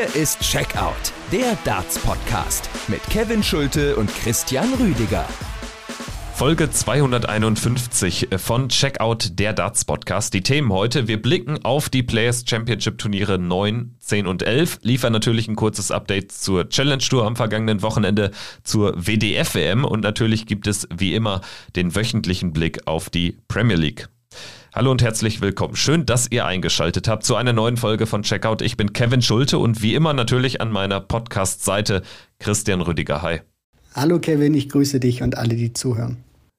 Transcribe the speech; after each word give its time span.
Hier 0.00 0.22
ist 0.22 0.40
Checkout, 0.40 1.12
der 1.30 1.58
Darts-Podcast 1.64 2.70
mit 2.88 3.02
Kevin 3.10 3.42
Schulte 3.42 3.96
und 3.96 4.08
Christian 4.08 4.72
Rüdiger. 4.74 5.28
Folge 6.32 6.70
251 6.70 8.28
von 8.38 8.70
Checkout 8.70 9.38
der 9.38 9.52
Darts 9.52 9.84
Podcast. 9.84 10.32
Die 10.32 10.40
Themen 10.40 10.72
heute. 10.72 11.06
Wir 11.06 11.20
blicken 11.20 11.62
auf 11.66 11.90
die 11.90 12.02
Players 12.02 12.44
Championship 12.48 12.96
Turniere 12.96 13.38
9, 13.38 13.96
10 13.98 14.26
und 14.26 14.42
11. 14.42 14.78
Liefern 14.80 15.12
natürlich 15.12 15.48
ein 15.48 15.56
kurzes 15.56 15.90
Update 15.90 16.32
zur 16.32 16.70
Challenge 16.70 17.02
Tour 17.02 17.26
am 17.26 17.36
vergangenen 17.36 17.82
Wochenende 17.82 18.30
zur 18.64 18.94
WDF 18.96 19.54
WM 19.54 19.84
und 19.84 20.00
natürlich 20.02 20.46
gibt 20.46 20.66
es 20.66 20.88
wie 20.96 21.14
immer 21.14 21.42
den 21.76 21.94
wöchentlichen 21.94 22.54
Blick 22.54 22.86
auf 22.86 23.10
die 23.10 23.36
Premier 23.48 23.76
League. 23.76 24.08
Hallo 24.72 24.92
und 24.92 25.02
herzlich 25.02 25.40
willkommen. 25.40 25.74
Schön, 25.74 26.06
dass 26.06 26.30
ihr 26.30 26.46
eingeschaltet 26.46 27.08
habt 27.08 27.24
zu 27.24 27.34
einer 27.34 27.52
neuen 27.52 27.76
Folge 27.76 28.06
von 28.06 28.22
Checkout. 28.22 28.62
Ich 28.62 28.76
bin 28.76 28.92
Kevin 28.92 29.20
Schulte 29.20 29.58
und 29.58 29.82
wie 29.82 29.96
immer 29.96 30.12
natürlich 30.12 30.60
an 30.60 30.70
meiner 30.70 31.00
Podcast-Seite 31.00 32.02
Christian 32.38 32.80
Rüdiger. 32.80 33.20
Hi. 33.20 33.40
Hallo 33.96 34.20
Kevin, 34.20 34.54
ich 34.54 34.68
grüße 34.68 35.00
dich 35.00 35.22
und 35.22 35.36
alle, 35.36 35.56
die 35.56 35.72
zuhören. 35.72 36.18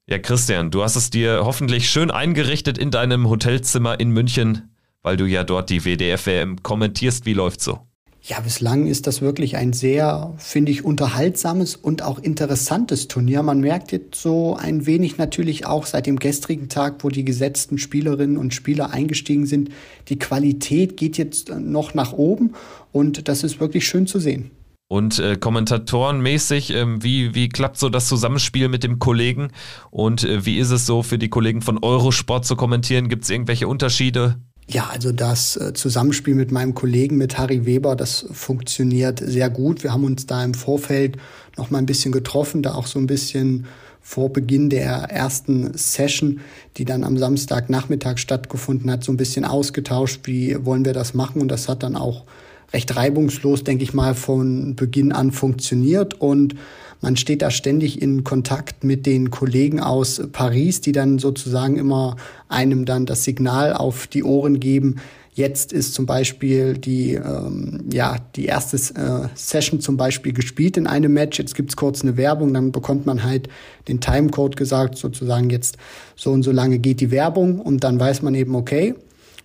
Ja, 0.10 0.20
Christian, 0.20 0.72
du 0.72 0.84
hast 0.84 0.98
es 0.98 1.10
dir 1.10 1.46
hoffentlich 1.46 1.90
schön 1.90 2.12
eingerichtet 2.12 2.78
in 2.78 2.92
deinem 2.92 3.30
Hotelzimmer 3.30 3.98
in 3.98 4.10
München, 4.12 4.76
weil 5.04 5.16
du 5.16 5.26
ja 5.26 5.46
dort 5.46 5.70
die 5.70 5.86
WDF-WM 5.86 6.62
kommentierst. 6.64 7.26
Wie 7.26 7.34
läuft's 7.34 7.64
so? 7.64 7.88
Ja, 8.24 8.40
bislang 8.40 8.86
ist 8.86 9.08
das 9.08 9.22
wirklich 9.22 9.58
ein 9.58 9.74
sehr, 9.74 10.36
finde 10.38 10.72
ich, 10.72 10.86
unterhaltsames 10.86 11.76
und 11.76 12.04
auch 12.04 12.20
interessantes 12.20 13.08
Turnier. 13.08 13.42
Man 13.42 13.62
merkt 13.62 13.92
jetzt 13.92 14.22
so 14.22 14.56
ein 14.56 14.86
wenig 14.86 15.18
natürlich 15.18 15.66
auch 15.66 15.88
seit 15.88 16.06
dem 16.06 16.20
gestrigen 16.20 16.70
Tag, 16.70 17.04
wo 17.04 17.10
die 17.10 17.26
gesetzten 17.26 17.80
Spielerinnen 17.80 18.38
und 18.38 18.54
Spieler 18.54 18.92
eingestiegen 18.92 19.48
sind. 19.48 19.70
Die 20.08 20.20
Qualität 20.20 20.98
geht 20.98 21.18
jetzt 21.18 21.50
noch 21.50 21.96
nach 21.96 22.14
oben 22.14 22.54
und 22.92 23.28
das 23.28 23.44
ist 23.44 23.60
wirklich 23.60 23.88
schön 23.88 24.06
zu 24.06 24.20
sehen. 24.20 24.52
Und 24.88 25.18
äh, 25.18 25.38
kommentatorenmäßig, 25.38 26.76
äh, 26.76 27.02
wie, 27.02 27.34
wie 27.34 27.50
klappt 27.50 27.80
so 27.80 27.90
das 27.90 28.08
Zusammenspiel 28.08 28.68
mit 28.68 28.84
dem 28.84 29.00
Kollegen? 29.00 29.48
Und 29.90 30.26
äh, 30.26 30.46
wie 30.46 30.60
ist 30.60 30.70
es 30.70 30.86
so 30.86 31.02
für 31.02 31.18
die 31.18 31.30
Kollegen 31.30 31.62
von 31.62 31.80
Eurosport 31.82 32.46
zu 32.46 32.56
kommentieren? 32.56 33.08
Gibt 33.08 33.24
es 33.24 33.30
irgendwelche 33.30 33.68
Unterschiede? 33.68 34.36
Ja, 34.74 34.90
also 34.90 35.12
das 35.12 35.58
äh, 35.58 35.74
Zusammenspiel 35.74 36.34
mit 36.34 36.52
meinem 36.52 36.74
Kollegen, 36.74 37.18
mit 37.18 37.38
Harry 37.38 37.66
Weber, 37.66 37.98
das 37.98 38.26
funktioniert 38.32 39.20
sehr 39.20 39.50
gut. 39.50 39.84
Wir 39.84 39.92
haben 39.92 40.06
uns 40.06 40.28
da 40.28 40.42
im 40.44 40.54
Vorfeld 40.54 41.18
noch 41.58 41.72
mal 41.72 41.80
ein 41.80 41.86
bisschen 41.86 42.14
getroffen, 42.14 42.64
da 42.64 42.76
auch 42.76 42.88
so 42.88 42.98
ein 42.98 43.08
bisschen 43.08 43.66
vor 44.02 44.32
Beginn 44.32 44.70
der 44.70 44.92
ersten 45.10 45.78
Session, 45.78 46.40
die 46.78 46.86
dann 46.86 47.04
am 47.04 47.18
Samstagnachmittag 47.18 48.18
stattgefunden 48.18 48.90
hat, 48.90 49.04
so 49.04 49.12
ein 49.12 49.18
bisschen 49.18 49.44
ausgetauscht, 49.44 50.22
wie 50.24 50.66
wollen 50.66 50.86
wir 50.86 50.94
das 50.94 51.14
machen. 51.14 51.42
Und 51.42 51.50
das 51.50 51.68
hat 51.68 51.84
dann 51.84 51.98
auch 51.98 52.24
recht 52.72 52.96
reibungslos, 52.96 53.66
denke 53.66 53.84
ich 53.84 53.94
mal, 53.94 54.16
von 54.16 54.76
Beginn 54.76 55.12
an 55.12 55.34
funktioniert. 55.34 56.20
Und 56.20 56.56
man 57.02 57.18
steht 57.18 57.42
da 57.42 57.50
ständig 57.50 58.02
in 58.02 58.24
Kontakt 58.24 58.84
mit 58.84 59.06
den 59.06 59.32
Kollegen 59.32 59.80
aus 59.80 60.22
Paris, 60.32 60.82
die 60.82 60.92
dann 60.92 61.20
sozusagen 61.20 61.78
immer 61.78 62.16
einem 62.48 62.86
dann 62.86 63.06
das 63.06 63.24
Signal 63.24 63.74
auf 63.74 64.08
die 64.08 64.24
Ohren 64.24 64.60
geben. 64.60 64.98
Jetzt 65.34 65.72
ist 65.72 65.94
zum 65.94 66.06
Beispiel 66.06 66.78
die, 66.78 67.14
ähm, 67.14 67.86
ja, 67.92 68.18
die 68.36 68.46
erste 68.46 68.76
äh, 68.78 69.30
Session 69.34 69.80
zum 69.80 69.96
Beispiel 69.96 70.34
gespielt 70.34 70.76
in 70.76 70.88
einem 70.88 71.14
Match. 71.14 71.40
Jetzt 71.40 71.56
gibt's 71.56 71.78
kurz 71.78 72.02
eine 72.02 72.18
Werbung, 72.18 72.54
dann 72.54 72.72
bekommt 72.72 73.06
man 73.06 73.24
halt 73.24 73.48
den 73.88 74.02
Timecode 74.02 74.58
gesagt, 74.58 74.98
sozusagen 74.98 75.50
jetzt 75.50 75.78
so 76.16 76.32
und 76.32 76.44
so 76.44 76.52
lange 76.52 76.80
geht 76.80 77.00
die 77.00 77.12
Werbung 77.12 77.60
und 77.62 77.84
dann 77.84 78.00
weiß 78.00 78.22
man 78.24 78.36
eben, 78.36 78.56
okay, 78.56 78.94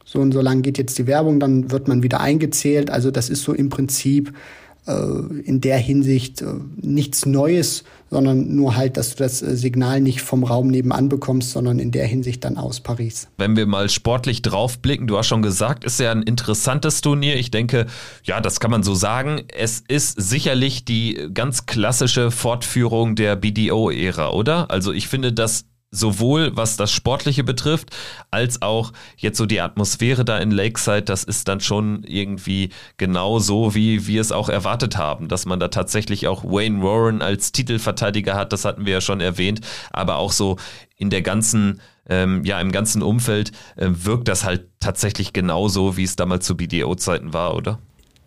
so 0.04 0.18
und 0.18 0.32
so 0.32 0.40
lange 0.40 0.62
geht 0.62 0.76
jetzt 0.78 0.98
die 0.98 1.06
Werbung, 1.06 1.40
dann 1.40 1.70
wird 1.70 1.88
man 1.88 2.02
wieder 2.02 2.20
eingezählt. 2.20 2.90
Also 2.90 3.12
das 3.12 3.28
ist 3.30 3.44
so 3.44 3.52
im 3.52 3.68
Prinzip 3.68 4.32
in 4.86 5.60
der 5.60 5.78
Hinsicht 5.78 6.42
äh, 6.42 6.46
nichts 6.80 7.26
Neues, 7.26 7.82
sondern 8.08 8.54
nur 8.54 8.76
halt, 8.76 8.96
dass 8.96 9.10
du 9.10 9.24
das 9.24 9.42
äh, 9.42 9.56
Signal 9.56 10.00
nicht 10.00 10.20
vom 10.20 10.44
Raum 10.44 10.68
nebenan 10.68 11.08
bekommst, 11.08 11.50
sondern 11.50 11.78
in 11.80 11.90
der 11.90 12.06
Hinsicht 12.06 12.44
dann 12.44 12.56
aus 12.56 12.80
Paris. 12.80 13.28
Wenn 13.36 13.56
wir 13.56 13.66
mal 13.66 13.88
sportlich 13.88 14.42
draufblicken, 14.42 15.08
du 15.08 15.18
hast 15.18 15.26
schon 15.26 15.42
gesagt, 15.42 15.84
ist 15.84 15.98
ja 15.98 16.12
ein 16.12 16.22
interessantes 16.22 17.00
Turnier. 17.00 17.36
Ich 17.36 17.50
denke, 17.50 17.86
ja, 18.22 18.40
das 18.40 18.60
kann 18.60 18.70
man 18.70 18.84
so 18.84 18.94
sagen. 18.94 19.42
Es 19.52 19.82
ist 19.88 20.20
sicherlich 20.20 20.84
die 20.84 21.30
ganz 21.34 21.66
klassische 21.66 22.30
Fortführung 22.30 23.16
der 23.16 23.34
BDO-Ära, 23.34 24.30
oder? 24.30 24.70
Also 24.70 24.92
ich 24.92 25.08
finde, 25.08 25.32
das 25.32 25.64
sowohl 25.90 26.56
was 26.56 26.76
das 26.76 26.90
Sportliche 26.90 27.44
betrifft, 27.44 27.90
als 28.30 28.62
auch 28.62 28.92
jetzt 29.16 29.38
so 29.38 29.46
die 29.46 29.60
Atmosphäre 29.60 30.24
da 30.24 30.38
in 30.38 30.50
Lakeside, 30.50 31.02
das 31.02 31.24
ist 31.24 31.48
dann 31.48 31.60
schon 31.60 32.02
irgendwie 32.04 32.70
genau 32.96 33.38
so, 33.38 33.74
wie 33.74 34.06
wir 34.06 34.20
es 34.20 34.32
auch 34.32 34.48
erwartet 34.48 34.96
haben, 34.96 35.28
dass 35.28 35.46
man 35.46 35.60
da 35.60 35.68
tatsächlich 35.68 36.26
auch 36.26 36.44
Wayne 36.44 36.82
Warren 36.82 37.22
als 37.22 37.52
Titelverteidiger 37.52 38.34
hat, 38.34 38.52
das 38.52 38.64
hatten 38.64 38.84
wir 38.84 38.94
ja 38.94 39.00
schon 39.00 39.20
erwähnt, 39.20 39.60
aber 39.90 40.16
auch 40.16 40.32
so 40.32 40.56
in 40.96 41.10
der 41.10 41.22
ganzen 41.22 41.80
ähm, 42.08 42.44
ja, 42.44 42.60
im 42.60 42.70
ganzen 42.70 43.02
Umfeld 43.02 43.50
äh, 43.74 43.88
wirkt 43.90 44.28
das 44.28 44.44
halt 44.44 44.68
tatsächlich 44.78 45.32
genauso, 45.32 45.96
wie 45.96 46.04
es 46.04 46.14
damals 46.14 46.46
zu 46.46 46.56
BDO-Zeiten 46.56 47.32
war, 47.32 47.56
oder? 47.56 47.80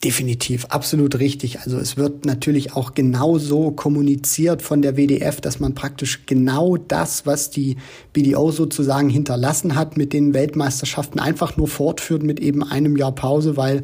Definitiv, 0.04 0.64
absolut 0.66 1.20
richtig. 1.20 1.60
Also 1.60 1.78
es 1.78 1.98
wird 1.98 2.26
natürlich 2.26 2.74
auch 2.74 2.94
genauso 2.94 3.72
kommuniziert 3.72 4.62
von 4.62 4.82
der 4.82 4.96
WDF, 4.96 5.42
dass 5.42 5.60
man 5.60 5.76
praktisch 5.76 6.26
genau 6.26 6.78
das, 6.78 7.26
was 7.26 7.50
die 7.50 7.76
BDO 8.14 8.52
sozusagen 8.52 9.10
hinterlassen 9.10 9.76
hat 9.76 9.98
mit 9.98 10.14
den 10.14 10.34
Weltmeisterschaften, 10.34 11.20
einfach 11.20 11.58
nur 11.58 11.68
fortführt 11.68 12.24
mit 12.24 12.40
eben 12.40 12.64
einem 12.64 12.96
Jahr 12.96 13.14
Pause, 13.14 13.58
weil 13.58 13.84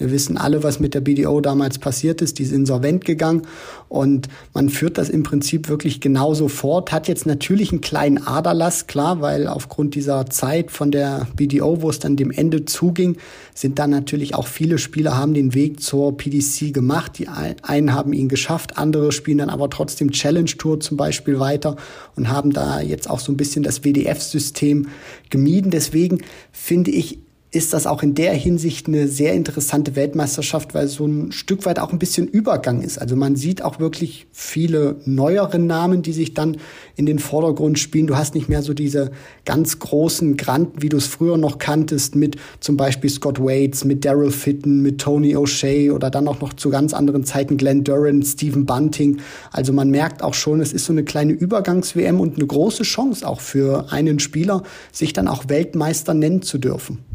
wir 0.00 0.10
wissen 0.10 0.38
alle, 0.38 0.62
was 0.62 0.80
mit 0.80 0.94
der 0.94 1.02
BDO 1.02 1.42
damals 1.42 1.78
passiert 1.78 2.22
ist. 2.22 2.38
Die 2.38 2.42
ist 2.42 2.52
insolvent 2.52 3.04
gegangen 3.04 3.42
und 3.88 4.28
man 4.54 4.70
führt 4.70 4.96
das 4.96 5.10
im 5.10 5.22
Prinzip 5.22 5.68
wirklich 5.68 6.00
genauso 6.00 6.48
fort. 6.48 6.90
Hat 6.90 7.06
jetzt 7.06 7.26
natürlich 7.26 7.70
einen 7.70 7.82
kleinen 7.82 8.26
Aderlass, 8.26 8.86
klar, 8.86 9.20
weil 9.20 9.46
aufgrund 9.46 9.94
dieser 9.94 10.24
Zeit 10.30 10.70
von 10.70 10.90
der 10.90 11.28
BDO, 11.36 11.82
wo 11.82 11.90
es 11.90 11.98
dann 11.98 12.16
dem 12.16 12.30
Ende 12.30 12.64
zuging, 12.64 13.18
sind 13.54 13.78
dann 13.78 13.90
natürlich 13.90 14.34
auch 14.34 14.46
viele 14.46 14.78
Spieler 14.78 15.18
haben 15.18 15.34
den 15.34 15.52
Weg 15.52 15.82
zur 15.82 16.16
PDC 16.16 16.72
gemacht. 16.72 17.18
Die 17.18 17.28
einen 17.28 17.92
haben 17.92 18.14
ihn 18.14 18.30
geschafft, 18.30 18.78
andere 18.78 19.12
spielen 19.12 19.38
dann 19.38 19.50
aber 19.50 19.68
trotzdem 19.68 20.12
Challenge 20.12 20.50
Tour 20.56 20.80
zum 20.80 20.96
Beispiel 20.96 21.38
weiter 21.38 21.76
und 22.16 22.30
haben 22.30 22.54
da 22.54 22.80
jetzt 22.80 23.10
auch 23.10 23.20
so 23.20 23.30
ein 23.30 23.36
bisschen 23.36 23.62
das 23.62 23.84
WDF-System 23.84 24.88
gemieden. 25.28 25.70
Deswegen 25.70 26.22
finde 26.52 26.90
ich, 26.90 27.18
ist 27.52 27.72
das 27.72 27.88
auch 27.88 28.04
in 28.04 28.14
der 28.14 28.32
Hinsicht 28.32 28.86
eine 28.86 29.08
sehr 29.08 29.34
interessante 29.34 29.96
Weltmeisterschaft, 29.96 30.72
weil 30.72 30.86
so 30.86 31.06
ein 31.06 31.32
Stück 31.32 31.66
weit 31.66 31.80
auch 31.80 31.92
ein 31.92 31.98
bisschen 31.98 32.28
Übergang 32.28 32.80
ist. 32.80 32.98
Also 32.98 33.16
man 33.16 33.34
sieht 33.34 33.62
auch 33.62 33.80
wirklich 33.80 34.28
viele 34.30 34.96
neuere 35.04 35.58
Namen, 35.58 36.02
die 36.02 36.12
sich 36.12 36.32
dann 36.34 36.58
in 36.94 37.06
den 37.06 37.18
Vordergrund 37.18 37.80
spielen. 37.80 38.06
Du 38.06 38.16
hast 38.16 38.36
nicht 38.36 38.48
mehr 38.48 38.62
so 38.62 38.72
diese 38.72 39.10
ganz 39.44 39.80
großen 39.80 40.36
Granten, 40.36 40.80
wie 40.80 40.88
du 40.88 40.96
es 40.96 41.08
früher 41.08 41.36
noch 41.38 41.58
kanntest, 41.58 42.14
mit 42.14 42.36
zum 42.60 42.76
Beispiel 42.76 43.10
Scott 43.10 43.40
Waits, 43.40 43.84
mit 43.84 44.04
Daryl 44.04 44.30
Fitton, 44.30 44.80
mit 44.80 45.00
Tony 45.00 45.34
O'Shea 45.34 45.90
oder 45.90 46.08
dann 46.08 46.28
auch 46.28 46.40
noch 46.40 46.52
zu 46.52 46.70
ganz 46.70 46.94
anderen 46.94 47.24
Zeiten 47.24 47.56
Glenn 47.56 47.82
Duran, 47.82 48.22
Stephen 48.22 48.64
Bunting. 48.64 49.18
Also 49.50 49.72
man 49.72 49.90
merkt 49.90 50.22
auch 50.22 50.34
schon, 50.34 50.60
es 50.60 50.72
ist 50.72 50.84
so 50.84 50.92
eine 50.92 51.02
kleine 51.02 51.32
Übergangs-WM 51.32 52.20
und 52.20 52.36
eine 52.36 52.46
große 52.46 52.84
Chance 52.84 53.26
auch 53.26 53.40
für 53.40 53.90
einen 53.90 54.20
Spieler, 54.20 54.62
sich 54.92 55.12
dann 55.12 55.26
auch 55.26 55.48
Weltmeister 55.48 56.14
nennen 56.14 56.42
zu 56.42 56.58
dürfen. 56.58 57.09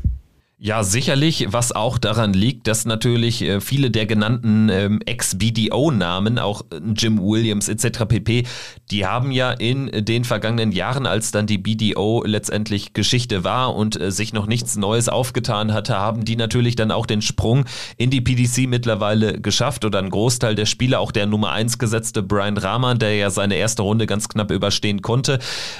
Ja, 0.57 0.83
sicherlich, 0.83 1.47
was 1.49 1.73
auch 1.73 1.97
daran 1.97 2.31
liegt, 2.31 2.67
dass 2.67 2.85
natürlich 2.85 3.41
äh, 3.41 3.59
viele 3.59 3.91
der 3.91 4.05
genannten 4.05 4.69
ähm, 4.69 5.01
Ex-BDO-Namen, 5.05 6.39
auch 6.39 6.61
äh, 6.71 6.79
Jim 6.95 7.19
Williams 7.19 7.67
etc. 7.67 8.05
pp., 8.07 8.43
die 8.89 9.05
haben 9.05 9.31
ja 9.31 9.51
in 9.51 9.91
den 10.05 10.23
vergangenen 10.23 10.71
Jahren, 10.71 11.07
als 11.07 11.31
dann 11.31 11.45
die 11.45 11.57
BDO 11.57 12.23
letztendlich 12.25 12.93
Geschichte 12.93 13.43
war 13.43 13.75
und 13.75 13.99
äh, 13.99 14.11
sich 14.11 14.31
noch 14.31 14.47
nichts 14.47 14.77
Neues 14.77 15.09
aufgetan 15.09 15.73
hatte, 15.73 15.97
haben 15.97 16.23
die 16.23 16.37
natürlich 16.37 16.77
dann 16.77 16.89
auch 16.89 17.05
den 17.05 17.21
Sprung 17.21 17.65
in 17.97 18.09
die 18.09 18.21
PDC 18.21 18.69
mittlerweile 18.69 19.41
geschafft 19.41 19.83
oder 19.83 19.99
ein 19.99 20.09
Großteil 20.09 20.55
der 20.55 20.67
Spieler, 20.67 21.01
auch 21.01 21.11
der 21.11 21.25
Nummer 21.25 21.51
1 21.51 21.79
gesetzte 21.79 22.23
Brian 22.23 22.57
Rahman, 22.57 22.97
der 22.97 23.13
ja 23.13 23.29
seine 23.29 23.55
erste 23.55 23.81
Runde 23.81 24.05
ganz 24.05 24.29
knapp 24.29 24.51
überstehen 24.51 25.01
konnte, 25.01 25.39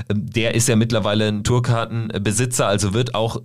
ähm, 0.10 0.26
der 0.30 0.54
ist 0.54 0.68
ja 0.68 0.76
mittlerweile 0.76 1.30
ein 1.30 1.46
Tourkartenbesitzer, 1.46 2.68
also 2.68 2.94
wird 2.94 3.16
auch 3.16 3.40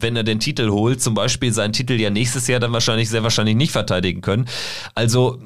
wenn 0.00 0.16
er 0.16 0.22
den 0.24 0.40
Titel 0.40 0.70
holt, 0.70 1.02
zum 1.02 1.14
Beispiel 1.14 1.52
seinen 1.52 1.72
Titel 1.72 1.94
ja 1.94 2.10
nächstes 2.10 2.46
Jahr 2.46 2.60
dann 2.60 2.72
wahrscheinlich 2.72 3.08
sehr 3.08 3.22
wahrscheinlich 3.22 3.56
nicht 3.56 3.72
verteidigen 3.72 4.20
können. 4.20 4.46
Also 4.94 5.40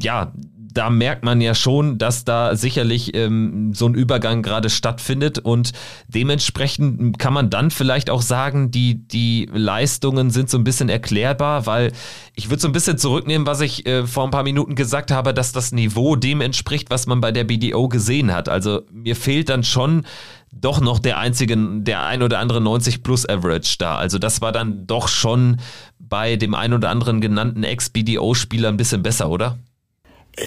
ja, 0.00 0.32
da 0.78 0.90
merkt 0.90 1.24
man 1.24 1.40
ja 1.40 1.54
schon, 1.54 1.98
dass 1.98 2.24
da 2.24 2.54
sicherlich 2.54 3.14
ähm, 3.14 3.72
so 3.74 3.86
ein 3.86 3.94
Übergang 3.94 4.42
gerade 4.42 4.70
stattfindet 4.70 5.38
und 5.40 5.72
dementsprechend 6.06 7.18
kann 7.18 7.32
man 7.32 7.50
dann 7.50 7.70
vielleicht 7.70 8.10
auch 8.10 8.22
sagen, 8.22 8.70
die, 8.70 8.94
die 8.94 9.48
Leistungen 9.52 10.30
sind 10.30 10.50
so 10.50 10.56
ein 10.56 10.62
bisschen 10.62 10.88
erklärbar, 10.88 11.66
weil 11.66 11.92
ich 12.34 12.50
würde 12.50 12.60
so 12.60 12.68
ein 12.68 12.72
bisschen 12.72 12.96
zurücknehmen, 12.96 13.46
was 13.46 13.60
ich 13.60 13.86
äh, 13.86 14.06
vor 14.06 14.24
ein 14.24 14.30
paar 14.30 14.44
Minuten 14.44 14.76
gesagt 14.76 15.10
habe, 15.10 15.34
dass 15.34 15.52
das 15.52 15.72
Niveau 15.72 16.14
dem 16.14 16.40
entspricht, 16.40 16.90
was 16.90 17.06
man 17.06 17.20
bei 17.20 17.32
der 17.32 17.44
BDO 17.44 17.88
gesehen 17.88 18.32
hat. 18.32 18.48
Also 18.48 18.82
mir 18.92 19.16
fehlt 19.16 19.48
dann 19.48 19.64
schon 19.64 20.04
doch 20.52 20.80
noch 20.80 20.98
der 20.98 21.18
einzige, 21.18 21.56
der 21.56 22.04
ein 22.04 22.22
oder 22.22 22.38
andere 22.38 22.60
90 22.60 23.02
plus 23.02 23.28
Average 23.28 23.76
da. 23.78 23.96
Also 23.96 24.18
das 24.18 24.40
war 24.40 24.52
dann 24.52 24.86
doch 24.86 25.08
schon 25.08 25.58
bei 25.98 26.36
dem 26.36 26.54
ein 26.54 26.72
oder 26.72 26.90
anderen 26.90 27.20
genannten 27.20 27.64
Ex-BDO-Spieler 27.64 28.68
ein 28.68 28.76
bisschen 28.76 29.02
besser, 29.02 29.30
oder? 29.30 29.58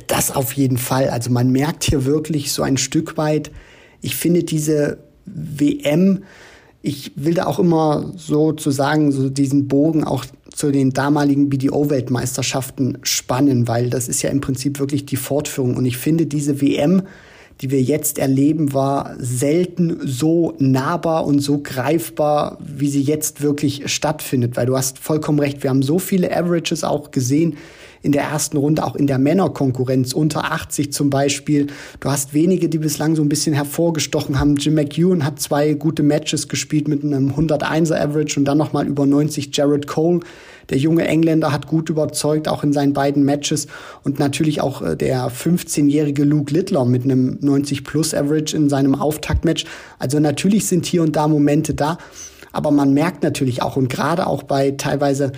Das 0.07 0.31
auf 0.31 0.53
jeden 0.53 0.77
Fall. 0.77 1.09
Also 1.09 1.31
man 1.31 1.51
merkt 1.51 1.83
hier 1.83 2.05
wirklich 2.05 2.51
so 2.51 2.63
ein 2.63 2.77
Stück 2.77 3.17
weit, 3.17 3.51
ich 4.01 4.15
finde 4.15 4.43
diese 4.43 4.97
WM, 5.25 6.23
ich 6.81 7.11
will 7.15 7.35
da 7.35 7.45
auch 7.45 7.59
immer 7.59 8.11
sozusagen 8.15 9.11
so 9.11 9.29
diesen 9.29 9.67
Bogen 9.67 10.03
auch 10.03 10.25
zu 10.51 10.71
den 10.71 10.91
damaligen 10.91 11.49
BDO-Weltmeisterschaften 11.49 12.97
spannen, 13.03 13.67
weil 13.67 13.89
das 13.89 14.07
ist 14.07 14.21
ja 14.23 14.31
im 14.31 14.41
Prinzip 14.41 14.79
wirklich 14.79 15.05
die 15.05 15.15
Fortführung. 15.15 15.75
Und 15.75 15.85
ich 15.85 15.97
finde, 15.97 16.25
diese 16.25 16.59
WM, 16.59 17.03
die 17.61 17.69
wir 17.69 17.81
jetzt 17.81 18.17
erleben, 18.17 18.73
war 18.73 19.15
selten 19.19 19.99
so 20.03 20.55
nahbar 20.57 21.25
und 21.25 21.39
so 21.39 21.59
greifbar, 21.61 22.57
wie 22.59 22.89
sie 22.89 23.01
jetzt 23.01 23.41
wirklich 23.41 23.91
stattfindet. 23.91 24.57
Weil 24.57 24.65
du 24.65 24.75
hast 24.75 24.97
vollkommen 24.97 25.39
recht, 25.39 25.61
wir 25.61 25.69
haben 25.69 25.83
so 25.83 25.99
viele 25.99 26.35
Averages 26.35 26.83
auch 26.83 27.11
gesehen, 27.11 27.57
in 28.03 28.11
der 28.11 28.23
ersten 28.23 28.57
Runde, 28.57 28.83
auch 28.83 28.95
in 28.95 29.05
der 29.05 29.19
Männerkonkurrenz, 29.19 30.13
unter 30.13 30.51
80 30.51 30.91
zum 30.91 31.09
Beispiel. 31.09 31.67
Du 31.99 32.09
hast 32.09 32.33
wenige, 32.33 32.67
die 32.67 32.79
bislang 32.79 33.15
so 33.15 33.21
ein 33.21 33.29
bisschen 33.29 33.53
hervorgestochen 33.53 34.39
haben. 34.39 34.55
Jim 34.55 34.73
McEwen 34.73 35.23
hat 35.23 35.39
zwei 35.39 35.73
gute 35.73 36.01
Matches 36.01 36.47
gespielt 36.47 36.87
mit 36.87 37.03
einem 37.03 37.31
101er 37.31 37.99
Average 37.99 38.39
und 38.39 38.45
dann 38.45 38.57
nochmal 38.57 38.87
über 38.87 39.05
90 39.05 39.55
Jared 39.55 39.85
Cole. 39.85 40.21
Der 40.69 40.77
junge 40.77 41.07
Engländer 41.07 41.51
hat 41.51 41.67
gut 41.67 41.89
überzeugt, 41.89 42.47
auch 42.47 42.63
in 42.63 42.73
seinen 42.73 42.93
beiden 42.93 43.23
Matches. 43.23 43.67
Und 44.03 44.19
natürlich 44.19 44.61
auch 44.61 44.81
äh, 44.81 44.95
der 44.95 45.29
15-jährige 45.29 46.23
Luke 46.23 46.53
Littler 46.53 46.85
mit 46.85 47.03
einem 47.03 47.39
90-plus-Average 47.41 48.55
in 48.55 48.69
seinem 48.69 48.95
Auftaktmatch. 48.95 49.65
Also 49.99 50.19
natürlich 50.19 50.67
sind 50.67 50.85
hier 50.85 51.03
und 51.03 51.15
da 51.15 51.27
Momente 51.27 51.73
da. 51.73 51.97
Aber 52.53 52.71
man 52.71 52.93
merkt 52.93 53.23
natürlich 53.23 53.61
auch 53.61 53.77
und 53.77 53.89
gerade 53.89 54.27
auch 54.27 54.43
bei 54.43 54.71
teilweise 54.71 55.31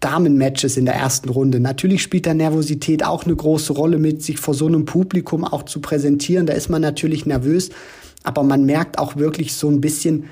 Damenmatches 0.00 0.76
in 0.76 0.86
der 0.86 0.94
ersten 0.94 1.28
Runde. 1.28 1.60
Natürlich 1.60 2.02
spielt 2.02 2.26
da 2.26 2.34
Nervosität 2.34 3.04
auch 3.04 3.24
eine 3.24 3.36
große 3.36 3.72
Rolle 3.72 3.98
mit, 3.98 4.22
sich 4.22 4.38
vor 4.38 4.54
so 4.54 4.66
einem 4.66 4.86
Publikum 4.86 5.44
auch 5.44 5.64
zu 5.64 5.80
präsentieren. 5.80 6.46
Da 6.46 6.54
ist 6.54 6.70
man 6.70 6.80
natürlich 6.80 7.26
nervös, 7.26 7.68
aber 8.24 8.42
man 8.42 8.64
merkt 8.64 8.98
auch 8.98 9.16
wirklich 9.16 9.54
so 9.54 9.68
ein 9.68 9.80
bisschen, 9.80 10.24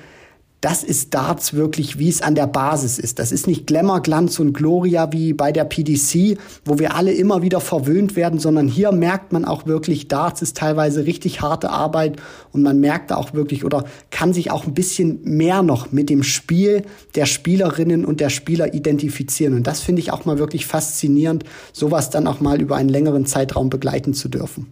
das 0.61 0.83
ist 0.83 1.13
Darts 1.13 1.53
wirklich, 1.53 1.99
wie 1.99 2.09
es 2.09 2.21
an 2.21 2.35
der 2.35 2.47
Basis 2.47 2.99
ist. 2.99 3.19
Das 3.19 3.31
ist 3.31 3.47
nicht 3.47 3.65
Glamour, 3.65 4.01
Glanz 4.01 4.39
und 4.39 4.53
Gloria 4.53 5.11
wie 5.13 5.33
bei 5.33 5.53
der 5.53 5.63
PDC, 5.63 6.37
wo 6.65 6.79
wir 6.79 6.95
alle 6.95 7.13
immer 7.13 7.41
wieder 7.41 7.61
verwöhnt 7.61 8.17
werden, 8.17 8.39
sondern 8.39 8.67
hier 8.67 8.91
merkt 8.91 9.31
man 9.31 9.45
auch 9.45 9.65
wirklich, 9.65 10.09
Darts 10.09 10.41
ist 10.41 10.57
teilweise 10.57 11.05
richtig 11.05 11.41
harte 11.41 11.69
Arbeit 11.69 12.21
und 12.51 12.61
man 12.61 12.79
merkt 12.79 13.13
auch 13.13 13.33
wirklich 13.33 13.63
oder 13.63 13.85
kann 14.11 14.33
sich 14.33 14.51
auch 14.51 14.65
ein 14.65 14.73
bisschen 14.73 15.21
mehr 15.23 15.63
noch 15.63 15.93
mit 15.93 16.09
dem 16.09 16.23
Spiel 16.23 16.83
der 17.15 17.25
Spielerinnen 17.25 18.03
und 18.03 18.19
der 18.19 18.29
Spieler 18.29 18.73
identifizieren. 18.73 19.53
Und 19.53 19.65
das 19.65 19.79
finde 19.81 20.01
ich 20.01 20.11
auch 20.11 20.25
mal 20.25 20.39
wirklich 20.39 20.65
faszinierend, 20.65 21.45
sowas 21.71 22.09
dann 22.09 22.27
auch 22.27 22.41
mal 22.41 22.61
über 22.61 22.75
einen 22.75 22.89
längeren 22.89 23.25
Zeitraum 23.25 23.69
begleiten 23.69 24.13
zu 24.13 24.27
dürfen. 24.27 24.67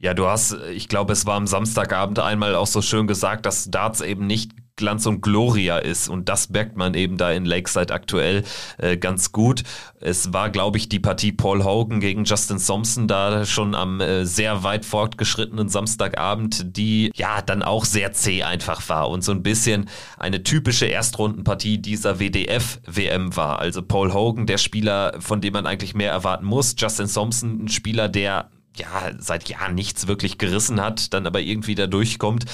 Ja, 0.00 0.14
du 0.14 0.26
hast, 0.26 0.56
ich 0.72 0.88
glaube, 0.88 1.12
es 1.12 1.26
war 1.26 1.34
am 1.34 1.48
Samstagabend 1.48 2.20
einmal 2.20 2.54
auch 2.54 2.68
so 2.68 2.82
schön 2.82 3.08
gesagt, 3.08 3.46
dass 3.46 3.68
Darts 3.68 4.00
eben 4.00 4.28
nicht 4.28 4.52
Glanz 4.78 5.04
und 5.04 5.20
Gloria 5.20 5.76
ist. 5.76 6.08
Und 6.08 6.30
das 6.30 6.48
merkt 6.48 6.76
man 6.76 6.94
eben 6.94 7.18
da 7.18 7.30
in 7.30 7.44
Lakeside 7.44 7.92
aktuell 7.92 8.44
äh, 8.78 8.96
ganz 8.96 9.32
gut. 9.32 9.64
Es 10.00 10.32
war, 10.32 10.48
glaube 10.48 10.78
ich, 10.78 10.88
die 10.88 11.00
Partie 11.00 11.32
Paul 11.32 11.64
Hogan 11.64 12.00
gegen 12.00 12.24
Justin 12.24 12.58
Thompson 12.58 13.08
da 13.08 13.44
schon 13.44 13.74
am 13.74 14.00
äh, 14.00 14.24
sehr 14.24 14.62
weit 14.62 14.86
fortgeschrittenen 14.86 15.68
Samstagabend, 15.68 16.76
die 16.76 17.10
ja 17.14 17.42
dann 17.42 17.62
auch 17.62 17.84
sehr 17.84 18.12
zäh 18.12 18.44
einfach 18.44 18.88
war 18.88 19.10
und 19.10 19.22
so 19.22 19.32
ein 19.32 19.42
bisschen 19.42 19.90
eine 20.16 20.42
typische 20.42 20.86
Erstrundenpartie 20.86 21.78
dieser 21.78 22.20
WDF-WM 22.20 23.36
war. 23.36 23.58
Also 23.58 23.82
Paul 23.82 24.14
Hogan, 24.14 24.46
der 24.46 24.58
Spieler, 24.58 25.14
von 25.18 25.40
dem 25.40 25.52
man 25.52 25.66
eigentlich 25.66 25.94
mehr 25.94 26.12
erwarten 26.12 26.46
muss. 26.46 26.76
Justin 26.78 27.08
Thompson, 27.12 27.64
ein 27.64 27.68
Spieler, 27.68 28.08
der 28.08 28.48
ja, 28.78 29.10
seit 29.18 29.48
Jahren 29.48 29.74
nichts 29.74 30.06
wirklich 30.06 30.38
gerissen 30.38 30.80
hat, 30.80 31.12
dann 31.12 31.26
aber 31.26 31.40
irgendwie 31.40 31.74
da 31.74 31.86
durchkommt. 31.86 32.44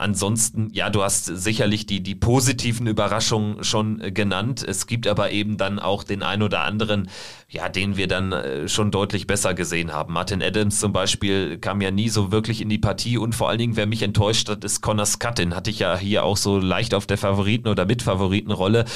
Ansonsten, 0.00 0.70
ja, 0.72 0.88
du 0.88 1.02
hast 1.02 1.26
sicherlich 1.26 1.84
die, 1.84 2.02
die 2.02 2.14
positiven 2.14 2.86
Überraschungen 2.86 3.62
schon 3.62 4.00
äh, 4.00 4.10
genannt. 4.10 4.64
Es 4.66 4.86
gibt 4.86 5.06
aber 5.06 5.30
eben 5.30 5.58
dann 5.58 5.78
auch 5.78 6.04
den 6.04 6.22
ein 6.22 6.42
oder 6.42 6.62
anderen, 6.62 7.10
ja, 7.50 7.68
den 7.68 7.98
wir 7.98 8.08
dann 8.08 8.32
äh, 8.32 8.66
schon 8.66 8.90
deutlich 8.90 9.26
besser 9.26 9.52
gesehen 9.52 9.92
haben. 9.92 10.14
Martin 10.14 10.42
Adams 10.42 10.80
zum 10.80 10.94
Beispiel 10.94 11.58
kam 11.58 11.82
ja 11.82 11.90
nie 11.90 12.08
so 12.08 12.32
wirklich 12.32 12.62
in 12.62 12.70
die 12.70 12.78
Partie 12.78 13.18
und 13.18 13.34
vor 13.34 13.50
allen 13.50 13.58
Dingen, 13.58 13.76
wer 13.76 13.84
mich 13.84 14.00
enttäuscht 14.02 14.48
hat, 14.48 14.64
ist 14.64 14.80
Connor 14.80 15.04
Scuttin. 15.04 15.54
Hatte 15.54 15.68
ich 15.68 15.80
ja 15.80 15.98
hier 15.98 16.24
auch 16.24 16.38
so 16.38 16.58
leicht 16.58 16.94
auf 16.94 17.06
der 17.06 17.18
Favoriten- 17.18 17.68
oder 17.68 17.84
Mitfavoritenrolle, 17.84 18.86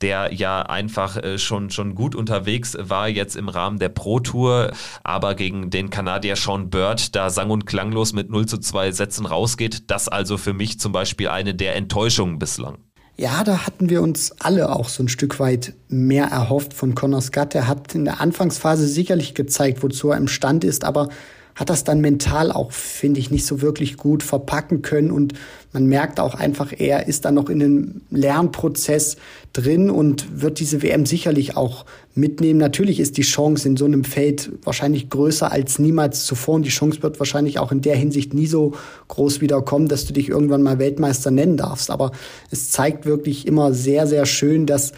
der 0.00 0.32
ja 0.32 0.62
einfach 0.62 1.18
äh, 1.18 1.36
schon, 1.36 1.68
schon 1.68 1.94
gut 1.94 2.14
unterwegs 2.14 2.74
war 2.80 3.08
jetzt 3.08 3.36
im 3.36 3.50
Rahmen 3.50 3.78
der 3.78 3.90
Pro 3.90 4.18
Tour, 4.18 4.72
aber 5.02 5.34
gegen 5.34 5.68
den 5.68 5.90
Kanadier 5.90 6.36
Sean 6.36 6.70
Bird 6.70 7.14
da 7.14 7.28
sang- 7.28 7.50
und 7.50 7.66
klanglos 7.66 8.14
mit 8.14 8.30
0 8.30 8.46
zu 8.46 8.56
2 8.56 8.92
Sätzen 8.92 9.26
rausgeht. 9.26 9.90
Das 9.90 10.08
also 10.08 10.38
für 10.38 10.53
mich 10.54 10.80
zum 10.80 10.92
Beispiel 10.92 11.28
eine 11.28 11.54
der 11.54 11.76
Enttäuschungen 11.76 12.38
bislang. 12.38 12.78
Ja, 13.16 13.44
da 13.44 13.66
hatten 13.66 13.90
wir 13.90 14.02
uns 14.02 14.32
alle 14.40 14.74
auch 14.74 14.88
so 14.88 15.02
ein 15.02 15.08
Stück 15.08 15.38
weit 15.38 15.74
mehr 15.88 16.26
erhofft 16.26 16.74
von 16.74 16.96
Connor 16.96 17.20
Scott. 17.20 17.54
Er 17.54 17.68
hat 17.68 17.94
in 17.94 18.04
der 18.04 18.20
Anfangsphase 18.20 18.88
sicherlich 18.88 19.34
gezeigt, 19.34 19.84
wozu 19.84 20.10
er 20.10 20.16
imstand 20.16 20.64
ist, 20.64 20.84
aber 20.84 21.10
hat 21.54 21.70
das 21.70 21.84
dann 21.84 22.00
mental 22.00 22.50
auch, 22.50 22.72
finde 22.72 23.20
ich, 23.20 23.30
nicht 23.30 23.46
so 23.46 23.62
wirklich 23.62 23.96
gut 23.96 24.22
verpacken 24.24 24.82
können. 24.82 25.12
Und 25.12 25.34
man 25.72 25.86
merkt 25.86 26.18
auch 26.18 26.34
einfach, 26.34 26.72
er 26.76 27.06
ist 27.06 27.24
dann 27.24 27.34
noch 27.34 27.48
in 27.48 27.62
einem 27.62 28.00
Lernprozess 28.10 29.16
drin 29.52 29.88
und 29.88 30.40
wird 30.40 30.58
diese 30.58 30.82
WM 30.82 31.06
sicherlich 31.06 31.56
auch 31.56 31.84
mitnehmen. 32.14 32.58
Natürlich 32.58 32.98
ist 32.98 33.16
die 33.18 33.22
Chance 33.22 33.68
in 33.68 33.76
so 33.76 33.84
einem 33.84 34.02
Feld 34.02 34.50
wahrscheinlich 34.64 35.10
größer 35.10 35.52
als 35.52 35.78
niemals 35.78 36.24
zuvor. 36.24 36.56
Und 36.56 36.64
die 36.64 36.70
Chance 36.70 37.02
wird 37.02 37.20
wahrscheinlich 37.20 37.60
auch 37.60 37.70
in 37.70 37.82
der 37.82 37.96
Hinsicht 37.96 38.34
nie 38.34 38.48
so 38.48 38.72
groß 39.06 39.40
wiederkommen, 39.40 39.86
dass 39.86 40.06
du 40.06 40.12
dich 40.12 40.28
irgendwann 40.28 40.62
mal 40.62 40.80
Weltmeister 40.80 41.30
nennen 41.30 41.56
darfst. 41.56 41.90
Aber 41.90 42.10
es 42.50 42.72
zeigt 42.72 43.06
wirklich 43.06 43.46
immer 43.46 43.72
sehr, 43.72 44.08
sehr 44.08 44.26
schön, 44.26 44.66
dass 44.66 44.92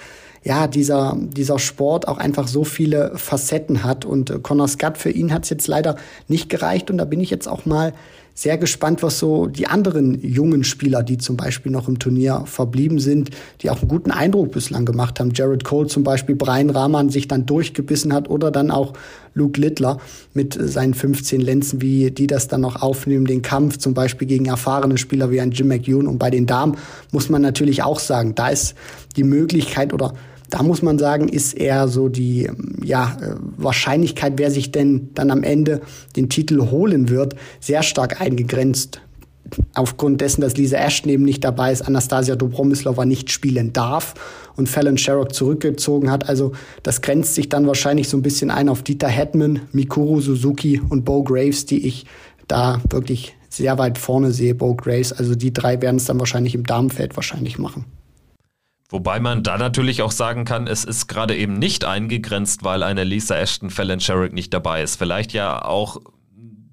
ja, 0.47 0.69
dieser, 0.69 1.17
dieser 1.19 1.59
Sport 1.59 2.07
auch 2.07 2.19
einfach 2.19 2.47
so 2.47 2.63
viele 2.63 3.11
Facetten 3.17 3.83
hat. 3.83 4.05
Und 4.05 4.31
äh, 4.31 4.39
Connor 4.39 4.69
Scott, 4.69 4.97
für 4.97 5.11
ihn 5.11 5.33
hat 5.33 5.43
es 5.43 5.51
jetzt 5.51 5.67
leider 5.67 5.97
nicht 6.29 6.49
gereicht. 6.49 6.89
Und 6.89 6.99
da 6.99 7.05
bin 7.05 7.19
ich 7.19 7.31
jetzt 7.31 7.49
auch 7.49 7.67
mal 7.67 7.93
sehr 8.33 8.57
gespannt, 8.57 9.03
was 9.03 9.19
so 9.19 9.47
die 9.47 9.67
anderen 9.67 10.23
jungen 10.23 10.63
Spieler, 10.63 11.03
die 11.03 11.19
zum 11.19 11.37
Beispiel 11.37 11.73
noch 11.73 11.89
im 11.89 11.99
Turnier 11.99 12.45
verblieben 12.45 13.01
sind, 13.01 13.31
die 13.63 13.71
auch 13.71 13.81
einen 13.81 13.89
guten 13.89 14.13
Eindruck 14.13 14.53
bislang 14.53 14.85
gemacht 14.85 15.19
haben. 15.19 15.33
Jared 15.35 15.65
Cole 15.65 15.89
zum 15.89 16.05
Beispiel, 16.05 16.37
Brian 16.37 16.71
Rahman 16.71 17.09
sich 17.09 17.27
dann 17.27 17.47
durchgebissen 17.47 18.13
hat 18.13 18.31
oder 18.31 18.53
dann 18.53 18.71
auch 18.71 18.93
Luke 19.35 19.61
Littler 19.61 19.99
mit 20.33 20.57
seinen 20.61 20.95
15 20.95 21.41
Lenzen, 21.41 21.81
wie 21.81 22.13
die 22.13 22.29
das 22.29 22.47
dann 22.47 22.61
noch 22.61 22.83
aufnehmen, 22.83 23.27
den 23.27 23.43
Kampf 23.43 23.79
zum 23.79 23.95
Beispiel 23.95 24.29
gegen 24.29 24.47
erfahrene 24.47 24.97
Spieler 24.97 25.33
wie 25.33 25.41
ein 25.41 25.51
Jim 25.51 25.67
McEwen. 25.67 26.07
Und 26.07 26.19
bei 26.19 26.31
den 26.31 26.47
Damen 26.47 26.77
muss 27.11 27.29
man 27.31 27.43
natürlich 27.43 27.83
auch 27.83 27.99
sagen, 27.99 28.37
da 28.37 28.49
ist 28.49 28.77
die 29.17 29.25
Möglichkeit 29.25 29.93
oder 29.93 30.13
da 30.51 30.63
muss 30.63 30.83
man 30.83 30.99
sagen, 30.99 31.29
ist 31.29 31.55
eher 31.55 31.89
so 31.89 32.09
die 32.09 32.49
ja, 32.83 33.17
äh, 33.21 33.35
Wahrscheinlichkeit, 33.57 34.35
wer 34.37 34.51
sich 34.51 34.73
denn 34.73 35.11
dann 35.15 35.31
am 35.31 35.43
Ende 35.43 35.81
den 36.15 36.29
Titel 36.29 36.71
holen 36.71 37.09
wird, 37.09 37.35
sehr 37.61 37.83
stark 37.83 38.21
eingegrenzt. 38.21 39.01
Aufgrund 39.75 40.21
dessen, 40.21 40.41
dass 40.41 40.57
Lisa 40.57 40.77
Ashton 40.77 41.11
eben 41.11 41.25
nicht 41.25 41.45
dabei 41.45 41.71
ist, 41.73 41.83
Anastasia 41.83 42.35
Dobromislova 42.35 43.05
nicht 43.05 43.31
spielen 43.31 43.73
darf 43.73 44.15
und 44.57 44.69
Fallon 44.69 44.99
Sherrock 44.99 45.35
zurückgezogen 45.35 46.11
hat. 46.11 46.29
Also 46.29 46.53
das 46.83 47.01
grenzt 47.01 47.35
sich 47.35 47.49
dann 47.49 47.67
wahrscheinlich 47.67 48.09
so 48.09 48.17
ein 48.17 48.23
bisschen 48.23 48.51
ein 48.51 48.69
auf 48.69 48.83
Dieter 48.83 49.09
Hetman, 49.09 49.61
Mikuru 49.73 50.21
Suzuki 50.21 50.81
und 50.89 51.05
Bo 51.05 51.23
Graves, 51.23 51.65
die 51.65 51.87
ich 51.87 52.07
da 52.49 52.81
wirklich 52.91 53.37
sehr 53.49 53.79
weit 53.79 53.99
vorne 53.99 54.33
sehe, 54.33 54.55
Bo 54.55 54.75
Graves. 54.75 55.13
Also 55.13 55.35
die 55.35 55.53
drei 55.53 55.81
werden 55.81 55.97
es 55.97 56.07
dann 56.07 56.19
wahrscheinlich 56.19 56.55
im 56.55 56.65
Damenfeld 56.65 57.17
wahrscheinlich 57.17 57.59
machen. 57.59 57.85
Wobei 58.89 59.19
man 59.19 59.43
da 59.43 59.59
natürlich 59.59 60.03
auch 60.03 60.13
sagen 60.13 60.45
kann, 60.45 60.69
es 60.69 60.85
ist 60.85 61.09
gerade 61.09 61.37
eben 61.37 61.59
nicht 61.59 61.85
eingegrenzt, 61.85 62.63
weil 62.63 62.83
eine 62.83 63.03
Lisa 63.03 63.37
Ashton 63.37 63.71
Fallon 63.71 63.99
Sherrick 64.01 64.33
nicht 64.33 64.55
dabei 64.55 64.83
ist. 64.83 64.97
Vielleicht 64.97 65.33
ja 65.33 65.65
auch 65.65 66.01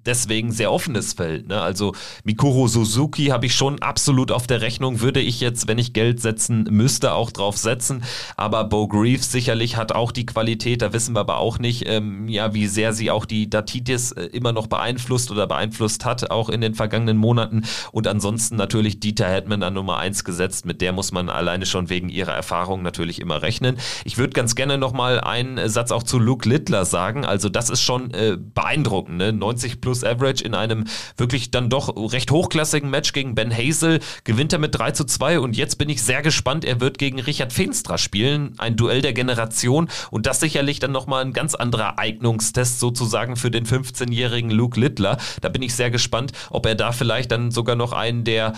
deswegen 0.05 0.51
sehr 0.51 0.71
offenes 0.71 1.13
Feld. 1.13 1.47
Ne? 1.47 1.61
Also 1.61 1.93
Mikuro 2.23 2.67
Suzuki 2.67 3.27
habe 3.27 3.45
ich 3.45 3.55
schon 3.55 3.81
absolut 3.81 4.31
auf 4.31 4.47
der 4.47 4.61
Rechnung, 4.61 5.01
würde 5.01 5.19
ich 5.19 5.39
jetzt, 5.39 5.67
wenn 5.67 5.77
ich 5.77 5.93
Geld 5.93 6.21
setzen 6.21 6.67
müsste, 6.69 7.13
auch 7.13 7.31
drauf 7.31 7.57
setzen. 7.57 8.03
Aber 8.35 8.63
Bo 8.65 8.87
Greaves 8.87 9.31
sicherlich 9.31 9.77
hat 9.77 9.91
auch 9.91 10.11
die 10.11 10.25
Qualität, 10.25 10.81
da 10.81 10.93
wissen 10.93 11.15
wir 11.15 11.21
aber 11.21 11.37
auch 11.37 11.59
nicht, 11.59 11.87
ähm, 11.87 12.27
ja, 12.27 12.53
wie 12.53 12.67
sehr 12.67 12.93
sie 12.93 13.11
auch 13.11 13.25
die 13.25 13.49
Datitis 13.49 14.11
äh, 14.11 14.25
immer 14.25 14.51
noch 14.51 14.67
beeinflusst 14.67 15.31
oder 15.31 15.47
beeinflusst 15.47 16.05
hat, 16.05 16.31
auch 16.31 16.49
in 16.49 16.61
den 16.61 16.75
vergangenen 16.75 17.17
Monaten. 17.17 17.63
Und 17.91 18.07
ansonsten 18.07 18.55
natürlich 18.55 18.99
Dieter 18.99 19.27
Hetman 19.27 19.63
an 19.63 19.73
Nummer 19.73 19.97
eins 19.97 20.23
gesetzt, 20.23 20.65
mit 20.65 20.81
der 20.81 20.91
muss 20.91 21.11
man 21.11 21.29
alleine 21.29 21.65
schon 21.65 21.89
wegen 21.89 22.09
ihrer 22.09 22.33
Erfahrung 22.33 22.81
natürlich 22.81 23.19
immer 23.19 23.41
rechnen. 23.41 23.77
Ich 24.05 24.17
würde 24.17 24.33
ganz 24.33 24.55
gerne 24.55 24.77
nochmal 24.77 25.19
einen 25.21 25.69
Satz 25.69 25.91
auch 25.91 26.03
zu 26.03 26.19
Luke 26.19 26.47
Littler 26.47 26.85
sagen. 26.85 27.25
Also 27.25 27.49
das 27.49 27.69
ist 27.69 27.81
schon 27.81 28.11
äh, 28.11 28.37
beeindruckend, 28.37 29.17
ne? 29.17 29.33
90 29.33 29.81
plus 29.81 29.92
plus 29.93 30.03
Average 30.03 30.43
in 30.43 30.55
einem 30.55 30.85
wirklich 31.17 31.51
dann 31.51 31.69
doch 31.69 31.93
recht 32.11 32.31
hochklassigen 32.31 32.89
Match 32.89 33.13
gegen 33.13 33.35
Ben 33.35 33.55
Hazel. 33.55 33.99
Gewinnt 34.23 34.51
er 34.51 34.59
mit 34.59 34.73
3 34.73 34.91
zu 34.91 35.03
2 35.05 35.39
und 35.39 35.55
jetzt 35.55 35.77
bin 35.77 35.89
ich 35.89 36.01
sehr 36.01 36.23
gespannt. 36.23 36.65
Er 36.65 36.81
wird 36.81 36.97
gegen 36.97 37.19
Richard 37.19 37.53
Feenstra 37.53 37.99
spielen. 37.99 38.55
Ein 38.57 38.75
Duell 38.75 39.01
der 39.01 39.13
Generation 39.13 39.87
und 40.09 40.25
das 40.25 40.39
sicherlich 40.39 40.79
dann 40.79 40.91
nochmal 40.91 41.23
ein 41.23 41.33
ganz 41.33 41.53
anderer 41.53 41.99
Eignungstest 41.99 42.79
sozusagen 42.79 43.35
für 43.35 43.51
den 43.51 43.67
15-jährigen 43.67 44.49
Luke 44.49 44.79
Littler. 44.79 45.17
Da 45.41 45.49
bin 45.49 45.61
ich 45.61 45.75
sehr 45.75 45.91
gespannt, 45.91 46.31
ob 46.49 46.65
er 46.65 46.73
da 46.73 46.91
vielleicht 46.91 47.31
dann 47.31 47.51
sogar 47.51 47.75
noch 47.75 47.93
einen 47.93 48.23
der, 48.23 48.53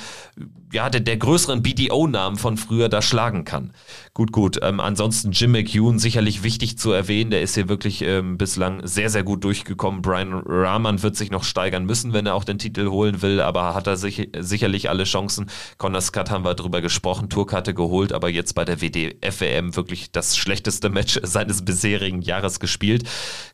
ja, 0.72 0.90
der, 0.90 1.02
der 1.02 1.18
größeren 1.18 1.62
BDO-Namen 1.62 2.38
von 2.38 2.56
früher 2.56 2.88
da 2.88 3.02
schlagen 3.02 3.44
kann. 3.44 3.74
Gut, 4.14 4.32
gut. 4.32 4.60
Ähm, 4.62 4.80
ansonsten 4.80 5.32
Jim 5.32 5.52
McEwen 5.52 6.00
sicherlich 6.00 6.44
wichtig 6.44 6.78
zu 6.78 6.92
erwähnen. 6.92 7.32
Der 7.32 7.42
ist 7.42 7.56
hier 7.56 7.68
wirklich 7.68 8.02
ähm, 8.02 8.38
bislang 8.38 8.86
sehr, 8.88 9.10
sehr 9.10 9.24
gut 9.24 9.44
durchgekommen. 9.44 10.02
Brian 10.02 10.34
Rahman 10.46 11.02
wird 11.02 11.16
sich 11.16 11.25
noch 11.32 11.44
steigern 11.44 11.86
müssen, 11.86 12.14
wenn 12.14 12.26
er 12.26 12.36
auch 12.36 12.44
den 12.44 12.60
Titel 12.60 12.90
holen 12.90 13.22
will, 13.22 13.42
aber 13.42 13.74
hat 13.74 13.88
er 13.88 13.98
sich, 13.98 14.30
sicherlich 14.38 14.90
alle 14.90 15.04
Chancen. 15.04 15.50
Connor 15.78 16.02
Scott 16.02 16.30
haben 16.30 16.46
wir 16.46 16.56
drüber 16.56 16.82
gesprochen, 16.82 17.30
Tourkarte 17.30 17.74
geholt, 17.74 18.14
aber 18.14 18.30
jetzt 18.30 18.54
bei 18.54 18.66
der 18.66 18.82
WDF-WM 18.82 19.76
wirklich 19.76 20.12
das 20.12 20.38
schlechteste 20.38 20.90
Match 20.90 21.20
seines 21.24 21.64
bisherigen 21.64 22.22
Jahres 22.22 22.60
gespielt. 22.60 23.04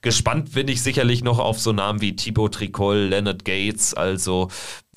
Gespannt 0.02 0.54
bin 0.54 0.68
ich 0.68 0.82
sicherlich 0.82 1.24
noch 1.24 1.40
auf 1.40 1.60
so 1.60 1.72
Namen 1.72 2.02
wie 2.02 2.16
Thibaut 2.16 2.56
Tricol, 2.56 2.98
Leonard 2.98 3.46
Gates, 3.46 3.94
also 3.94 4.50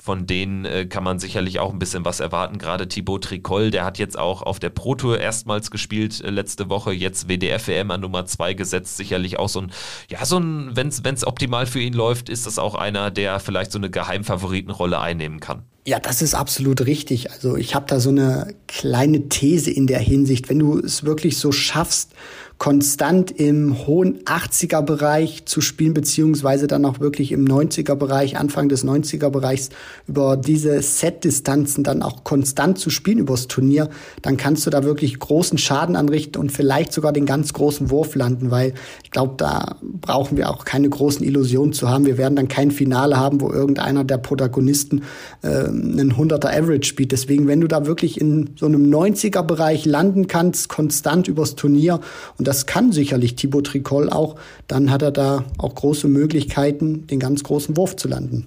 von 0.05 0.27
denen 0.27 0.65
äh, 0.65 0.85
kann 0.85 1.03
man 1.03 1.17
sicherlich 1.17 1.59
auch 1.59 1.73
ein 1.73 1.79
bisschen 1.79 2.05
was 2.05 2.19
erwarten. 2.19 2.59
Gerade 2.59 2.87
Thibaut 2.87 3.23
Tricol, 3.23 3.71
der 3.71 3.85
hat 3.85 3.97
jetzt 3.97 4.19
auch 4.19 4.43
auf 4.43 4.59
der 4.59 4.69
Pro 4.69 4.93
Tour 4.93 5.19
erstmals 5.19 5.71
gespielt 5.71 6.21
äh, 6.23 6.29
letzte 6.29 6.69
Woche, 6.69 6.93
jetzt 6.93 7.27
WDF-WM 7.27 7.89
an 7.89 8.01
Nummer 8.01 8.27
2 8.27 8.53
gesetzt. 8.53 8.97
Sicherlich 8.97 9.39
auch 9.39 9.49
so 9.49 9.61
ein, 9.61 9.71
ja, 10.07 10.23
so 10.23 10.37
ein, 10.37 10.75
wenn 10.75 10.89
es 10.89 11.25
optimal 11.25 11.65
für 11.65 11.79
ihn 11.79 11.93
läuft, 11.93 12.29
ist 12.29 12.45
das 12.45 12.59
auch 12.59 12.75
einer, 12.75 13.09
der 13.09 13.39
vielleicht 13.39 13.71
so 13.71 13.79
eine 13.79 13.89
Geheimfavoritenrolle 13.89 14.99
einnehmen 14.99 15.39
kann. 15.39 15.63
Ja, 15.87 15.99
das 15.99 16.21
ist 16.21 16.35
absolut 16.35 16.85
richtig. 16.85 17.31
Also 17.31 17.55
ich 17.57 17.73
habe 17.73 17.87
da 17.87 17.99
so 17.99 18.09
eine 18.09 18.53
kleine 18.67 19.27
These 19.29 19.71
in 19.71 19.87
der 19.87 19.99
Hinsicht. 19.99 20.49
Wenn 20.49 20.59
du 20.59 20.77
es 20.77 21.03
wirklich 21.03 21.39
so 21.39 21.51
schaffst, 21.51 22.13
konstant 22.57 23.31
im 23.31 23.85
hohen 23.85 24.23
80er 24.23 24.81
Bereich 24.81 25.45
zu 25.45 25.59
spielen, 25.59 25.93
beziehungsweise 25.93 26.67
dann 26.67 26.85
auch 26.85 26.99
wirklich 26.99 27.31
im 27.31 27.45
90er 27.45 27.95
Bereich, 27.95 28.37
Anfang 28.37 28.69
des 28.69 28.85
90er 28.85 29.29
Bereichs, 29.29 29.69
über 30.07 30.37
diese 30.37 30.81
Set-Distanzen 30.81 31.83
dann 31.83 32.01
auch 32.01 32.23
konstant 32.23 32.79
zu 32.79 32.89
spielen 32.89 33.19
übers 33.19 33.47
Turnier, 33.47 33.89
dann 34.21 34.37
kannst 34.37 34.65
du 34.65 34.69
da 34.69 34.83
wirklich 34.83 35.19
großen 35.19 35.57
Schaden 35.57 35.95
anrichten 35.95 36.39
und 36.39 36.51
vielleicht 36.51 36.93
sogar 36.93 37.11
den 37.11 37.25
ganz 37.25 37.51
großen 37.53 37.89
Wurf 37.89 38.15
landen, 38.15 38.51
weil 38.51 38.73
ich 39.03 39.11
glaube, 39.11 39.33
da 39.37 39.75
brauchen 39.81 40.37
wir 40.37 40.49
auch 40.49 40.63
keine 40.63 40.89
großen 40.89 41.25
Illusionen 41.25 41.73
zu 41.73 41.89
haben. 41.89 42.05
Wir 42.05 42.17
werden 42.17 42.35
dann 42.35 42.47
kein 42.47 42.71
Finale 42.71 43.17
haben, 43.17 43.41
wo 43.41 43.51
irgendeiner 43.51 44.03
der 44.05 44.17
Protagonisten 44.17 45.03
äh, 45.41 45.47
einen 45.47 46.13
100er 46.13 46.47
Average 46.47 46.87
spielt. 46.87 47.11
Deswegen, 47.11 47.47
wenn 47.47 47.59
du 47.59 47.67
da 47.67 47.85
wirklich 47.85 48.19
in 48.19 48.51
so 48.55 48.65
einem 48.65 48.89
90er 48.89 49.43
Bereich 49.43 49.85
landen 49.85 50.27
kannst, 50.27 50.69
konstant 50.69 51.27
übers 51.27 51.55
Turnier 51.55 51.99
und 52.37 52.44
und 52.45 52.49
das 52.49 52.67
kann 52.67 52.91
sicherlich 52.91 53.35
Thibaut 53.35 53.65
Tricol 53.65 54.07
auch, 54.07 54.35
dann 54.67 54.91
hat 54.91 55.01
er 55.01 55.09
da 55.09 55.45
auch 55.57 55.73
große 55.73 56.07
Möglichkeiten, 56.07 57.07
den 57.07 57.19
ganz 57.19 57.43
großen 57.43 57.75
Wurf 57.75 57.95
zu 57.95 58.07
landen. 58.07 58.45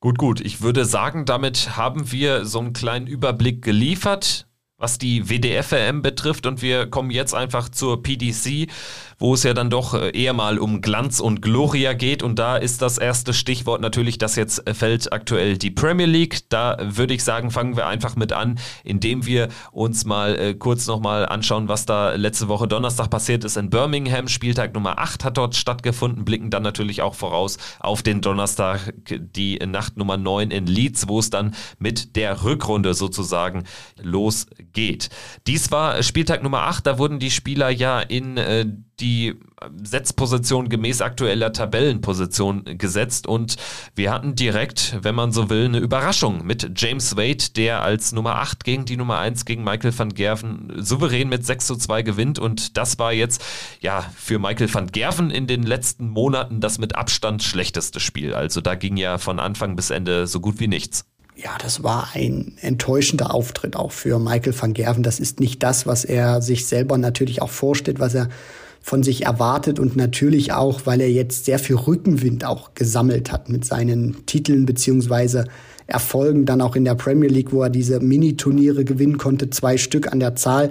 Gut, 0.00 0.16
gut. 0.16 0.40
Ich 0.40 0.62
würde 0.62 0.86
sagen, 0.86 1.26
damit 1.26 1.76
haben 1.76 2.10
wir 2.12 2.46
so 2.46 2.60
einen 2.60 2.72
kleinen 2.72 3.06
Überblick 3.06 3.60
geliefert 3.60 4.46
was 4.78 4.98
die 4.98 5.30
WDF-WM 5.30 6.02
betrifft 6.02 6.44
und 6.44 6.60
wir 6.60 6.86
kommen 6.86 7.10
jetzt 7.10 7.34
einfach 7.34 7.70
zur 7.70 8.02
PDC, 8.02 8.68
wo 9.18 9.32
es 9.32 9.42
ja 9.42 9.54
dann 9.54 9.70
doch 9.70 9.94
äh, 9.94 10.10
eher 10.10 10.34
mal 10.34 10.58
um 10.58 10.82
Glanz 10.82 11.18
und 11.18 11.40
Gloria 11.40 11.94
geht 11.94 12.22
und 12.22 12.38
da 12.38 12.58
ist 12.58 12.82
das 12.82 12.98
erste 12.98 13.32
Stichwort 13.32 13.80
natürlich, 13.80 14.18
das 14.18 14.36
jetzt 14.36 14.68
äh, 14.68 14.74
fällt 14.74 15.10
aktuell 15.14 15.56
die 15.56 15.70
Premier 15.70 16.04
League. 16.04 16.40
Da 16.50 16.76
würde 16.82 17.14
ich 17.14 17.24
sagen, 17.24 17.50
fangen 17.50 17.74
wir 17.78 17.86
einfach 17.86 18.16
mit 18.16 18.34
an, 18.34 18.58
indem 18.84 19.24
wir 19.24 19.48
uns 19.72 20.04
mal 20.04 20.38
äh, 20.38 20.52
kurz 20.52 20.86
nochmal 20.86 21.24
anschauen, 21.24 21.68
was 21.68 21.86
da 21.86 22.14
letzte 22.14 22.48
Woche 22.48 22.68
Donnerstag 22.68 23.08
passiert 23.08 23.44
ist 23.44 23.56
in 23.56 23.70
Birmingham. 23.70 24.28
Spieltag 24.28 24.74
Nummer 24.74 24.98
8 24.98 25.24
hat 25.24 25.38
dort 25.38 25.56
stattgefunden, 25.56 26.26
blicken 26.26 26.50
dann 26.50 26.62
natürlich 26.62 27.00
auch 27.00 27.14
voraus 27.14 27.56
auf 27.80 28.02
den 28.02 28.20
Donnerstag, 28.20 28.92
die 29.08 29.56
Nacht 29.66 29.96
Nummer 29.96 30.18
9 30.18 30.50
in 30.50 30.66
Leeds, 30.66 31.08
wo 31.08 31.18
es 31.18 31.30
dann 31.30 31.54
mit 31.78 32.14
der 32.14 32.44
Rückrunde 32.44 32.92
sozusagen 32.92 33.64
losgeht 34.02 34.66
geht. 34.76 35.08
Dies 35.46 35.70
war 35.72 36.02
Spieltag 36.02 36.42
Nummer 36.42 36.64
8, 36.64 36.86
da 36.86 36.98
wurden 36.98 37.18
die 37.18 37.30
Spieler 37.30 37.70
ja 37.70 37.98
in 37.98 38.36
äh, 38.36 38.66
die 39.00 39.34
Setzposition 39.82 40.68
gemäß 40.68 41.00
aktueller 41.00 41.52
Tabellenposition 41.52 42.62
gesetzt 42.76 43.26
und 43.26 43.56
wir 43.94 44.12
hatten 44.12 44.34
direkt, 44.34 44.98
wenn 45.00 45.14
man 45.14 45.32
so 45.32 45.48
will, 45.48 45.64
eine 45.64 45.78
Überraschung 45.78 46.46
mit 46.46 46.72
James 46.76 47.16
Wade, 47.16 47.52
der 47.56 47.82
als 47.82 48.12
Nummer 48.12 48.36
8 48.36 48.64
gegen 48.64 48.84
die 48.84 48.98
Nummer 48.98 49.18
1 49.18 49.46
gegen 49.46 49.64
Michael 49.64 49.98
van 49.98 50.12
Gerven 50.12 50.70
souverän 50.76 51.30
mit 51.30 51.46
6 51.46 51.66
zu 51.66 51.76
2 51.76 52.02
gewinnt 52.02 52.38
und 52.38 52.76
das 52.76 52.98
war 52.98 53.14
jetzt 53.14 53.42
ja 53.80 54.04
für 54.14 54.38
Michael 54.38 54.72
van 54.72 54.88
Gerven 54.88 55.30
in 55.30 55.46
den 55.46 55.62
letzten 55.62 56.08
Monaten 56.10 56.60
das 56.60 56.78
mit 56.78 56.96
Abstand 56.96 57.42
schlechteste 57.42 57.98
Spiel. 57.98 58.34
Also 58.34 58.60
da 58.60 58.74
ging 58.74 58.98
ja 58.98 59.16
von 59.16 59.40
Anfang 59.40 59.74
bis 59.74 59.88
Ende 59.88 60.26
so 60.26 60.40
gut 60.40 60.60
wie 60.60 60.68
nichts 60.68 61.06
ja, 61.36 61.50
das 61.60 61.82
war 61.82 62.08
ein 62.14 62.54
enttäuschender 62.62 63.34
Auftritt 63.34 63.76
auch 63.76 63.92
für 63.92 64.18
Michael 64.18 64.54
van 64.58 64.72
Gerven. 64.72 65.02
Das 65.02 65.20
ist 65.20 65.38
nicht 65.38 65.62
das, 65.62 65.86
was 65.86 66.04
er 66.04 66.40
sich 66.40 66.66
selber 66.66 66.96
natürlich 66.96 67.42
auch 67.42 67.50
vorstellt, 67.50 68.00
was 68.00 68.14
er 68.14 68.28
von 68.80 69.02
sich 69.02 69.26
erwartet 69.26 69.78
und 69.78 69.96
natürlich 69.96 70.52
auch, 70.52 70.82
weil 70.84 71.00
er 71.00 71.10
jetzt 71.10 71.44
sehr 71.44 71.58
viel 71.58 71.76
Rückenwind 71.76 72.44
auch 72.44 72.70
gesammelt 72.74 73.32
hat 73.32 73.48
mit 73.48 73.64
seinen 73.64 74.24
Titeln 74.26 74.64
beziehungsweise 74.64 75.44
Erfolgen 75.88 76.46
dann 76.46 76.60
auch 76.60 76.74
in 76.74 76.84
der 76.84 76.94
Premier 76.94 77.28
League, 77.28 77.52
wo 77.52 77.62
er 77.62 77.70
diese 77.70 78.00
Mini-Turniere 78.00 78.84
gewinnen 78.84 79.18
konnte, 79.18 79.50
zwei 79.50 79.76
Stück 79.76 80.10
an 80.10 80.20
der 80.20 80.36
Zahl 80.36 80.70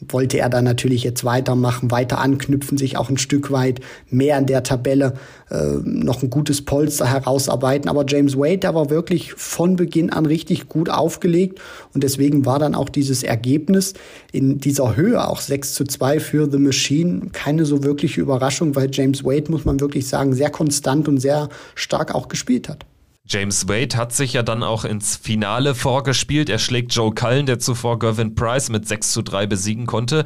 wollte 0.00 0.38
er 0.38 0.50
dann 0.50 0.64
natürlich 0.64 1.04
jetzt 1.04 1.24
weitermachen, 1.24 1.90
weiter 1.90 2.18
anknüpfen, 2.18 2.76
sich 2.76 2.98
auch 2.98 3.08
ein 3.08 3.16
Stück 3.16 3.50
weit 3.50 3.80
mehr 4.10 4.36
in 4.38 4.46
der 4.46 4.62
Tabelle 4.62 5.14
äh, 5.50 5.78
noch 5.84 6.22
ein 6.22 6.28
gutes 6.28 6.62
Polster 6.62 7.06
herausarbeiten. 7.06 7.88
Aber 7.88 8.04
James 8.06 8.36
Wade, 8.36 8.58
der 8.58 8.74
war 8.74 8.90
wirklich 8.90 9.32
von 9.32 9.76
Beginn 9.76 10.10
an 10.10 10.26
richtig 10.26 10.68
gut 10.68 10.90
aufgelegt 10.90 11.60
und 11.94 12.04
deswegen 12.04 12.44
war 12.44 12.58
dann 12.58 12.74
auch 12.74 12.90
dieses 12.90 13.22
Ergebnis 13.22 13.94
in 14.32 14.58
dieser 14.58 14.96
Höhe, 14.96 15.26
auch 15.26 15.40
6 15.40 15.74
zu 15.74 15.84
2 15.84 16.20
für 16.20 16.50
The 16.50 16.58
Machine, 16.58 17.28
keine 17.32 17.64
so 17.64 17.82
wirkliche 17.82 18.20
Überraschung, 18.20 18.76
weil 18.76 18.90
James 18.92 19.24
Wade, 19.24 19.50
muss 19.50 19.64
man 19.64 19.80
wirklich 19.80 20.06
sagen, 20.08 20.34
sehr 20.34 20.50
konstant 20.50 21.08
und 21.08 21.20
sehr 21.20 21.48
stark 21.74 22.14
auch 22.14 22.28
gespielt 22.28 22.68
hat. 22.68 22.84
James 23.28 23.68
Wade 23.68 23.96
hat 23.96 24.12
sich 24.12 24.34
ja 24.34 24.42
dann 24.42 24.62
auch 24.62 24.84
ins 24.84 25.16
Finale 25.16 25.74
vorgespielt. 25.74 26.48
Er 26.48 26.58
schlägt 26.58 26.94
Joe 26.94 27.12
Cullen, 27.12 27.46
der 27.46 27.58
zuvor 27.58 27.98
Gervin 27.98 28.34
Price 28.34 28.68
mit 28.68 28.86
6 28.86 29.12
zu 29.12 29.22
3 29.22 29.46
besiegen 29.46 29.86
konnte 29.86 30.24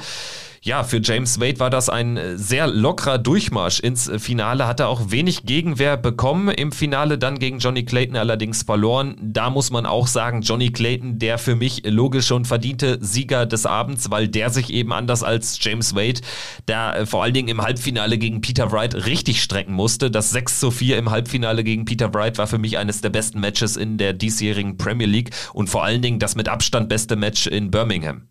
ja, 0.62 0.85
für 0.85 1.00
James 1.02 1.40
Wade 1.40 1.59
war 1.59 1.71
das 1.71 1.88
ein 1.88 2.19
äh, 2.19 2.37
sehr 2.37 2.67
lockerer 2.67 3.17
Durchmarsch 3.17 3.81
ins 3.81 4.09
äh, 4.09 4.19
Finale, 4.19 4.67
hat 4.67 4.79
er 4.79 4.88
auch 4.88 5.11
wenig 5.11 5.45
Gegenwehr 5.45 5.97
bekommen. 5.97 6.49
Im 6.50 6.71
Finale 6.71 7.17
dann 7.17 7.38
gegen 7.38 7.61
Johnny 7.61 7.83
Clayton 7.83 8.17
allerdings 8.17 8.64
verloren. 8.64 9.17
Da 9.23 9.49
muss 9.49 9.71
man 9.71 9.87
auch 9.87 10.07
sagen, 10.07 10.43
Johnny 10.43 10.71
Clayton, 10.71 11.19
der 11.19 11.38
für 11.38 11.57
mich 11.57 11.83
logisch 11.87 12.26
schon 12.26 12.45
verdiente 12.45 12.99
Sieger 13.00 13.47
des 13.47 13.64
Abends, 13.64 14.11
weil 14.11 14.29
der 14.29 14.50
sich 14.50 14.71
eben 14.71 14.93
anders 14.93 15.23
als 15.23 15.59
James 15.62 15.95
Wade, 15.95 16.21
da 16.67 16.95
äh, 16.95 17.07
vor 17.07 17.23
allen 17.23 17.33
Dingen 17.33 17.49
im 17.49 17.62
Halbfinale 17.62 18.19
gegen 18.19 18.43
Peter 18.43 18.71
Wright 18.71 19.07
richtig 19.07 19.43
strecken 19.43 19.73
musste. 19.73 20.11
Das 20.11 20.31
6 20.31 20.61
zu 20.61 20.71
4 20.71 20.99
im 20.99 21.11
Halbfinale 21.11 21.64
gegen 21.64 21.87
Peter 21.87 22.12
Wright 22.12 22.37
war 22.37 22.47
für 22.47 22.59
mich 22.59 22.76
eines 22.76 23.00
der 23.00 23.09
besten 23.09 23.40
Matches 23.40 23.79
in 23.79 23.97
der 23.97 24.12
diesjährigen 24.12 24.76
Premier 24.76 25.07
League 25.07 25.31
und 25.55 25.71
vor 25.71 25.85
allen 25.85 26.02
Dingen 26.02 26.19
das 26.19 26.37
mit 26.37 26.50
Abstand 26.50 26.90
beste 26.90 27.17
Match 27.17 27.47
in 27.47 27.71
Birmingham. 27.71 28.29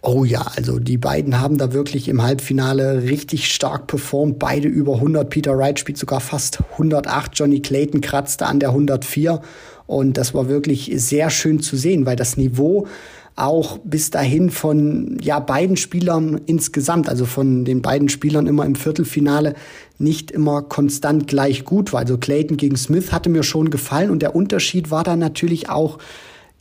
Oh 0.00 0.24
ja, 0.24 0.46
also 0.54 0.78
die 0.78 0.96
beiden 0.96 1.40
haben 1.40 1.58
da 1.58 1.72
wirklich 1.72 2.08
im 2.08 2.22
Halbfinale 2.22 3.02
richtig 3.02 3.52
stark 3.52 3.88
performt. 3.88 4.38
Beide 4.38 4.68
über 4.68 4.94
100. 4.94 5.28
Peter 5.28 5.58
Wright 5.58 5.78
spielt 5.78 5.98
sogar 5.98 6.20
fast 6.20 6.60
108. 6.72 7.32
Johnny 7.34 7.60
Clayton 7.60 8.00
kratzte 8.00 8.46
an 8.46 8.60
der 8.60 8.68
104. 8.68 9.40
Und 9.86 10.16
das 10.16 10.34
war 10.34 10.48
wirklich 10.48 10.92
sehr 10.94 11.30
schön 11.30 11.60
zu 11.60 11.76
sehen, 11.76 12.06
weil 12.06 12.14
das 12.14 12.36
Niveau 12.36 12.86
auch 13.34 13.78
bis 13.78 14.10
dahin 14.10 14.50
von 14.50 15.18
ja 15.20 15.40
beiden 15.40 15.76
Spielern 15.76 16.40
insgesamt, 16.46 17.08
also 17.08 17.24
von 17.24 17.64
den 17.64 17.82
beiden 17.82 18.08
Spielern 18.08 18.46
immer 18.46 18.66
im 18.66 18.74
Viertelfinale 18.74 19.54
nicht 19.98 20.30
immer 20.30 20.62
konstant 20.62 21.26
gleich 21.26 21.64
gut 21.64 21.92
war. 21.92 22.00
Also 22.00 22.18
Clayton 22.18 22.56
gegen 22.56 22.76
Smith 22.76 23.10
hatte 23.10 23.30
mir 23.30 23.42
schon 23.42 23.70
gefallen 23.70 24.10
und 24.10 24.22
der 24.22 24.36
Unterschied 24.36 24.90
war 24.90 25.02
dann 25.02 25.18
natürlich 25.18 25.68
auch 25.68 25.98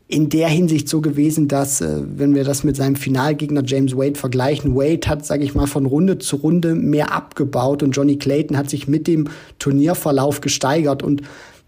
in 0.10 0.30
der 0.30 0.48
Hinsicht 0.48 0.88
so 0.88 1.02
gewesen, 1.02 1.48
dass, 1.48 1.82
äh, 1.82 2.02
wenn 2.02 2.34
wir 2.34 2.44
das 2.44 2.64
mit 2.64 2.76
seinem 2.76 2.96
Finalgegner 2.96 3.64
James 3.66 3.96
Wade 3.96 4.18
vergleichen, 4.18 4.76
Wade 4.76 5.08
hat, 5.08 5.26
sage 5.26 5.44
ich 5.44 5.54
mal, 5.54 5.68
von 5.68 5.86
Runde 5.86 6.18
zu 6.18 6.38
Runde 6.38 6.76
mehr 6.76 7.12
abgebaut 7.12 7.84
und 7.84 7.92
Johnny 7.92 8.18
Clayton 8.18 8.58
hat 8.58 8.70
sich 8.70 8.88
mit 8.88 9.08
dem 9.08 9.28
Turnierverlauf 9.60 10.40
gesteigert 10.40 11.04
und 11.04 11.24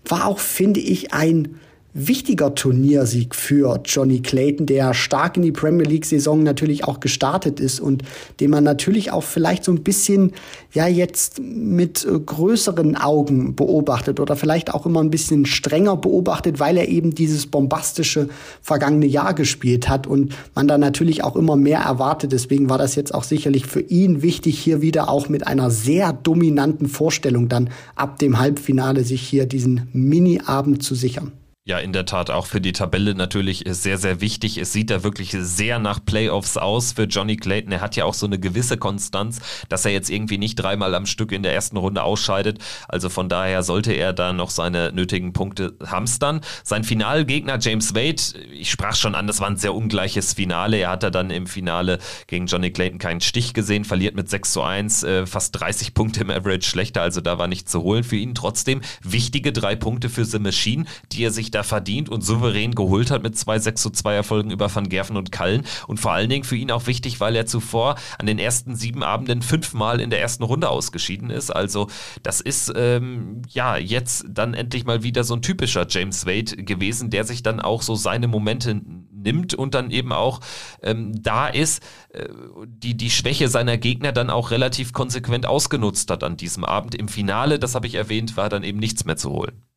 war 0.05 0.25
auch, 0.25 0.39
finde 0.39 0.79
ich, 0.79 1.13
ein 1.13 1.59
wichtiger 1.93 2.53
Turniersieg 2.53 3.33
für 3.33 3.81
Johnny 3.83 4.19
Clayton, 4.19 4.65
der 4.65 4.93
stark 4.93 5.37
in 5.37 5.43
die 5.43 5.51
Premier 5.51 5.85
League-Saison 5.85 6.43
natürlich 6.43 6.83
auch 6.83 6.99
gestartet 6.99 7.59
ist 7.59 7.79
und 7.79 8.03
den 8.39 8.51
man 8.51 8.63
natürlich 8.63 9.11
auch 9.11 9.23
vielleicht 9.23 9.63
so 9.63 9.71
ein 9.71 9.83
bisschen 9.83 10.33
ja 10.71 10.87
jetzt 10.87 11.39
mit 11.39 12.05
äh, 12.05 12.19
größeren 12.19 12.95
Augen 12.95 13.55
beobachtet 13.55 14.19
oder 14.19 14.35
vielleicht 14.35 14.73
auch 14.73 14.85
immer 14.85 15.01
ein 15.01 15.09
bisschen 15.09 15.45
strenger 15.45 15.97
beobachtet, 15.97 16.59
weil 16.59 16.77
er 16.77 16.87
eben 16.87 17.15
dieses 17.15 17.47
bombastische 17.47 18.29
vergangene 18.61 19.07
Jahr 19.07 19.33
gespielt 19.33 19.89
hat 19.89 20.05
und 20.05 20.35
man 20.53 20.67
da 20.67 20.77
natürlich 20.77 21.23
auch 21.23 21.35
immer 21.35 21.55
mehr 21.55 21.79
erwartet. 21.79 22.31
Deswegen 22.31 22.69
war 22.69 22.77
das 22.77 22.95
jetzt 22.95 23.13
auch 23.13 23.23
sicherlich 23.23 23.65
für 23.65 23.81
ihn 23.81 24.21
wichtig, 24.21 24.59
hier 24.59 24.81
wieder 24.81 25.09
auch 25.09 25.27
mit 25.27 25.47
einer 25.47 25.71
sehr 25.71 26.13
dominanten 26.13 26.87
Vorstellung 26.87 27.49
dann 27.49 27.69
ab 27.95 28.19
dem 28.19 28.37
Halbfinale 28.37 29.03
sich 29.03 29.21
hier 29.21 29.47
diesen 29.47 29.87
Mini-Abend 29.93 30.83
zu 30.83 30.93
sichern. 30.93 31.31
Ja, 31.69 31.77
in 31.77 31.93
der 31.93 32.07
Tat 32.07 32.31
auch 32.31 32.47
für 32.47 32.61
die 32.61 32.71
Tabelle 32.71 33.13
natürlich 33.13 33.63
sehr, 33.67 33.99
sehr 33.99 34.21
wichtig. 34.21 34.57
Es 34.57 34.73
sieht 34.73 34.89
da 34.89 35.03
wirklich 35.03 35.37
sehr 35.39 35.77
nach 35.77 36.03
Playoffs 36.03 36.57
aus 36.57 36.93
für 36.93 37.03
Johnny 37.03 37.37
Clayton. 37.37 37.71
Er 37.71 37.81
hat 37.81 37.95
ja 37.95 38.05
auch 38.05 38.15
so 38.15 38.25
eine 38.25 38.39
gewisse 38.39 38.77
Konstanz, 38.77 39.39
dass 39.69 39.85
er 39.85 39.91
jetzt 39.91 40.09
irgendwie 40.09 40.39
nicht 40.39 40.55
dreimal 40.55 40.95
am 40.95 41.05
Stück 41.05 41.31
in 41.31 41.43
der 41.43 41.53
ersten 41.53 41.77
Runde 41.77 42.01
ausscheidet. 42.01 42.57
Also 42.87 43.09
von 43.09 43.29
daher 43.29 43.61
sollte 43.61 43.93
er 43.93 44.13
da 44.13 44.33
noch 44.33 44.49
seine 44.49 44.91
nötigen 44.93 45.31
Punkte 45.31 45.75
hamstern. 45.85 46.41
Sein 46.63 46.83
Finalgegner 46.83 47.59
James 47.61 47.93
Wade, 47.93 48.19
ich 48.51 48.71
sprach 48.71 48.95
schon 48.95 49.13
an, 49.13 49.27
das 49.27 49.39
war 49.39 49.47
ein 49.47 49.57
sehr 49.57 49.75
ungleiches 49.75 50.33
Finale. 50.33 50.77
Er 50.77 50.89
hat 50.89 51.03
da 51.03 51.11
dann 51.11 51.29
im 51.29 51.45
Finale 51.45 51.99
gegen 52.25 52.47
Johnny 52.47 52.71
Clayton 52.71 52.97
keinen 52.97 53.21
Stich 53.21 53.53
gesehen, 53.53 53.85
verliert 53.85 54.15
mit 54.15 54.27
6 54.27 54.53
zu 54.53 54.63
1, 54.63 55.03
äh, 55.03 55.27
fast 55.27 55.59
30 55.59 55.93
Punkte 55.93 56.21
im 56.21 56.31
Average 56.31 56.67
schlechter. 56.67 57.03
Also 57.03 57.21
da 57.21 57.37
war 57.37 57.47
nichts 57.47 57.71
zu 57.71 57.83
holen 57.83 58.03
für 58.03 58.15
ihn. 58.15 58.33
Trotzdem 58.33 58.81
wichtige 59.03 59.53
drei 59.53 59.75
Punkte 59.75 60.09
für 60.09 60.25
The 60.25 60.39
Machine, 60.39 60.85
die 61.11 61.23
er 61.23 61.29
sich 61.29 61.51
da 61.51 61.58
verdient 61.63 62.09
und 62.09 62.21
souverän 62.21 62.75
geholt 62.75 63.11
hat 63.11 63.23
mit 63.23 63.37
zwei 63.37 63.59
6 63.59 63.81
zu 63.81 63.89
2 63.89 64.13
Erfolgen 64.13 64.51
über 64.51 64.73
Van 64.73 64.89
Gerven 64.89 65.17
und 65.17 65.31
Kallen. 65.31 65.63
Und 65.87 65.99
vor 65.99 66.11
allen 66.11 66.29
Dingen 66.29 66.43
für 66.43 66.55
ihn 66.55 66.71
auch 66.71 66.87
wichtig, 66.87 67.19
weil 67.19 67.35
er 67.35 67.45
zuvor 67.45 67.95
an 68.17 68.25
den 68.25 68.39
ersten 68.39 68.75
sieben 68.75 69.03
Abenden 69.03 69.41
fünfmal 69.41 69.99
in 69.99 70.09
der 70.09 70.21
ersten 70.21 70.43
Runde 70.43 70.69
ausgeschieden 70.69 71.29
ist. 71.29 71.51
Also 71.51 71.87
das 72.23 72.41
ist 72.41 72.71
ähm, 72.75 73.41
ja 73.49 73.77
jetzt 73.77 74.25
dann 74.29 74.53
endlich 74.53 74.85
mal 74.85 75.03
wieder 75.03 75.23
so 75.23 75.35
ein 75.35 75.41
typischer 75.41 75.85
James 75.89 76.25
Wade 76.25 76.63
gewesen, 76.63 77.09
der 77.09 77.23
sich 77.23 77.43
dann 77.43 77.59
auch 77.59 77.81
so 77.81 77.95
seine 77.95 78.27
Momente 78.27 78.81
nimmt 79.23 79.53
und 79.53 79.73
dann 79.73 79.91
eben 79.91 80.11
auch 80.11 80.39
ähm, 80.81 81.21
da 81.21 81.47
ist, 81.47 81.83
äh, 82.09 82.27
die, 82.65 82.95
die 82.95 83.09
Schwäche 83.09 83.47
seiner 83.47 83.77
Gegner 83.77 84.11
dann 84.11 84.29
auch 84.29 84.51
relativ 84.51 84.93
konsequent 84.93 85.45
ausgenutzt 85.45 86.09
hat 86.11 86.23
an 86.23 86.37
diesem 86.37 86.63
Abend. 86.63 86.95
Im 86.95 87.07
Finale, 87.07 87.59
das 87.59 87.75
habe 87.75 87.87
ich 87.87 87.95
erwähnt, 87.95 88.37
war 88.37 88.49
dann 88.49 88.63
eben 88.63 88.79
nichts 88.79 89.05
mehr 89.05 89.17
zu 89.17 89.31
holen. 89.31 89.68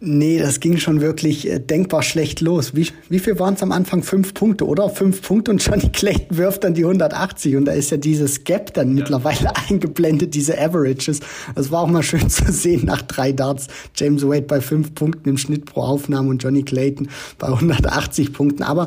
Nee, 0.00 0.38
das 0.38 0.60
ging 0.60 0.76
schon 0.76 1.00
wirklich 1.00 1.50
äh, 1.50 1.58
denkbar 1.58 2.04
schlecht 2.04 2.40
los. 2.40 2.76
Wie, 2.76 2.86
wie 3.08 3.18
viel 3.18 3.40
waren 3.40 3.54
es 3.54 3.64
am 3.64 3.72
Anfang? 3.72 4.04
Fünf 4.04 4.32
Punkte, 4.32 4.64
oder? 4.64 4.90
Fünf 4.90 5.22
Punkte 5.22 5.50
und 5.50 5.58
Johnny 5.58 5.88
Clayton 5.88 6.36
wirft 6.36 6.62
dann 6.62 6.74
die 6.74 6.84
180 6.84 7.56
und 7.56 7.64
da 7.64 7.72
ist 7.72 7.90
ja 7.90 7.96
dieses 7.96 8.44
Gap 8.44 8.72
dann 8.74 8.90
ja. 8.90 8.94
mittlerweile 8.94 9.50
eingeblendet, 9.68 10.34
diese 10.34 10.56
Averages. 10.56 11.18
Das 11.56 11.72
war 11.72 11.80
auch 11.80 11.88
mal 11.88 12.04
schön 12.04 12.30
zu 12.30 12.52
sehen 12.52 12.84
nach 12.84 13.02
drei 13.02 13.32
Darts. 13.32 13.66
James 13.96 14.24
Wade 14.24 14.42
bei 14.42 14.60
fünf 14.60 14.94
Punkten 14.94 15.30
im 15.30 15.36
Schnitt 15.36 15.64
pro 15.64 15.80
Aufnahme 15.80 16.28
und 16.28 16.40
Johnny 16.40 16.62
Clayton 16.62 17.08
bei 17.40 17.48
180 17.48 18.32
Punkten. 18.32 18.62
Aber 18.62 18.86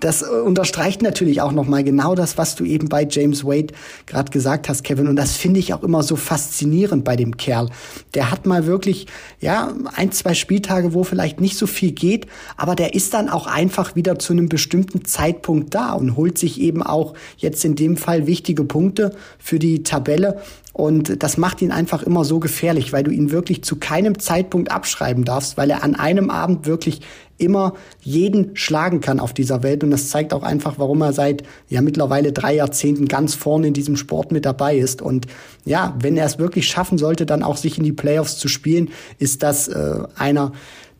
das 0.00 0.22
äh, 0.22 0.26
unterstreicht 0.26 1.00
natürlich 1.00 1.42
auch 1.42 1.52
nochmal 1.52 1.84
genau 1.84 2.16
das, 2.16 2.38
was 2.38 2.56
du 2.56 2.64
eben 2.64 2.88
bei 2.88 3.06
James 3.08 3.44
Wade 3.44 3.72
gerade 4.06 4.32
gesagt 4.32 4.68
hast, 4.68 4.82
Kevin. 4.82 5.06
Und 5.06 5.14
das 5.14 5.36
finde 5.36 5.60
ich 5.60 5.74
auch 5.74 5.84
immer 5.84 6.02
so 6.02 6.16
faszinierend 6.16 7.04
bei 7.04 7.14
dem 7.14 7.36
Kerl. 7.36 7.68
Der 8.14 8.32
hat 8.32 8.46
mal 8.46 8.66
wirklich, 8.66 9.06
ja, 9.38 9.72
ein, 9.94 10.10
zwei 10.10 10.34
Spieltage, 10.40 10.94
wo 10.94 11.04
vielleicht 11.04 11.40
nicht 11.40 11.56
so 11.56 11.66
viel 11.66 11.92
geht, 11.92 12.26
aber 12.56 12.74
der 12.74 12.94
ist 12.94 13.14
dann 13.14 13.28
auch 13.28 13.46
einfach 13.46 13.94
wieder 13.94 14.18
zu 14.18 14.32
einem 14.32 14.48
bestimmten 14.48 15.04
Zeitpunkt 15.04 15.74
da 15.74 15.92
und 15.92 16.16
holt 16.16 16.38
sich 16.38 16.60
eben 16.60 16.82
auch 16.82 17.14
jetzt 17.36 17.64
in 17.64 17.76
dem 17.76 17.96
Fall 17.96 18.26
wichtige 18.26 18.64
Punkte 18.64 19.14
für 19.38 19.58
die 19.58 19.82
Tabelle. 19.82 20.40
Und 20.72 21.22
das 21.22 21.36
macht 21.36 21.62
ihn 21.62 21.72
einfach 21.72 22.02
immer 22.02 22.24
so 22.24 22.40
gefährlich, 22.40 22.92
weil 22.92 23.02
du 23.02 23.10
ihn 23.10 23.30
wirklich 23.30 23.62
zu 23.62 23.76
keinem 23.76 24.18
Zeitpunkt 24.18 24.70
abschreiben 24.70 25.24
darfst, 25.24 25.56
weil 25.56 25.70
er 25.70 25.82
an 25.82 25.94
einem 25.94 26.30
Abend 26.30 26.66
wirklich 26.66 27.00
immer 27.40 27.74
jeden 28.00 28.56
schlagen 28.56 29.00
kann 29.00 29.20
auf 29.20 29.32
dieser 29.32 29.62
Welt. 29.62 29.82
Und 29.84 29.90
das 29.90 30.08
zeigt 30.08 30.32
auch 30.32 30.42
einfach, 30.42 30.78
warum 30.78 31.00
er 31.02 31.12
seit 31.12 31.42
ja 31.68 31.80
mittlerweile 31.80 32.32
drei 32.32 32.54
Jahrzehnten 32.54 33.08
ganz 33.08 33.34
vorne 33.34 33.68
in 33.68 33.74
diesem 33.74 33.96
Sport 33.96 34.32
mit 34.32 34.44
dabei 34.44 34.76
ist. 34.76 35.02
Und 35.02 35.26
ja, 35.64 35.96
wenn 36.00 36.16
er 36.16 36.26
es 36.26 36.38
wirklich 36.38 36.68
schaffen 36.68 36.98
sollte, 36.98 37.26
dann 37.26 37.42
auch 37.42 37.56
sich 37.56 37.78
in 37.78 37.84
die 37.84 37.92
Playoffs 37.92 38.38
zu 38.38 38.48
spielen, 38.48 38.90
ist 39.18 39.42
das 39.42 39.68
äh, 39.68 40.02
einer, 40.16 40.52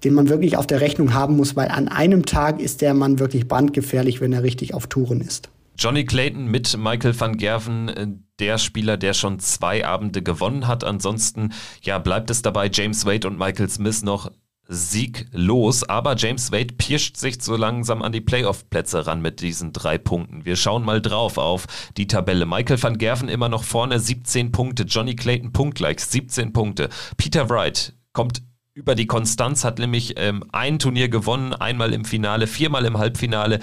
den 0.05 0.15
man 0.15 0.29
wirklich 0.29 0.57
auf 0.57 0.67
der 0.67 0.81
Rechnung 0.81 1.15
haben 1.15 1.37
muss, 1.37 1.57
weil 1.57 1.69
an 1.69 1.89
einem 1.89 2.25
Tag 2.25 2.61
ist 2.61 2.81
der 2.81 2.95
Mann 2.95 3.19
wirklich 3.19 3.47
brandgefährlich, 3.49 4.21
wenn 4.21 4.33
er 4.33 4.43
richtig 4.43 4.75
auf 4.75 4.87
Touren 4.87 5.21
ist. 5.21 5.51
Johnny 5.79 6.05
Clayton 6.05 6.47
mit 6.47 6.77
Michael 6.77 7.19
van 7.19 7.39
Gerven, 7.39 7.89
äh, 7.89 8.07
der 8.39 8.59
Spieler, 8.59 8.97
der 8.97 9.15
schon 9.15 9.39
zwei 9.39 9.87
Abende 9.87 10.23
gewonnen 10.23 10.67
hat. 10.67 10.85
Ansonsten 10.85 11.53
ja, 11.83 11.99
bleibt 11.99 12.31
es 12.31 12.43
dabei, 12.43 12.71
James 12.73 13.07
Wade 13.07 13.29
und 13.29 13.39
Michael 13.39 13.69
Smith 13.69 14.03
noch 14.03 14.31
sieglos, 14.71 15.83
aber 15.83 16.15
James 16.17 16.53
Wade 16.53 16.75
pirscht 16.75 17.17
sich 17.17 17.43
so 17.43 17.57
langsam 17.57 18.03
an 18.03 18.13
die 18.13 18.21
Playoff-Plätze 18.21 19.05
ran 19.05 19.21
mit 19.21 19.41
diesen 19.41 19.73
drei 19.73 19.99
Punkten. 19.99 20.45
Wir 20.45 20.55
schauen 20.55 20.85
mal 20.85 21.03
drauf 21.03 21.39
auf 21.39 21.67
die 21.97 22.07
Tabelle. 22.07 22.47
Michael 22.47 22.81
van 22.81 22.97
Gerven 22.97 23.29
immer 23.29 23.49
noch 23.49 23.65
vorne, 23.65 23.99
17 23.99 24.53
Punkte. 24.53 24.85
Johnny 24.85 25.17
Clayton 25.17 25.53
punktgleich, 25.53 25.99
17 25.99 26.53
Punkte. 26.53 26.89
Peter 27.17 27.51
Wright 27.51 27.95
kommt 28.13 28.43
über 28.73 28.95
die 28.95 29.07
Konstanz, 29.07 29.65
hat 29.65 29.81
nämlich 29.81 30.15
ähm, 30.17 30.45
ein 30.53 30.79
Turnier 30.79 31.09
gewonnen, 31.09 31.53
einmal 31.53 31.93
im 31.93 32.05
Finale, 32.05 32.47
viermal 32.47 32.85
im 32.85 32.97
Halbfinale. 32.97 33.59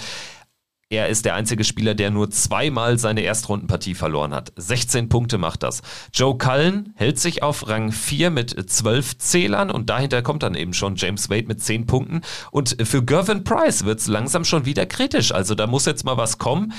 Er 0.89 1.09
ist 1.09 1.25
der 1.25 1.35
einzige 1.35 1.65
Spieler, 1.65 1.95
der 1.95 2.11
nur 2.11 2.29
zweimal 2.29 2.97
seine 2.97 3.19
Erstrundenpartie 3.19 3.93
verloren 3.93 4.33
hat. 4.33 4.53
16 4.55 5.09
Punkte 5.09 5.37
macht 5.37 5.61
das. 5.61 5.81
Joe 6.13 6.37
Cullen 6.37 6.93
hält 6.95 7.19
sich 7.19 7.43
auf 7.43 7.67
Rang 7.67 7.91
4 7.91 8.29
mit 8.29 8.51
12 8.69 9.17
Zählern 9.17 9.69
und 9.69 9.89
dahinter 9.89 10.21
kommt 10.21 10.43
dann 10.43 10.55
eben 10.55 10.73
schon 10.73 10.95
James 10.95 11.29
Wade 11.29 11.47
mit 11.47 11.61
10 11.61 11.87
Punkten. 11.87 12.21
Und 12.51 12.77
für 12.83 13.03
Gervin 13.03 13.43
Price 13.43 13.83
wird 13.83 13.99
es 13.99 14.07
langsam 14.07 14.45
schon 14.45 14.63
wieder 14.63 14.85
kritisch. 14.85 15.33
Also 15.33 15.55
da 15.55 15.67
muss 15.67 15.85
jetzt 15.85 16.05
mal 16.05 16.15
was 16.15 16.37
kommen 16.37 16.71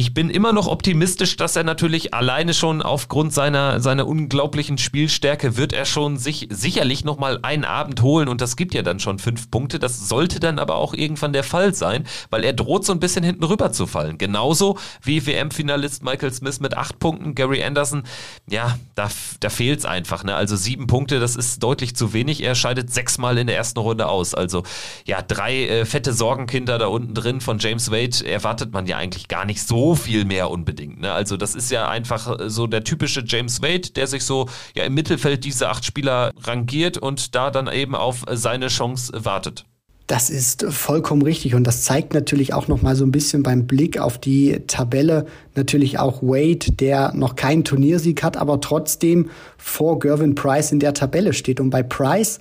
ich 0.00 0.14
bin 0.14 0.30
immer 0.30 0.52
noch 0.52 0.68
optimistisch, 0.68 1.34
dass 1.34 1.56
er 1.56 1.64
natürlich 1.64 2.14
alleine 2.14 2.54
schon 2.54 2.82
aufgrund 2.82 3.34
seiner, 3.34 3.80
seiner 3.80 4.06
unglaublichen 4.06 4.78
Spielstärke 4.78 5.56
wird 5.56 5.72
er 5.72 5.86
schon 5.86 6.18
sich 6.18 6.46
sicherlich 6.52 7.04
nochmal 7.04 7.40
einen 7.42 7.64
Abend 7.64 8.00
holen 8.00 8.28
und 8.28 8.40
das 8.40 8.54
gibt 8.54 8.74
ja 8.74 8.82
dann 8.82 9.00
schon 9.00 9.18
fünf 9.18 9.50
Punkte. 9.50 9.80
Das 9.80 10.08
sollte 10.08 10.38
dann 10.38 10.60
aber 10.60 10.76
auch 10.76 10.94
irgendwann 10.94 11.32
der 11.32 11.42
Fall 11.42 11.74
sein, 11.74 12.06
weil 12.30 12.44
er 12.44 12.52
droht 12.52 12.84
so 12.84 12.92
ein 12.92 13.00
bisschen 13.00 13.24
hinten 13.24 13.42
rüber 13.42 13.72
zu 13.72 13.88
fallen. 13.88 14.18
Genauso 14.18 14.78
wie 15.02 15.26
WM-Finalist 15.26 16.04
Michael 16.04 16.32
Smith 16.32 16.60
mit 16.60 16.76
acht 16.76 17.00
Punkten, 17.00 17.34
Gary 17.34 17.64
Anderson, 17.64 18.04
ja, 18.48 18.78
da, 18.94 19.08
da 19.40 19.50
fehlt 19.50 19.80
es 19.80 19.84
einfach. 19.84 20.22
Ne? 20.22 20.32
Also 20.32 20.54
sieben 20.54 20.86
Punkte, 20.86 21.18
das 21.18 21.34
ist 21.34 21.60
deutlich 21.60 21.96
zu 21.96 22.12
wenig. 22.12 22.40
Er 22.44 22.54
scheidet 22.54 22.94
sechsmal 22.94 23.36
in 23.36 23.48
der 23.48 23.56
ersten 23.56 23.80
Runde 23.80 24.06
aus. 24.06 24.32
Also 24.32 24.62
ja, 25.06 25.22
drei 25.22 25.66
äh, 25.66 25.84
fette 25.84 26.12
Sorgenkinder 26.12 26.78
da 26.78 26.86
unten 26.86 27.14
drin 27.14 27.40
von 27.40 27.58
James 27.58 27.90
Wade 27.90 28.24
erwartet 28.24 28.72
man 28.72 28.86
ja 28.86 28.96
eigentlich 28.96 29.26
gar 29.26 29.44
nicht 29.44 29.60
so 29.60 29.87
viel 29.94 30.24
mehr 30.24 30.50
unbedingt. 30.50 31.00
Ne? 31.00 31.12
Also 31.12 31.36
das 31.36 31.54
ist 31.54 31.70
ja 31.70 31.88
einfach 31.88 32.38
äh, 32.38 32.50
so 32.50 32.66
der 32.66 32.84
typische 32.84 33.22
James 33.26 33.62
Wade, 33.62 33.90
der 33.90 34.06
sich 34.06 34.24
so 34.24 34.48
ja 34.74 34.84
im 34.84 34.94
Mittelfeld 34.94 35.44
diese 35.44 35.68
acht 35.68 35.84
Spieler 35.84 36.32
rangiert 36.42 36.98
und 36.98 37.34
da 37.34 37.50
dann 37.50 37.68
eben 37.68 37.94
auf 37.94 38.24
seine 38.30 38.68
Chance 38.68 39.12
wartet. 39.24 39.64
Das 40.08 40.30
ist 40.30 40.64
vollkommen 40.70 41.20
richtig 41.20 41.54
und 41.54 41.64
das 41.64 41.84
zeigt 41.84 42.14
natürlich 42.14 42.54
auch 42.54 42.66
noch 42.66 42.80
mal 42.80 42.96
so 42.96 43.04
ein 43.04 43.12
bisschen 43.12 43.42
beim 43.42 43.66
Blick 43.66 43.98
auf 43.98 44.16
die 44.16 44.62
Tabelle 44.66 45.26
natürlich 45.54 45.98
auch 45.98 46.22
Wade, 46.22 46.72
der 46.72 47.12
noch 47.14 47.36
keinen 47.36 47.62
Turniersieg 47.62 48.22
hat, 48.22 48.38
aber 48.38 48.62
trotzdem 48.62 49.28
vor 49.58 49.98
Gervin 49.98 50.34
Price 50.34 50.72
in 50.72 50.80
der 50.80 50.94
Tabelle 50.94 51.34
steht 51.34 51.60
und 51.60 51.68
bei 51.68 51.82
Price 51.82 52.38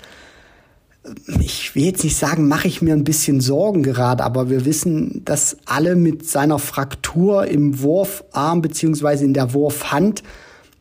ich 1.39 1.75
will 1.75 1.85
jetzt 1.85 2.03
nicht 2.03 2.17
sagen, 2.17 2.47
mache 2.47 2.67
ich 2.67 2.81
mir 2.81 2.93
ein 2.93 3.03
bisschen 3.03 3.41
Sorgen 3.41 3.83
gerade, 3.83 4.23
aber 4.23 4.49
wir 4.49 4.65
wissen, 4.65 5.21
dass 5.25 5.57
alle 5.65 5.95
mit 5.95 6.27
seiner 6.27 6.59
Fraktur 6.59 7.45
im 7.47 7.81
Wurfarm 7.81 8.61
beziehungsweise 8.61 9.25
in 9.25 9.33
der 9.33 9.53
Wurfhand, 9.53 10.23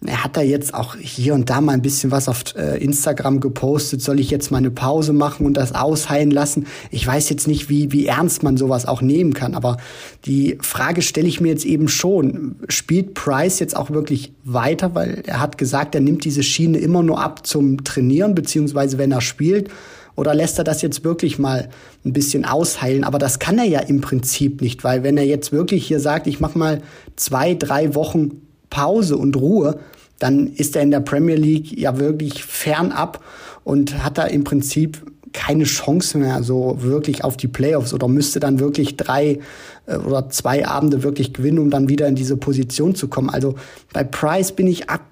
er 0.05 0.23
hat 0.23 0.37
da 0.37 0.43
jetzt 0.43 0.75
auch 0.75 0.95
hier 0.97 1.35
und 1.35 1.49
da 1.49 1.61
mal 1.61 1.73
ein 1.73 1.83
bisschen 1.83 2.11
was 2.11 2.29
auf 2.29 2.43
äh, 2.55 2.83
Instagram 2.83 3.41
gepostet, 3.41 4.03
soll 4.03 4.21
ich 4.21 4.31
jetzt 4.31 4.51
mal 4.51 4.59
eine 4.59 4.71
Pause 4.71 5.13
machen 5.13 5.47
und 5.47 5.57
das 5.57 5.75
ausheilen 5.75 6.31
lassen? 6.31 6.67
Ich 6.91 7.07
weiß 7.07 7.31
jetzt 7.31 7.49
nicht, 7.49 7.71
wie, 7.71 7.93
wie 7.93 8.07
ernst 8.07 8.43
man 8.43 8.57
sowas 8.59 8.87
auch 8.87 9.01
nehmen 9.01 9.33
kann, 9.33 9.55
aber 9.55 9.79
die 10.27 10.59
Frage 10.61 11.01
stelle 11.01 11.29
ich 11.29 11.41
mir 11.41 11.49
jetzt 11.49 11.65
eben 11.65 11.89
schon, 11.89 12.57
spielt 12.69 13.15
Price 13.15 13.59
jetzt 13.59 13.77
auch 13.77 13.91
wirklich 13.91 14.33
weiter, 14.45 14.95
weil 14.95 15.23
er 15.27 15.41
hat 15.41 15.57
gesagt, 15.57 15.95
er 15.95 16.03
nimmt 16.03 16.25
diese 16.25 16.43
Schiene 16.43 16.79
immer 16.79 17.03
nur 17.03 17.21
ab 17.21 17.47
zum 17.47 17.83
Trainieren, 17.83 18.35
beziehungsweise 18.35 18.99
wenn 18.99 19.13
er 19.13 19.23
spielt, 19.23 19.71
oder 20.17 20.35
lässt 20.35 20.59
er 20.59 20.65
das 20.65 20.83
jetzt 20.83 21.05
wirklich 21.05 21.39
mal 21.39 21.69
ein 22.05 22.13
bisschen 22.13 22.45
ausheilen? 22.45 23.05
Aber 23.05 23.19
das 23.19 23.39
kann 23.39 23.59
er 23.59 23.65
ja 23.65 23.81
im 23.81 24.01
Prinzip 24.01 24.61
nicht, 24.61 24.83
weil 24.83 25.03
wenn 25.03 25.17
er 25.17 25.27
jetzt 25.27 25.53
wirklich 25.53 25.87
hier 25.87 26.01
sagt, 26.01 26.27
ich 26.27 26.41
mache 26.41 26.59
mal 26.59 26.83
zwei, 27.15 27.55
drei 27.55 27.95
Wochen 27.95 28.43
Pause 28.71 29.17
und 29.17 29.37
Ruhe, 29.37 29.79
dann 30.19 30.47
ist 30.49 30.77
er 30.77 30.83
in 30.83 30.91
der 30.91 31.01
Premier 31.01 31.37
League 31.37 31.79
ja 31.79 31.99
wirklich 31.99 32.45
fernab 32.45 33.23
und 33.65 34.03
hat 34.03 34.19
da 34.19 34.25
im 34.25 34.45
Prinzip 34.45 35.03
keine 35.33 35.65
Chance 35.65 36.17
mehr 36.17 36.43
so 36.43 36.79
wirklich 36.81 37.23
auf 37.23 37.37
die 37.37 37.49
Playoffs 37.49 37.93
oder 37.93 38.09
müsste 38.09 38.41
dann 38.41 38.59
wirklich 38.59 38.97
drei 38.97 39.39
äh, 39.85 39.97
oder 39.97 40.31
zwei 40.31 40.67
Abende 40.67 41.03
wirklich 41.03 41.35
gewinnen, 41.35 41.59
um 41.59 41.71
dann 41.71 41.91
wieder 41.91 42.09
in 42.09 42.15
diese 42.15 42.39
Position 42.39 42.95
zu 42.95 43.09
kommen. 43.09 43.29
Also 43.29 43.55
bei 43.93 44.03
Price 44.03 44.53
bin 44.53 44.67
ich 44.67 44.89
ab, 44.89 45.05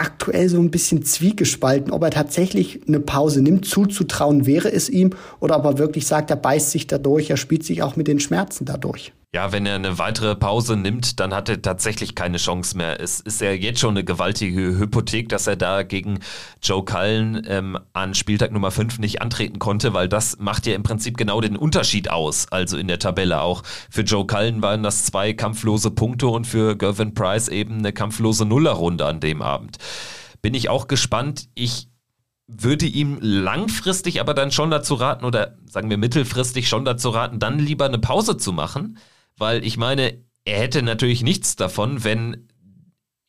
aktuell 0.00 0.48
so 0.48 0.58
ein 0.58 0.70
bisschen 0.70 1.04
zwiegespalten, 1.04 1.92
ob 1.92 2.02
er 2.02 2.10
tatsächlich 2.10 2.80
eine 2.88 3.00
Pause 3.00 3.42
nimmt, 3.42 3.66
zuzutrauen 3.66 4.46
wäre 4.46 4.72
es 4.72 4.88
ihm, 4.88 5.10
oder 5.40 5.58
ob 5.58 5.64
er 5.64 5.78
wirklich 5.78 6.06
sagt, 6.06 6.30
er 6.30 6.36
beißt 6.36 6.70
sich 6.70 6.86
dadurch, 6.86 7.30
er 7.30 7.36
spielt 7.36 7.64
sich 7.64 7.82
auch 7.82 7.96
mit 7.96 8.08
den 8.08 8.18
Schmerzen 8.18 8.64
dadurch. 8.64 9.12
Ja, 9.32 9.52
wenn 9.52 9.64
er 9.64 9.76
eine 9.76 9.96
weitere 9.96 10.34
Pause 10.34 10.76
nimmt, 10.76 11.20
dann 11.20 11.32
hat 11.32 11.48
er 11.48 11.62
tatsächlich 11.62 12.16
keine 12.16 12.38
Chance 12.38 12.76
mehr. 12.76 12.98
Es 13.00 13.20
ist 13.20 13.40
ja 13.40 13.52
jetzt 13.52 13.78
schon 13.78 13.90
eine 13.90 14.02
gewaltige 14.02 14.76
Hypothek, 14.76 15.28
dass 15.28 15.46
er 15.46 15.54
da 15.54 15.84
gegen 15.84 16.18
Joe 16.60 16.84
Cullen 16.84 17.40
ähm, 17.46 17.78
an 17.92 18.14
Spieltag 18.14 18.50
Nummer 18.50 18.72
5 18.72 18.98
nicht 18.98 19.22
antreten 19.22 19.60
konnte, 19.60 19.94
weil 19.94 20.08
das 20.08 20.38
macht 20.40 20.66
ja 20.66 20.74
im 20.74 20.82
Prinzip 20.82 21.16
genau 21.16 21.40
den 21.40 21.56
Unterschied 21.56 22.10
aus, 22.10 22.48
also 22.50 22.76
in 22.76 22.88
der 22.88 22.98
Tabelle 22.98 23.40
auch. 23.40 23.62
Für 23.88 24.02
Joe 24.02 24.26
Cullen 24.26 24.62
waren 24.62 24.82
das 24.82 25.04
zwei 25.04 25.32
kampflose 25.32 25.92
Punkte 25.92 26.26
und 26.26 26.48
für 26.48 26.74
Gervin 26.76 27.14
Price 27.14 27.46
eben 27.46 27.78
eine 27.78 27.92
kampflose 27.92 28.44
Nullerrunde 28.44 29.06
an 29.06 29.20
dem 29.20 29.42
Abend. 29.42 29.78
Bin 30.42 30.54
ich 30.54 30.68
auch 30.70 30.88
gespannt. 30.88 31.48
Ich 31.54 31.86
würde 32.48 32.86
ihm 32.86 33.18
langfristig 33.20 34.20
aber 34.20 34.34
dann 34.34 34.50
schon 34.50 34.72
dazu 34.72 34.94
raten, 34.94 35.24
oder 35.24 35.56
sagen 35.66 35.88
wir 35.88 35.98
mittelfristig 35.98 36.68
schon 36.68 36.84
dazu 36.84 37.10
raten, 37.10 37.38
dann 37.38 37.60
lieber 37.60 37.84
eine 37.84 38.00
Pause 38.00 38.36
zu 38.36 38.52
machen 38.52 38.98
weil 39.40 39.64
ich 39.64 39.76
meine, 39.76 40.24
er 40.44 40.58
hätte 40.58 40.82
natürlich 40.82 41.22
nichts 41.22 41.56
davon, 41.56 42.04
wenn 42.04 42.48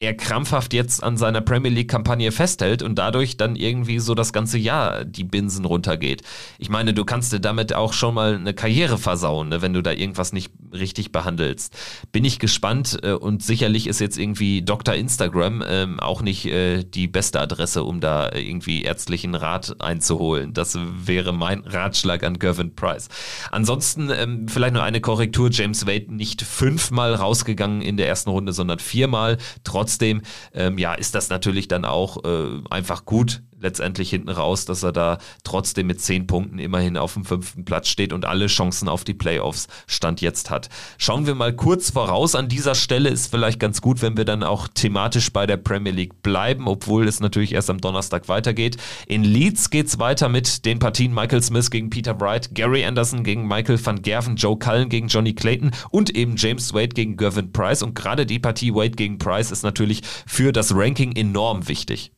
er 0.01 0.15
krampfhaft 0.15 0.73
jetzt 0.73 1.03
an 1.03 1.15
seiner 1.15 1.41
Premier 1.41 1.69
League-Kampagne 1.69 2.31
festhält 2.31 2.81
und 2.81 2.95
dadurch 2.95 3.37
dann 3.37 3.55
irgendwie 3.55 3.99
so 3.99 4.15
das 4.15 4.33
ganze 4.33 4.57
Jahr 4.57 5.05
die 5.05 5.23
Binsen 5.23 5.63
runtergeht. 5.63 6.23
Ich 6.57 6.69
meine, 6.69 6.95
du 6.95 7.05
kannst 7.05 7.31
dir 7.31 7.39
damit 7.39 7.73
auch 7.73 7.93
schon 7.93 8.15
mal 8.15 8.35
eine 8.35 8.55
Karriere 8.55 8.97
versauen, 8.97 9.49
ne, 9.49 9.61
wenn 9.61 9.73
du 9.73 9.83
da 9.83 9.91
irgendwas 9.91 10.33
nicht 10.33 10.51
richtig 10.73 11.11
behandelst. 11.11 11.77
Bin 12.11 12.25
ich 12.25 12.39
gespannt 12.39 12.99
äh, 13.03 13.13
und 13.13 13.43
sicherlich 13.43 13.87
ist 13.87 13.99
jetzt 13.99 14.17
irgendwie 14.17 14.61
Dr. 14.63 14.95
Instagram 14.95 15.63
ähm, 15.67 15.99
auch 15.99 16.21
nicht 16.21 16.45
äh, 16.45 16.83
die 16.83 17.07
beste 17.07 17.39
Adresse, 17.39 17.83
um 17.83 17.99
da 17.99 18.31
irgendwie 18.33 18.83
ärztlichen 18.83 19.35
Rat 19.35 19.75
einzuholen. 19.79 20.53
Das 20.53 20.77
wäre 20.79 21.31
mein 21.31 21.61
Ratschlag 21.61 22.23
an 22.23 22.39
Gervin 22.39 22.75
Price. 22.75 23.07
Ansonsten 23.51 24.09
ähm, 24.09 24.47
vielleicht 24.47 24.73
nur 24.73 24.83
eine 24.83 24.99
Korrektur. 24.99 25.49
James 25.51 25.85
Wade 25.85 26.13
nicht 26.13 26.41
fünfmal 26.41 27.13
rausgegangen 27.13 27.81
in 27.81 27.97
der 27.97 28.07
ersten 28.07 28.29
Runde, 28.29 28.53
sondern 28.53 28.79
viermal. 28.79 29.37
Trotz 29.63 29.91
trotzdem, 29.91 30.21
ähm, 30.53 30.77
ja, 30.77 30.93
ist 30.93 31.15
das 31.15 31.29
natürlich 31.29 31.67
dann 31.67 31.85
auch 31.85 32.23
äh, 32.23 32.61
einfach 32.69 33.05
gut, 33.05 33.43
letztendlich 33.61 34.09
hinten 34.09 34.29
raus, 34.29 34.65
dass 34.65 34.83
er 34.83 34.91
da 34.91 35.17
trotzdem 35.43 35.87
mit 35.87 36.01
zehn 36.01 36.27
Punkten 36.27 36.59
immerhin 36.59 36.97
auf 36.97 37.13
dem 37.13 37.25
fünften 37.25 37.65
Platz 37.65 37.87
steht 37.87 38.13
und 38.13 38.25
alle 38.25 38.47
Chancen 38.47 38.87
auf 38.87 39.03
die 39.03 39.13
Playoffs 39.13 39.67
Stand 39.87 40.21
jetzt 40.21 40.49
hat. 40.49 40.69
Schauen 40.97 41.25
wir 41.25 41.35
mal 41.35 41.53
kurz 41.53 41.91
voraus. 41.91 42.35
An 42.35 42.49
dieser 42.49 42.75
Stelle 42.75 43.09
ist 43.09 43.31
vielleicht 43.31 43.59
ganz 43.59 43.81
gut, 43.81 44.01
wenn 44.01 44.17
wir 44.17 44.25
dann 44.25 44.43
auch 44.43 44.67
thematisch 44.67 45.31
bei 45.31 45.45
der 45.45 45.57
Premier 45.57 45.91
League 45.91 46.21
bleiben, 46.23 46.67
obwohl 46.67 47.07
es 47.07 47.19
natürlich 47.19 47.53
erst 47.53 47.69
am 47.69 47.79
Donnerstag 47.79 48.27
weitergeht. 48.27 48.77
In 49.07 49.23
Leeds 49.23 49.69
geht 49.69 49.87
es 49.87 49.99
weiter 49.99 50.29
mit 50.29 50.65
den 50.65 50.79
Partien 50.79 51.13
Michael 51.13 51.41
Smith 51.41 51.69
gegen 51.69 51.89
Peter 51.89 52.13
Bright, 52.13 52.53
Gary 52.53 52.83
Anderson 52.83 53.23
gegen 53.23 53.47
Michael 53.47 53.83
van 53.83 54.01
Gerven, 54.01 54.35
Joe 54.35 54.57
Cullen 54.57 54.89
gegen 54.89 55.07
Johnny 55.07 55.33
Clayton 55.33 55.71
und 55.89 56.15
eben 56.15 56.35
James 56.35 56.73
Wade 56.73 56.89
gegen 56.89 57.17
Gervin 57.17 57.51
Price. 57.51 57.83
Und 57.83 57.95
gerade 57.95 58.25
die 58.25 58.39
Partie 58.39 58.73
Wade 58.73 58.91
gegen 58.91 59.17
Price 59.17 59.51
ist 59.51 59.63
natürlich 59.63 60.01
für 60.25 60.51
das 60.51 60.73
Ranking 60.75 61.15
enorm 61.15 61.67
wichtig 61.67 62.11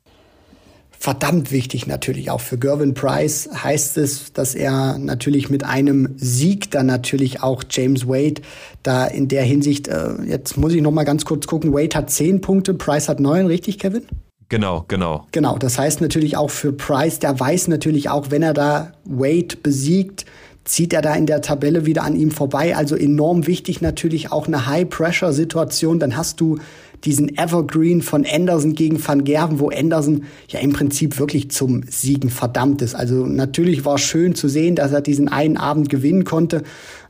verdammt 1.04 1.52
wichtig 1.52 1.86
natürlich 1.86 2.32
auch 2.32 2.40
für 2.40 2.58
Gervin 2.58 2.94
Price 2.94 3.50
heißt 3.54 3.98
es, 3.98 4.32
dass 4.32 4.56
er 4.56 4.98
natürlich 4.98 5.50
mit 5.50 5.66
einem 5.66 6.14
Sieg 6.16 6.72
dann 6.72 6.86
natürlich 6.86 7.44
auch 7.44 7.62
James 7.70 8.08
Wade 8.08 8.42
da 8.84 9.06
in 9.08 9.28
der 9.28 9.44
Hinsicht, 9.44 9.90
äh, 9.90 10.14
jetzt 10.26 10.56
muss 10.56 10.72
ich 10.72 10.82
noch 10.82 10.94
mal 10.94 11.04
ganz 11.04 11.26
kurz 11.26 11.46
gucken, 11.46 11.74
Wade 11.74 11.98
hat 11.98 12.10
zehn 12.10 12.40
Punkte, 12.40 12.74
Price 12.74 13.10
hat 13.10 13.20
neun, 13.20 13.48
richtig 13.48 13.80
Kevin? 13.80 14.04
Genau, 14.48 14.86
genau. 14.88 15.28
Genau, 15.34 15.58
das 15.58 15.78
heißt 15.78 16.00
natürlich 16.00 16.38
auch 16.38 16.50
für 16.50 16.72
Price, 16.72 17.20
der 17.20 17.38
weiß 17.38 17.68
natürlich 17.68 18.10
auch, 18.10 18.32
wenn 18.32 18.42
er 18.42 18.54
da 18.54 18.94
Wade 19.04 19.58
besiegt, 19.62 20.24
zieht 20.64 20.94
er 20.94 21.02
da 21.02 21.14
in 21.16 21.26
der 21.26 21.42
Tabelle 21.42 21.86
wieder 21.86 22.04
an 22.04 22.16
ihm 22.16 22.32
vorbei. 22.32 22.78
Also 22.78 22.96
enorm 22.96 23.46
wichtig 23.46 23.82
natürlich 23.82 24.32
auch 24.32 24.48
eine 24.48 24.68
High-Pressure-Situation. 24.68 26.00
Dann 26.00 26.16
hast 26.16 26.40
du 26.40 26.60
diesen 27.06 27.38
Evergreen 27.38 28.02
von 28.02 28.26
Anderson 28.26 28.74
gegen 28.74 29.06
Van 29.06 29.24
Gerven, 29.24 29.60
wo 29.60 29.70
Anderson 29.70 30.24
ja 30.48 30.60
im 30.60 30.74
Prinzip 30.74 31.20
wirklich 31.20 31.52
zum 31.52 31.84
Siegen 31.90 32.30
verdammt 32.30 32.82
ist. 32.82 32.96
Also 32.96 33.26
natürlich 33.26 33.86
war 33.86 33.98
schön 33.98 34.36
zu 34.36 34.48
sehen, 34.48 34.76
dass 34.76 34.92
er 34.92 35.02
diesen 35.02 35.28
einen 35.28 35.58
Abend 35.58 35.90
gewinnen 35.90 36.24
konnte, 36.24 36.64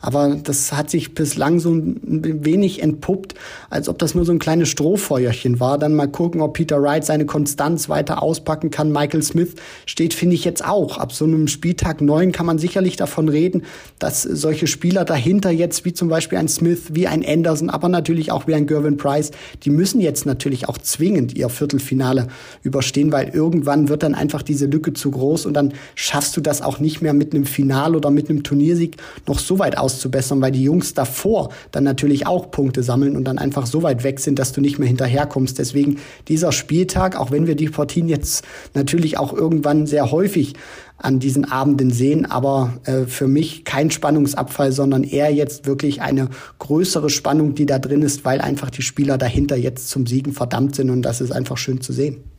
aber 0.04 0.36
das 0.36 0.74
hat 0.74 0.90
sich 0.90 1.16
bislang 1.16 1.62
so 1.62 1.72
ein 1.72 2.44
wenig 2.44 2.84
entpuppt, 2.84 3.36
als 3.70 3.88
ob 3.88 3.98
das 4.00 4.16
nur 4.16 4.26
so 4.26 4.34
ein 4.34 4.40
kleines 4.40 4.68
Strohfeuerchen 4.68 5.62
war. 5.62 5.78
Dann 5.78 5.96
mal 5.96 6.10
gucken, 6.10 6.42
ob 6.42 6.56
Peter 6.56 6.82
Wright 6.82 7.06
seine 7.06 7.26
Konstanz 7.26 7.88
weiter 7.88 8.22
auspacken 8.22 8.70
kann. 8.70 8.92
Michael 8.92 9.24
Smith 9.24 9.56
steht, 9.86 10.14
finde 10.14 10.36
ich 10.36 10.44
jetzt 10.44 10.66
auch. 10.66 10.98
Ab 10.98 11.14
so 11.14 11.24
einem 11.24 11.48
Spieltag 11.48 12.02
neun 12.02 12.34
kann 12.34 12.46
man 12.46 12.58
sicherlich 12.58 12.98
davon 12.98 13.30
reden, 13.30 13.64
dass 13.98 14.24
solche 14.24 14.68
Spieler 14.68 15.06
dahinter 15.06 15.52
jetzt, 15.52 15.86
wie 15.86 15.94
zum 15.94 16.10
Beispiel 16.10 16.38
ein 16.38 16.50
Smith, 16.50 16.82
wie 16.92 17.08
ein 17.08 17.26
Anderson, 17.26 17.70
aber 17.70 17.88
natürlich 17.88 18.30
auch 18.30 18.46
wie 18.46 18.56
ein 18.56 18.68
Gervin 18.68 18.98
Price, 18.98 19.32
die 19.64 19.70
müssen 19.70 20.02
jetzt 20.02 20.26
natürlich 20.26 20.68
auch 20.68 20.78
zwingend 20.78 21.34
ihr 21.34 21.48
Viertelfinale 21.48 22.28
überstehen, 22.62 23.14
weil 23.14 23.30
irgendwann 23.30 23.88
wird 23.88 24.04
dann 24.04 24.16
einfach 24.16 24.42
diese 24.42 24.66
Lücke 24.66 24.92
zu 24.92 25.12
groß 25.12 25.46
und 25.46 25.54
dann 25.54 25.74
schaffst 25.96 26.36
du 26.36 26.42
das 26.42 26.62
auch 26.62 26.80
nicht 26.80 27.02
mehr 27.02 27.14
mit 27.14 27.34
einem 27.34 27.46
Final 27.46 27.96
oder 27.96 28.12
mit 28.12 28.30
einem 28.30 28.44
Turniersieg 28.44 28.98
noch 29.28 29.40
so 29.40 29.60
weit 29.60 29.78
aus 29.78 29.93
auszubessern, 29.94 30.42
weil 30.42 30.52
die 30.52 30.64
Jungs 30.64 30.94
davor 30.94 31.50
dann 31.72 31.84
natürlich 31.84 32.26
auch 32.28 32.52
Punkte 32.52 32.84
sammeln 32.84 33.16
und 33.16 33.26
dann 33.26 33.38
einfach 33.38 33.66
so 33.66 33.84
weit 33.84 34.04
weg 34.04 34.20
sind, 34.20 34.40
dass 34.40 34.52
du 34.52 34.62
nicht 34.62 34.80
mehr 34.80 34.88
hinterherkommst. 34.88 35.60
Deswegen 35.60 35.98
dieser 36.28 36.52
Spieltag, 36.52 37.20
auch 37.20 37.32
wenn 37.32 37.48
wir 37.48 37.56
die 37.56 37.70
Partien 37.70 38.10
jetzt 38.10 38.44
natürlich 38.74 39.18
auch 39.18 39.34
irgendwann 39.34 39.86
sehr 39.86 40.12
häufig 40.12 40.54
an 40.98 41.20
diesen 41.20 41.46
Abenden 41.46 41.92
sehen, 41.92 42.26
aber 42.26 42.74
äh, 42.86 43.06
für 43.06 43.28
mich 43.28 43.66
kein 43.66 43.92
Spannungsabfall, 43.92 44.72
sondern 44.72 45.04
eher 45.04 45.34
jetzt 45.34 45.66
wirklich 45.66 46.02
eine 46.02 46.30
größere 46.60 47.10
Spannung, 47.10 47.56
die 47.56 47.66
da 47.66 47.78
drin 47.80 48.02
ist, 48.02 48.24
weil 48.26 48.40
einfach 48.40 48.70
die 48.70 48.84
Spieler 48.84 49.18
dahinter 49.18 49.58
jetzt 49.58 49.90
zum 49.90 50.08
Siegen 50.08 50.34
verdammt 50.34 50.76
sind 50.76 50.90
und 50.90 51.02
das 51.02 51.20
ist 51.20 51.32
einfach 51.32 51.58
schön 51.58 51.82
zu 51.82 51.92
sehen. 51.92 52.33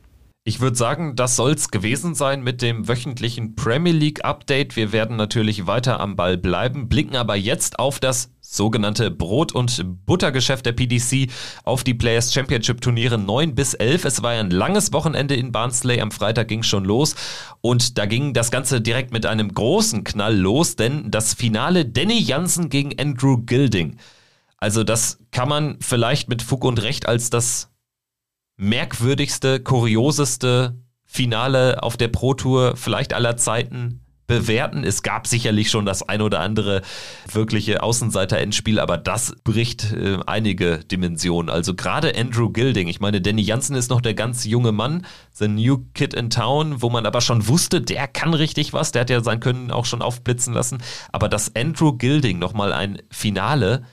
Ich 0.46 0.60
würde 0.60 0.76
sagen, 0.76 1.16
das 1.16 1.36
soll's 1.36 1.70
gewesen 1.70 2.14
sein 2.14 2.42
mit 2.42 2.60
dem 2.60 2.86
wöchentlichen 2.86 3.56
Premier 3.56 3.94
League 3.94 4.26
Update. 4.26 4.76
Wir 4.76 4.92
werden 4.92 5.16
natürlich 5.16 5.66
weiter 5.66 6.00
am 6.00 6.16
Ball 6.16 6.36
bleiben, 6.36 6.90
blicken 6.90 7.16
aber 7.16 7.34
jetzt 7.34 7.78
auf 7.78 7.98
das 7.98 8.30
sogenannte 8.42 9.10
Brot- 9.10 9.52
und 9.52 10.04
Buttergeschäft 10.04 10.66
der 10.66 10.72
PDC 10.72 11.30
auf 11.64 11.82
die 11.82 11.94
Players 11.94 12.34
Championship 12.34 12.82
Turniere 12.82 13.16
9 13.16 13.54
bis 13.54 13.72
11. 13.72 14.04
Es 14.04 14.22
war 14.22 14.32
ein 14.32 14.50
langes 14.50 14.92
Wochenende 14.92 15.34
in 15.34 15.50
Barnsley. 15.50 15.98
Am 16.02 16.10
Freitag 16.10 16.48
ging 16.48 16.62
schon 16.62 16.84
los 16.84 17.16
und 17.62 17.96
da 17.96 18.04
ging 18.04 18.34
das 18.34 18.50
Ganze 18.50 18.82
direkt 18.82 19.14
mit 19.14 19.24
einem 19.24 19.48
großen 19.54 20.04
Knall 20.04 20.36
los, 20.36 20.76
denn 20.76 21.10
das 21.10 21.32
Finale 21.32 21.86
Danny 21.86 22.20
Jansen 22.20 22.68
gegen 22.68 23.00
Andrew 23.00 23.38
Gilding. 23.38 23.96
Also 24.58 24.84
das 24.84 25.20
kann 25.30 25.48
man 25.48 25.78
vielleicht 25.80 26.28
mit 26.28 26.42
Fug 26.42 26.64
und 26.66 26.82
Recht 26.82 27.08
als 27.08 27.30
das 27.30 27.70
merkwürdigste, 28.56 29.60
kurioseste 29.60 30.76
Finale 31.04 31.82
auf 31.82 31.96
der 31.96 32.08
Pro 32.08 32.34
Tour 32.34 32.76
vielleicht 32.76 33.12
aller 33.12 33.36
Zeiten 33.36 34.04
bewerten. 34.26 34.84
Es 34.84 35.02
gab 35.02 35.26
sicherlich 35.26 35.70
schon 35.70 35.84
das 35.84 36.02
ein 36.08 36.22
oder 36.22 36.40
andere 36.40 36.82
wirkliche 37.30 37.82
Außenseiter-Endspiel, 37.82 38.80
aber 38.80 38.96
das 38.96 39.34
bricht 39.44 39.92
äh, 39.92 40.18
einige 40.26 40.78
Dimensionen. 40.78 41.50
Also 41.50 41.74
gerade 41.74 42.16
Andrew 42.16 42.50
Gilding, 42.50 42.88
ich 42.88 43.00
meine, 43.00 43.20
Danny 43.20 43.42
Jansen 43.42 43.76
ist 43.76 43.90
noch 43.90 44.00
der 44.00 44.14
ganz 44.14 44.44
junge 44.44 44.72
Mann, 44.72 45.06
the 45.32 45.48
new 45.48 45.84
kid 45.94 46.14
in 46.14 46.30
town, 46.30 46.80
wo 46.80 46.88
man 46.88 47.06
aber 47.06 47.20
schon 47.20 47.46
wusste, 47.48 47.82
der 47.82 48.08
kann 48.08 48.34
richtig 48.34 48.72
was, 48.72 48.92
der 48.92 49.02
hat 49.02 49.10
ja 49.10 49.22
sein 49.22 49.40
Können 49.40 49.70
auch 49.70 49.84
schon 49.84 50.02
aufblitzen 50.02 50.54
lassen. 50.54 50.78
Aber 51.12 51.28
dass 51.28 51.54
Andrew 51.54 51.92
Gilding 51.92 52.38
nochmal 52.38 52.72
ein 52.72 53.02
Finale 53.10 53.84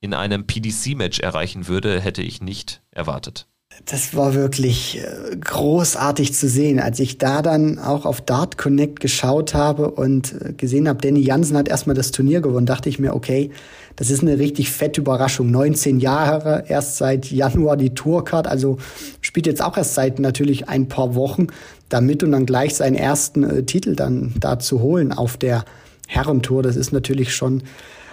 in 0.00 0.12
einem 0.12 0.46
PDC-Match 0.46 1.20
erreichen 1.20 1.68
würde, 1.68 2.00
hätte 2.00 2.22
ich 2.22 2.40
nicht 2.40 2.82
erwartet 2.90 3.46
das 3.84 4.16
war 4.16 4.34
wirklich 4.34 4.98
äh, 4.98 5.36
großartig 5.36 6.34
zu 6.34 6.48
sehen. 6.48 6.80
Als 6.80 6.98
ich 6.98 7.18
da 7.18 7.42
dann 7.42 7.78
auch 7.78 8.04
auf 8.04 8.20
Dart 8.20 8.58
Connect 8.58 9.00
geschaut 9.00 9.54
habe 9.54 9.90
und 9.90 10.34
äh, 10.40 10.52
gesehen 10.54 10.88
habe, 10.88 11.00
Danny 11.00 11.20
Jansen 11.20 11.56
hat 11.56 11.68
erstmal 11.68 11.94
das 11.94 12.10
Turnier 12.10 12.40
gewonnen, 12.40 12.66
dachte 12.66 12.88
ich 12.88 12.98
mir, 12.98 13.14
okay, 13.14 13.50
das 13.94 14.10
ist 14.10 14.22
eine 14.22 14.38
richtig 14.38 14.70
fette 14.70 15.00
Überraschung. 15.00 15.50
19 15.50 16.00
Jahre, 16.00 16.64
erst 16.68 16.96
seit 16.96 17.30
Januar 17.30 17.76
die 17.76 17.94
Tourcard, 17.94 18.46
also 18.46 18.78
spielt 19.20 19.46
jetzt 19.46 19.62
auch 19.62 19.76
erst 19.76 19.94
seit 19.94 20.18
natürlich 20.18 20.68
ein 20.68 20.88
paar 20.88 21.14
Wochen 21.14 21.46
damit 21.88 22.22
und 22.22 22.32
dann 22.32 22.46
gleich 22.46 22.74
seinen 22.74 22.96
ersten 22.96 23.44
äh, 23.44 23.62
Titel 23.62 23.94
dann 23.94 24.34
da 24.40 24.58
zu 24.58 24.80
holen 24.80 25.12
auf 25.12 25.36
der 25.36 25.64
Herrentour. 26.08 26.62
Das 26.62 26.76
ist 26.76 26.92
natürlich 26.92 27.34
schon 27.34 27.62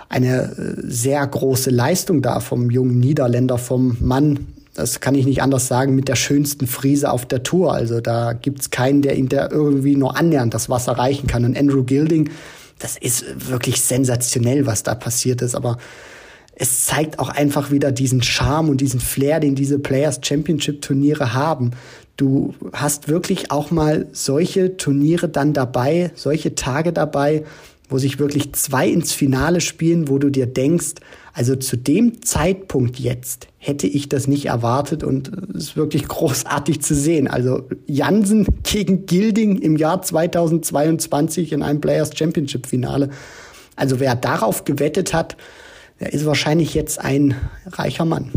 eine 0.10 0.44
äh, 0.44 0.76
sehr 0.84 1.26
große 1.26 1.70
Leistung 1.70 2.22
da 2.22 2.40
vom 2.40 2.70
jungen 2.70 3.00
Niederländer, 3.00 3.58
vom 3.58 3.98
Mann 4.00 4.48
das 4.74 5.00
kann 5.00 5.16
ich 5.16 5.26
nicht 5.26 5.42
anders 5.42 5.68
sagen, 5.68 5.96
mit 5.96 6.08
der 6.08 6.16
schönsten 6.16 6.68
Friese 6.68 7.12
auf 7.12 7.26
der 7.26 7.44
Tour. 7.44 7.74
Also 7.74 8.02
da 8.02 8.34
gibt's 8.34 8.72
keinen, 8.72 9.02
der 9.02 9.16
ihm 9.16 9.30
da 9.30 9.50
irgendwie 9.50 9.96
nur 9.96 10.18
annähernd 10.18 10.54
das 10.54 10.70
Wasser 10.70 10.94
reichen 10.94 11.28
kann. 11.28 11.46
Und 11.46 11.58
Andrew 11.58 11.84
Gilding, 11.84 12.32
das 12.80 12.98
ist 12.98 13.50
wirklich 13.50 13.82
sensationell, 13.82 14.66
was 14.66 14.84
da 14.84 14.96
passiert 14.96 15.42
ist. 15.42 15.54
Aber 15.54 15.78
es 16.56 16.86
zeigt 16.86 17.20
auch 17.20 17.30
einfach 17.30 17.72
wieder 17.72 17.92
diesen 17.92 18.24
Charme 18.24 18.70
und 18.70 18.82
diesen 18.82 19.00
Flair, 19.00 19.40
den 19.40 19.56
diese 19.56 19.80
Players 19.80 20.20
Championship 20.24 20.82
Turniere 20.82 21.34
haben. 21.34 21.72
Du 22.18 22.54
hast 22.74 23.08
wirklich 23.08 23.52
auch 23.52 23.72
mal 23.72 24.08
solche 24.12 24.78
Turniere 24.78 25.30
dann 25.30 25.54
dabei, 25.54 26.12
solche 26.16 26.56
Tage 26.56 26.94
dabei, 26.94 27.44
wo 27.90 27.98
sich 27.98 28.20
wirklich 28.20 28.54
zwei 28.54 28.88
ins 28.88 29.14
Finale 29.14 29.62
spielen, 29.62 30.08
wo 30.08 30.18
du 30.18 30.30
dir 30.30 30.48
denkst, 30.48 30.96
also 31.34 31.56
zu 31.56 31.78
dem 31.78 32.22
Zeitpunkt 32.22 33.00
jetzt 33.00 33.48
hätte 33.58 33.88
ich 33.88 34.10
das 34.10 34.28
nicht 34.28 34.46
erwartet 34.46 35.04
und 35.04 35.32
es 35.56 35.64
ist 35.64 35.78
wirklich 35.78 36.08
großartig 36.08 36.82
zu 36.82 36.96
sehen. 36.96 37.28
Also 37.28 37.68
Jansen 37.88 38.46
gegen 38.64 39.06
Gilding 39.06 39.58
im 39.58 39.78
Jahr 39.78 40.02
2022 40.02 41.52
in 41.52 41.64
einem 41.64 41.82
Players 41.82 42.16
Championship 42.16 42.68
Finale. 42.68 43.10
Also 43.76 44.00
wer 44.00 44.16
darauf 44.16 44.66
gewettet 44.66 45.14
hat, 45.14 45.38
der 46.00 46.14
ist 46.14 46.26
wahrscheinlich 46.26 46.74
jetzt 46.74 47.00
ein 47.00 47.36
reicher 47.66 48.06
Mann. 48.06 48.32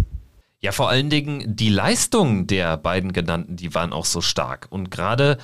Ja, 0.61 0.73
vor 0.73 0.89
allen 0.89 1.11
Dingen 1.11 1.55
die 1.55 1.69
Leistung 1.69 2.47
der 2.47 2.77
beiden 2.77 3.13
genannten, 3.13 3.57
die 3.57 3.75
waren 3.75 3.93
auch 3.93 4.07
so 4.07 4.21
stark. 4.21 4.67
Und 4.71 4.91
gerade 4.91 5.39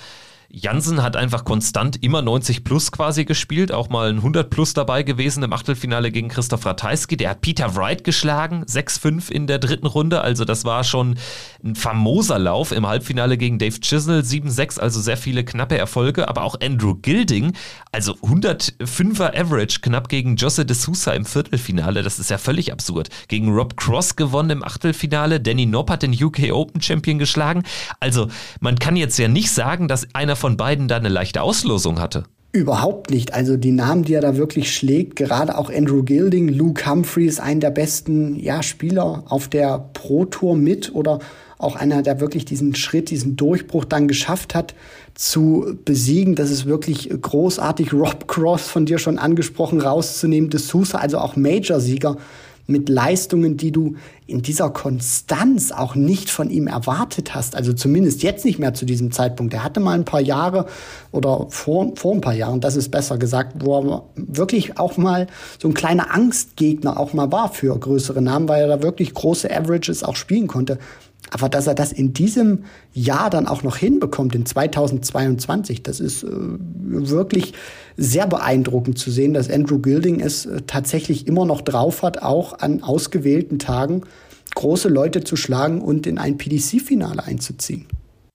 Jansen 0.55 1.03
hat 1.03 1.17
einfach 1.17 1.47
konstant 1.47 2.03
immer 2.03 2.21
90 2.21 2.63
plus 2.63 2.93
quasi 2.93 3.25
gespielt, 3.25 3.73
auch 3.73 3.89
mal 3.89 4.11
ein 4.11 4.17
100 4.17 4.51
plus 4.51 4.75
dabei 4.75 5.03
gewesen 5.03 5.43
im 5.43 5.53
Achtelfinale 5.55 6.13
gegen 6.13 6.29
Christoph 6.29 6.67
Ratajski. 6.67 7.17
Der 7.17 7.31
hat 7.31 7.41
Peter 7.41 7.75
Wright 7.75 8.05
geschlagen, 8.05 8.63
6-5 8.65 9.31
in 9.31 9.47
der 9.47 9.59
dritten 9.59 9.87
Runde. 9.87 10.21
Also 10.21 10.45
das 10.45 10.67
war 10.67 10.85
schon 10.85 11.17
ein 11.65 11.75
famoser 11.75 12.39
Lauf 12.39 12.71
im 12.71 12.87
Halbfinale 12.87 13.39
gegen 13.39 13.59
Dave 13.59 13.81
Chisnell, 13.81 14.21
7-6, 14.21 14.79
also 14.79 15.01
sehr 15.01 15.17
viele 15.17 15.43
knappe 15.43 15.79
Erfolge. 15.79 16.29
Aber 16.29 16.43
auch 16.43 16.61
Andrew 16.61 16.97
Gilding, 16.97 17.55
also 17.91 18.13
105er 18.17 19.35
Average 19.35 19.81
knapp 19.81 20.11
gegen 20.11 20.37
Josse 20.37 20.67
de 20.67 20.77
Sousa 20.77 21.13
im 21.13 21.25
Viertelfinale. 21.25 22.03
Das 22.03 22.19
ist 22.19 22.29
ja 22.29 22.37
völlig 22.37 22.73
absurd. 22.73 23.09
Gegen 23.29 23.49
Rob 23.55 23.79
Cross 23.79 24.17
gewonnen 24.17 24.51
im 24.51 24.65
Achtelfinale. 24.65 25.41
Danny 25.41 25.65
Nopp 25.65 25.89
hat 25.89 26.03
den 26.03 26.13
UK 26.13 26.53
Open 26.53 26.83
Champion 26.83 27.19
geschlagen. 27.19 27.63
Also 28.01 28.29
man 28.61 28.79
kann 28.79 28.97
jetzt 28.97 29.19
ja 29.19 29.29
nicht 29.29 29.51
sagen, 29.51 29.89
dass 29.89 30.15
einer 30.15 30.37
von 30.43 30.57
beiden 30.57 30.89
da 30.89 30.97
eine 30.97 31.09
leichte 31.09 31.41
Auslosung 31.41 32.01
hatte. 32.01 32.25
Überhaupt 32.51 33.11
nicht. 33.11 33.33
Also 33.33 33.57
die 33.57 33.71
Namen, 33.71 34.03
die 34.03 34.15
er 34.15 34.21
da 34.21 34.37
wirklich 34.37 34.75
schlägt, 34.75 35.15
gerade 35.15 35.57
auch 35.57 35.73
Andrew 35.73 36.03
Gilding, 36.03 36.49
Luke 36.49 36.85
Humphrey 36.85 37.27
ist 37.27 37.41
ein 37.41 37.61
der 37.61 37.71
besten 37.71 38.35
ja, 38.35 38.61
Spieler 38.61 39.23
auf 39.29 39.47
der 39.47 39.89
Pro 39.95 40.25
Tour 40.25 40.57
mit 40.57 40.93
oder 40.97 41.21
auch 41.59 41.77
einer, 41.77 42.03
der 42.03 42.19
wirklich 42.19 42.45
diesen 42.45 42.75
Schritt, 42.75 43.11
diesen 43.11 43.37
Durchbruch 43.37 43.85
dann 43.85 44.09
geschafft 44.09 44.57
hat, 44.57 44.75
zu 45.15 45.79
besiegen. 45.85 46.35
Das 46.35 46.51
ist 46.51 46.67
wirklich 46.67 47.09
großartig. 47.09 47.93
Rob 47.93 48.27
Cross 48.27 48.63
von 48.63 48.85
dir 48.85 48.99
schon 48.99 49.19
angesprochen, 49.19 49.81
rauszunehmen. 49.81 50.51
De 50.51 50.59
Sousa, 50.59 50.99
also 50.99 51.19
auch 51.19 51.37
Major-Sieger 51.37 52.17
mit 52.67 52.89
Leistungen, 52.89 53.57
die 53.57 53.73
du 53.73 53.97
in 54.27 54.43
dieser 54.43 54.71
Konstanz 54.71 55.73
auch 55.73 55.95
nicht 55.95 56.31
von 56.31 56.49
ihm 56.49 56.67
erwartet 56.67 57.35
hast. 57.35 57.55
Also 57.55 57.73
zumindest 57.73 58.23
jetzt 58.23 58.45
nicht 58.45 58.59
mehr 58.59 58.73
zu 58.73 58.87
diesem 58.87 59.11
Zeitpunkt. 59.13 59.53
Er 59.53 59.65
hatte 59.65 59.81
mal 59.81 59.93
ein 59.93 60.05
paar 60.05 60.21
Jahre 60.21 60.67
oder 61.11 61.47
vor, 61.51 61.93
vor 61.97 62.15
ein 62.15 62.21
paar 62.21 62.35
Jahren, 62.35 62.61
das 62.61 62.77
ist 62.77 62.91
besser 62.91 63.19
gesagt, 63.19 63.57
wo 63.65 63.79
er 63.79 64.05
wirklich 64.17 64.79
auch 64.79 64.97
mal 64.97 65.27
so 65.61 65.69
ein 65.69 65.75
kleiner 65.75 66.15
Angstgegner 66.15 66.99
auch 66.99 67.13
mal 67.13 67.31
war 67.33 67.53
für 67.53 67.79
größere 67.79 68.23
Namen, 68.23 68.49
weil 68.49 68.63
er 68.63 68.79
da 68.79 68.83
wirklich 68.83 69.13
große 69.13 69.51
Averages 69.51 70.03
auch 70.03 70.17
spielen 70.17 70.47
konnte. 70.47 70.79
Aber 71.31 71.49
dass 71.49 71.67
er 71.67 71.75
das 71.75 71.93
in 71.93 72.13
diesem 72.13 72.65
Jahr 72.93 73.31
dann 73.31 73.47
auch 73.47 73.63
noch 73.63 73.77
hinbekommt, 73.77 74.35
in 74.35 74.45
2022, 74.45 75.83
das 75.83 76.01
ist 76.01 76.25
äh, 76.25 76.29
wirklich 76.29 77.55
sehr 77.97 78.27
beeindruckend 78.27 78.99
zu 78.99 79.11
sehen, 79.11 79.33
dass 79.33 79.49
Andrew 79.49 79.79
Gilding 79.79 80.21
es 80.21 80.47
äh, 80.47 80.63
tatsächlich 80.67 81.27
immer 81.27 81.47
noch 81.47 81.63
drauf 81.63 82.03
hat, 82.03 82.23
auch 82.23 82.59
an 82.59 82.83
ausgewählten 82.83 83.59
Tagen 83.59 84.03
große 84.55 84.89
Leute 84.89 85.25
zu 85.25 85.37
schlagen 85.37 85.81
und 85.81 86.07
in 86.07 86.19
ein 86.19 86.37
PDC-Finale 86.37 87.25
einzuziehen. 87.25 87.87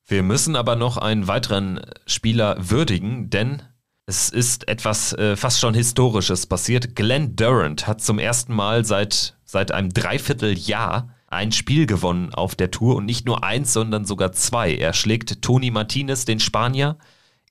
Wir 0.08 0.23
müssen 0.23 0.56
aber 0.56 0.76
noch 0.76 0.97
einen 0.97 1.28
weiteren 1.28 1.82
Spieler 2.06 2.58
würdigen, 2.60 3.30
denn 3.30 3.62
es 4.06 4.30
ist 4.30 4.69
etwas 4.69 5.12
äh, 5.13 5.36
fast 5.36 5.60
schon 5.60 5.73
Historisches 5.73 6.45
passiert. 6.45 6.95
Glenn 6.95 7.36
Durant 7.36 7.88
hat 7.88 8.02
zum 8.02 8.19
ersten 8.19 8.56
Mal 8.56 8.86
seit, 8.86 9.36
seit 9.43 9.73
einem 9.73 9.89
Dreivierteljahr 9.89 11.10
ein 11.27 11.51
Spiel 11.51 11.85
gewonnen 11.85 12.33
auf 12.33 12.55
der 12.55 12.71
Tour 12.71 12.95
und 12.95 13.05
nicht 13.05 13.25
nur 13.25 13.43
eins, 13.43 13.73
sondern 13.73 14.05
sogar 14.05 14.31
zwei. 14.31 14.73
Er 14.75 14.93
schlägt 14.93 15.41
Toni 15.41 15.71
Martinez, 15.71 16.25
den 16.25 16.39
Spanier, 16.39 16.97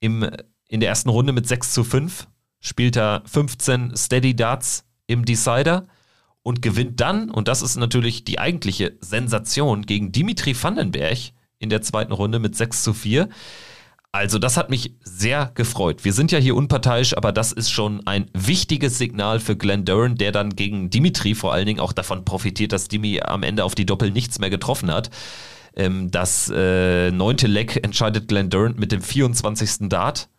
im, 0.01 0.29
in 0.69 0.81
der 0.81 0.89
ersten 0.89 1.11
Runde 1.11 1.33
mit 1.33 1.47
6 1.47 1.73
zu 1.73 1.85
5, 1.85 2.27
spielt 2.61 2.97
er 2.97 3.23
15 3.27 3.97
Steady 3.97 4.35
Darts 4.35 4.85
im 5.07 5.25
Decider 5.25 5.87
und 6.43 6.63
gewinnt 6.63 7.01
dann, 7.01 7.31
und 7.31 7.49
das 7.49 7.63
ist 7.63 7.77
natürlich 7.77 8.25
die 8.25 8.39
eigentliche 8.39 8.97
Sensation, 9.01 9.83
gegen 9.83 10.13
Dimitri 10.13 10.55
Vandenberg 10.61 11.19
in 11.59 11.71
der 11.71 11.83
zweiten 11.83 12.13
Runde 12.13 12.39
mit 12.39 12.57
6 12.57 12.83
zu 12.83 12.95
4. 12.95 13.29
Also 14.17 14.39
das 14.39 14.57
hat 14.57 14.71
mich 14.71 14.95
sehr 15.05 15.51
gefreut. 15.55 16.03
Wir 16.07 16.15
sind 16.15 16.33
ja 16.33 16.39
hier 16.39 16.57
unparteiisch, 16.57 17.15
aber 17.15 17.33
das 17.33 17.53
ist 17.53 17.71
schon 17.71 18.07
ein 18.07 18.31
wichtiges 18.33 18.97
Signal 18.97 19.41
für 19.41 19.57
Glenn 19.57 19.85
Duran, 19.85 20.15
der 20.15 20.33
dann 20.33 20.57
gegen 20.57 20.89
Dimitri 20.89 21.35
vor 21.35 21.53
allen 21.53 21.67
Dingen 21.67 21.81
auch 21.81 21.93
davon 21.93 22.25
profitiert, 22.25 22.73
dass 22.73 22.89
Dimi 22.89 23.21
am 23.21 23.43
Ende 23.43 23.63
auf 23.63 23.75
die 23.75 23.85
Doppel 23.85 24.11
nichts 24.11 24.39
mehr 24.39 24.49
getroffen 24.49 24.91
hat. 24.91 25.11
Ähm, 25.77 26.11
das 26.11 26.51
äh, 26.51 27.11
neunte 27.11 27.47
Leck 27.47 27.85
entscheidet 27.85 28.27
Glenn 28.27 28.49
Duran 28.49 28.77
mit 28.79 28.91
dem 28.91 29.03
24. 29.03 29.91
Dart. 29.91 30.31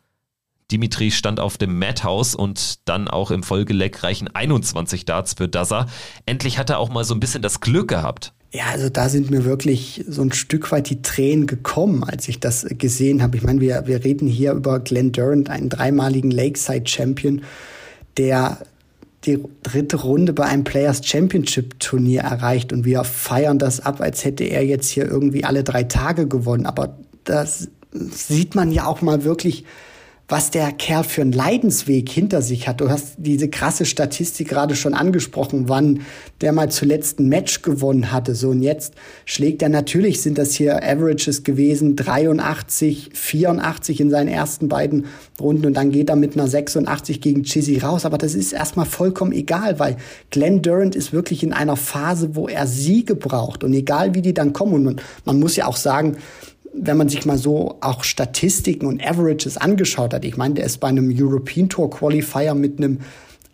Dimitri 0.71 1.11
stand 1.11 1.39
auf 1.39 1.59
dem 1.59 1.77
Madhouse 1.77 2.33
und 2.33 2.87
dann 2.89 3.07
auch 3.07 3.29
im 3.29 3.43
Folgeleck 3.43 4.01
reichen 4.01 4.27
21 4.27 5.05
Darts 5.05 5.35
für 5.35 5.47
Daza. 5.47 5.85
Endlich 6.25 6.57
hat 6.57 6.71
er 6.71 6.79
auch 6.79 6.89
mal 6.89 7.03
so 7.03 7.13
ein 7.13 7.19
bisschen 7.19 7.43
das 7.43 7.61
Glück 7.61 7.89
gehabt. 7.89 8.33
Ja, 8.53 8.65
also 8.71 8.89
da 8.89 9.09
sind 9.09 9.29
mir 9.29 9.43
wirklich 9.43 10.05
so 10.07 10.21
ein 10.21 10.31
Stück 10.31 10.71
weit 10.71 10.89
die 10.89 11.01
Tränen 11.01 11.47
gekommen, 11.47 12.03
als 12.03 12.27
ich 12.29 12.39
das 12.39 12.65
gesehen 12.77 13.21
habe. 13.21 13.35
Ich 13.35 13.43
meine, 13.43 13.59
wir, 13.59 13.83
wir 13.87 14.03
reden 14.05 14.27
hier 14.27 14.53
über 14.53 14.79
Glenn 14.79 15.11
Durant, 15.11 15.49
einen 15.49 15.69
dreimaligen 15.69 16.31
Lakeside-Champion, 16.31 17.41
der 18.15 18.59
die 19.25 19.43
dritte 19.63 19.97
Runde 19.97 20.31
bei 20.31 20.45
einem 20.45 20.63
Players 20.63 21.05
Championship 21.05 21.79
Turnier 21.79 22.21
erreicht 22.21 22.71
und 22.71 22.85
wir 22.85 23.03
feiern 23.03 23.59
das 23.59 23.81
ab, 23.81 23.99
als 23.99 24.23
hätte 24.23 24.45
er 24.45 24.65
jetzt 24.65 24.89
hier 24.89 25.05
irgendwie 25.05 25.43
alle 25.43 25.63
drei 25.63 25.83
Tage 25.83 26.27
gewonnen. 26.27 26.65
Aber 26.65 26.97
das 27.25 27.67
sieht 27.91 28.55
man 28.55 28.71
ja 28.71 28.85
auch 28.85 29.01
mal 29.01 29.25
wirklich, 29.25 29.65
was 30.29 30.51
der 30.51 30.73
Kerl 30.73 31.05
für 31.05 31.21
einen 31.21 31.31
Leidensweg 31.31 32.09
hinter 32.09 32.41
sich 32.41 32.67
hat. 32.67 32.81
Du 32.81 32.89
hast 32.89 33.13
diese 33.17 33.47
krasse 33.47 33.85
Statistik 33.85 34.49
gerade 34.49 34.75
schon 34.75 34.93
angesprochen, 34.93 35.69
wann 35.69 36.01
der 36.41 36.51
mal 36.51 36.69
zuletzt 36.69 37.19
ein 37.19 37.29
Match 37.29 37.61
gewonnen 37.61 38.11
hatte. 38.11 38.35
So 38.35 38.49
und 38.49 38.61
jetzt 38.61 38.93
schlägt 39.23 39.61
er 39.61 39.69
natürlich, 39.69 40.21
sind 40.21 40.37
das 40.37 40.53
hier 40.53 40.83
Averages 40.83 41.43
gewesen, 41.43 41.95
83, 41.95 43.11
84 43.13 44.01
in 44.01 44.09
seinen 44.09 44.27
ersten 44.27 44.67
beiden 44.67 45.05
Runden 45.39 45.67
und 45.67 45.73
dann 45.75 45.91
geht 45.91 46.09
er 46.09 46.17
mit 46.17 46.33
einer 46.33 46.47
86 46.47 47.21
gegen 47.21 47.43
Chizzy 47.43 47.77
raus. 47.77 48.03
Aber 48.03 48.17
das 48.17 48.35
ist 48.35 48.51
erstmal 48.51 48.85
vollkommen 48.85 49.31
egal, 49.31 49.79
weil 49.79 49.95
Glenn 50.29 50.61
Durant 50.61 50.95
ist 50.97 51.13
wirklich 51.13 51.41
in 51.41 51.53
einer 51.53 51.77
Phase, 51.77 52.35
wo 52.35 52.49
er 52.49 52.67
Siege 52.67 53.15
braucht 53.15 53.63
und 53.63 53.71
egal 53.71 54.13
wie 54.13 54.21
die 54.21 54.33
dann 54.33 54.51
kommen. 54.51 54.73
Und 54.73 54.83
man, 54.83 55.01
man 55.23 55.39
muss 55.39 55.55
ja 55.55 55.67
auch 55.67 55.77
sagen, 55.77 56.17
wenn 56.79 56.97
man 56.97 57.09
sich 57.09 57.25
mal 57.25 57.37
so 57.37 57.77
auch 57.81 58.03
Statistiken 58.03 58.85
und 58.85 59.05
Averages 59.05 59.57
angeschaut 59.57 60.13
hat, 60.13 60.25
ich 60.25 60.37
meine, 60.37 60.55
der 60.55 60.65
ist 60.65 60.79
bei 60.79 60.87
einem 60.87 61.13
European 61.13 61.69
Tour 61.69 61.89
Qualifier 61.89 62.53
mit 62.53 62.77
einem 62.77 62.99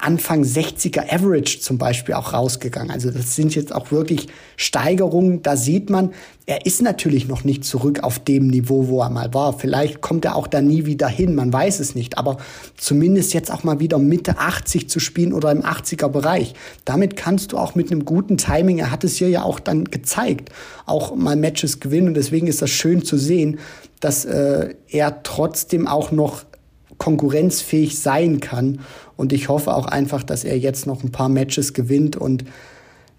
Anfang 0.04 0.44
60er 0.44 1.14
Average 1.14 1.62
zum 1.62 1.78
Beispiel 1.78 2.16
auch 2.16 2.34
rausgegangen. 2.34 2.92
Also 2.92 3.10
das 3.10 3.36
sind 3.36 3.56
jetzt 3.56 3.74
auch 3.74 3.92
wirklich 3.92 4.28
Steigerungen. 4.58 5.42
Da 5.44 5.56
sieht 5.56 5.90
man, 5.90 6.12
er 6.46 6.66
ist 6.66 6.82
natürlich 6.82 7.30
noch 7.30 7.46
nicht 7.46 7.64
zurück 7.64 8.04
auf 8.04 8.20
dem 8.20 8.48
Niveau, 8.48 8.90
wo 8.90 9.02
er 9.02 9.10
mal 9.10 9.34
war. 9.34 9.58
Vielleicht 9.58 10.02
kommt 10.02 10.26
er 10.26 10.36
auch 10.36 10.48
da 10.48 10.62
nie 10.62 10.86
wieder 10.86 11.08
hin, 11.08 11.36
man 11.36 11.54
weiß 11.54 11.80
es 11.80 11.96
nicht. 11.96 12.18
Aber 12.18 12.38
zumindest 12.76 13.34
jetzt 13.34 13.50
auch 13.50 13.64
mal 13.64 13.80
wieder 13.80 13.98
Mitte 13.98 14.38
80 14.38 14.90
zu 14.90 15.00
spielen 15.00 15.32
oder 15.32 15.52
im 15.52 15.64
80er 15.64 16.10
Bereich. 16.10 16.54
Damit 16.84 17.16
kannst 17.16 17.54
du 17.54 17.58
auch 17.58 17.76
mit 17.76 17.90
einem 17.90 18.04
guten 18.04 18.38
Timing, 18.38 18.80
er 18.80 18.92
hat 18.92 19.06
es 19.06 19.16
hier 19.16 19.30
ja 19.30 19.44
auch 19.44 19.62
dann 19.62 19.86
gezeigt, 19.86 20.50
auch 20.86 21.16
mal 21.16 21.38
Matches 21.38 21.80
gewinnen. 21.80 22.10
Und 22.10 22.16
deswegen 22.16 22.48
ist 22.48 22.62
das 22.62 22.72
schön 22.72 23.06
zu 23.06 23.18
sehen, 23.18 23.60
dass 24.02 24.26
äh, 24.26 24.76
er 24.90 25.24
trotzdem 25.24 25.88
auch 25.88 26.12
noch 26.12 26.44
konkurrenzfähig 26.98 28.00
sein 28.00 28.40
kann. 28.40 28.80
Und 29.16 29.34
ich 29.34 29.50
hoffe 29.50 29.74
auch 29.76 29.86
einfach, 29.86 30.24
dass 30.24 30.44
er 30.44 30.58
jetzt 30.58 30.88
noch 30.88 31.04
ein 31.04 31.12
paar 31.12 31.30
Matches 31.30 31.74
gewinnt 31.74 32.16
und 32.16 32.46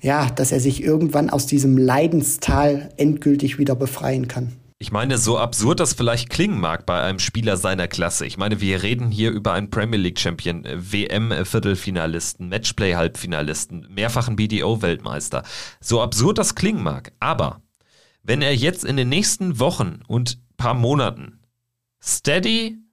ja, 0.01 0.29
dass 0.31 0.53
er 0.53 0.61
sich 0.61 0.83
irgendwann 0.83 1.31
aus 1.31 1.47
diesem 1.47 1.79
Leidenstal 1.79 2.91
endgültig 2.97 3.59
wieder 3.59 3.75
befreien 3.75 4.29
kann. 4.29 4.53
Ich 4.79 4.93
meine, 4.93 5.17
so 5.17 5.39
absurd 5.39 5.81
das 5.81 5.95
vielleicht 5.95 6.29
klingen 6.29 6.61
mag 6.61 6.85
bei 6.85 7.01
einem 7.01 7.19
Spieler 7.19 7.57
seiner 7.57 7.89
Klasse. 7.89 8.27
Ich 8.27 8.37
meine, 8.37 8.61
wir 8.61 8.83
reden 8.83 9.11
hier 9.11 9.31
über 9.31 9.53
einen 9.53 9.71
Premier 9.71 9.99
League 9.99 10.19
Champion, 10.19 10.65
WM-Viertelfinalisten, 10.65 12.51
Matchplay-Halbfinalisten, 12.51 13.87
mehrfachen 13.95 14.37
BDO-Weltmeister. 14.37 15.43
So 15.81 16.03
absurd 16.03 16.37
das 16.37 16.55
klingen 16.55 16.83
mag, 16.83 17.13
aber 17.19 17.63
wenn 18.23 18.43
er 18.43 18.55
jetzt 18.55 18.85
in 18.85 18.99
den 18.99 19.09
nächsten 19.09 19.59
Wochen 19.59 20.01
und 20.07 20.39
paar 20.59 20.75
Monaten 20.75 21.41
steady, 22.03 22.84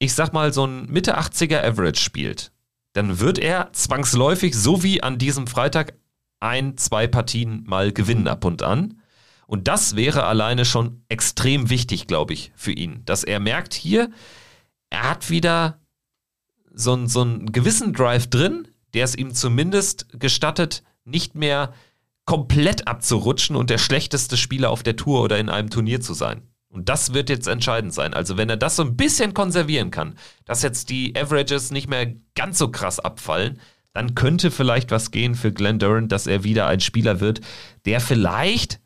ich 0.00 0.14
sag 0.14 0.32
mal 0.32 0.52
so 0.52 0.66
ein 0.66 0.86
Mitte 0.86 1.18
80er 1.18 1.62
Average 1.62 2.00
spielt, 2.00 2.52
dann 2.94 3.20
wird 3.20 3.38
er 3.38 3.72
zwangsläufig, 3.72 4.56
so 4.56 4.82
wie 4.82 5.02
an 5.02 5.18
diesem 5.18 5.46
Freitag, 5.46 5.94
ein, 6.40 6.78
zwei 6.78 7.06
Partien 7.06 7.64
mal 7.66 7.92
gewinnen 7.92 8.26
ab 8.26 8.46
und 8.46 8.62
an. 8.62 9.00
Und 9.46 9.68
das 9.68 9.96
wäre 9.96 10.24
alleine 10.24 10.64
schon 10.64 11.04
extrem 11.08 11.68
wichtig, 11.68 12.06
glaube 12.06 12.32
ich, 12.32 12.50
für 12.56 12.72
ihn. 12.72 13.02
Dass 13.04 13.24
er 13.24 13.40
merkt, 13.40 13.74
hier, 13.74 14.10
er 14.88 15.10
hat 15.10 15.28
wieder 15.28 15.80
so, 16.72 16.94
einen, 16.94 17.06
so 17.06 17.20
einen 17.20 17.52
gewissen 17.52 17.92
Drive 17.92 18.28
drin, 18.28 18.68
der 18.94 19.04
es 19.04 19.14
ihm 19.14 19.34
zumindest 19.34 20.06
gestattet, 20.18 20.82
nicht 21.04 21.34
mehr 21.34 21.74
komplett 22.24 22.88
abzurutschen 22.88 23.54
und 23.54 23.68
der 23.68 23.78
schlechteste 23.78 24.38
Spieler 24.38 24.70
auf 24.70 24.82
der 24.82 24.96
Tour 24.96 25.22
oder 25.22 25.38
in 25.38 25.50
einem 25.50 25.68
Turnier 25.68 26.00
zu 26.00 26.14
sein. 26.14 26.49
Und 26.70 26.88
das 26.88 27.12
wird 27.12 27.28
jetzt 27.28 27.48
entscheidend 27.48 27.92
sein. 27.92 28.14
Also 28.14 28.36
wenn 28.36 28.48
er 28.48 28.56
das 28.56 28.76
so 28.76 28.84
ein 28.84 28.96
bisschen 28.96 29.34
konservieren 29.34 29.90
kann, 29.90 30.16
dass 30.44 30.62
jetzt 30.62 30.88
die 30.88 31.14
Averages 31.16 31.72
nicht 31.72 31.88
mehr 31.88 32.14
ganz 32.36 32.58
so 32.58 32.70
krass 32.70 33.00
abfallen, 33.00 33.60
dann 33.92 34.14
könnte 34.14 34.52
vielleicht 34.52 34.92
was 34.92 35.10
gehen 35.10 35.34
für 35.34 35.52
Glenn 35.52 35.80
Durant, 35.80 36.12
dass 36.12 36.28
er 36.28 36.44
wieder 36.44 36.68
ein 36.68 36.80
Spieler 36.80 37.18
wird, 37.20 37.40
der 37.86 38.00
vielleicht 38.00 38.80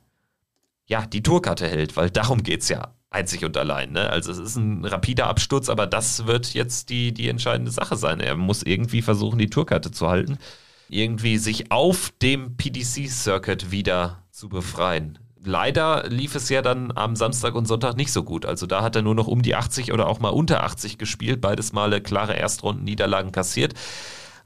ja, 0.86 1.06
die 1.06 1.22
Tourkarte 1.22 1.66
hält, 1.66 1.96
weil 1.96 2.10
darum 2.10 2.42
geht 2.42 2.62
es 2.62 2.68
ja 2.68 2.94
einzig 3.10 3.44
und 3.44 3.56
allein. 3.56 3.92
Ne? 3.92 4.08
Also 4.10 4.32
es 4.32 4.38
ist 4.38 4.56
ein 4.56 4.84
rapider 4.84 5.26
Absturz, 5.26 5.68
aber 5.68 5.86
das 5.86 6.26
wird 6.26 6.52
jetzt 6.52 6.90
die, 6.90 7.12
die 7.12 7.28
entscheidende 7.28 7.70
Sache 7.70 7.96
sein. 7.96 8.20
Er 8.20 8.34
muss 8.34 8.62
irgendwie 8.62 9.02
versuchen, 9.02 9.38
die 9.38 9.50
Tourkarte 9.50 9.90
zu 9.90 10.08
halten, 10.08 10.38
irgendwie 10.88 11.38
sich 11.38 11.70
auf 11.70 12.12
dem 12.20 12.56
PDC-Circuit 12.56 13.70
wieder 13.70 14.24
zu 14.30 14.48
befreien. 14.48 15.18
Leider 15.44 16.08
lief 16.08 16.34
es 16.34 16.48
ja 16.48 16.62
dann 16.62 16.90
am 16.94 17.16
Samstag 17.16 17.54
und 17.54 17.66
Sonntag 17.66 17.96
nicht 17.96 18.12
so 18.12 18.22
gut. 18.22 18.46
Also 18.46 18.66
da 18.66 18.82
hat 18.82 18.96
er 18.96 19.02
nur 19.02 19.14
noch 19.14 19.26
um 19.26 19.42
die 19.42 19.54
80 19.54 19.92
oder 19.92 20.08
auch 20.08 20.18
mal 20.18 20.30
unter 20.30 20.64
80 20.64 20.96
gespielt, 20.96 21.40
beides 21.40 21.72
Male 21.72 22.00
klare 22.00 22.36
Erstrunden-Niederlagen 22.36 23.30
kassiert. 23.30 23.74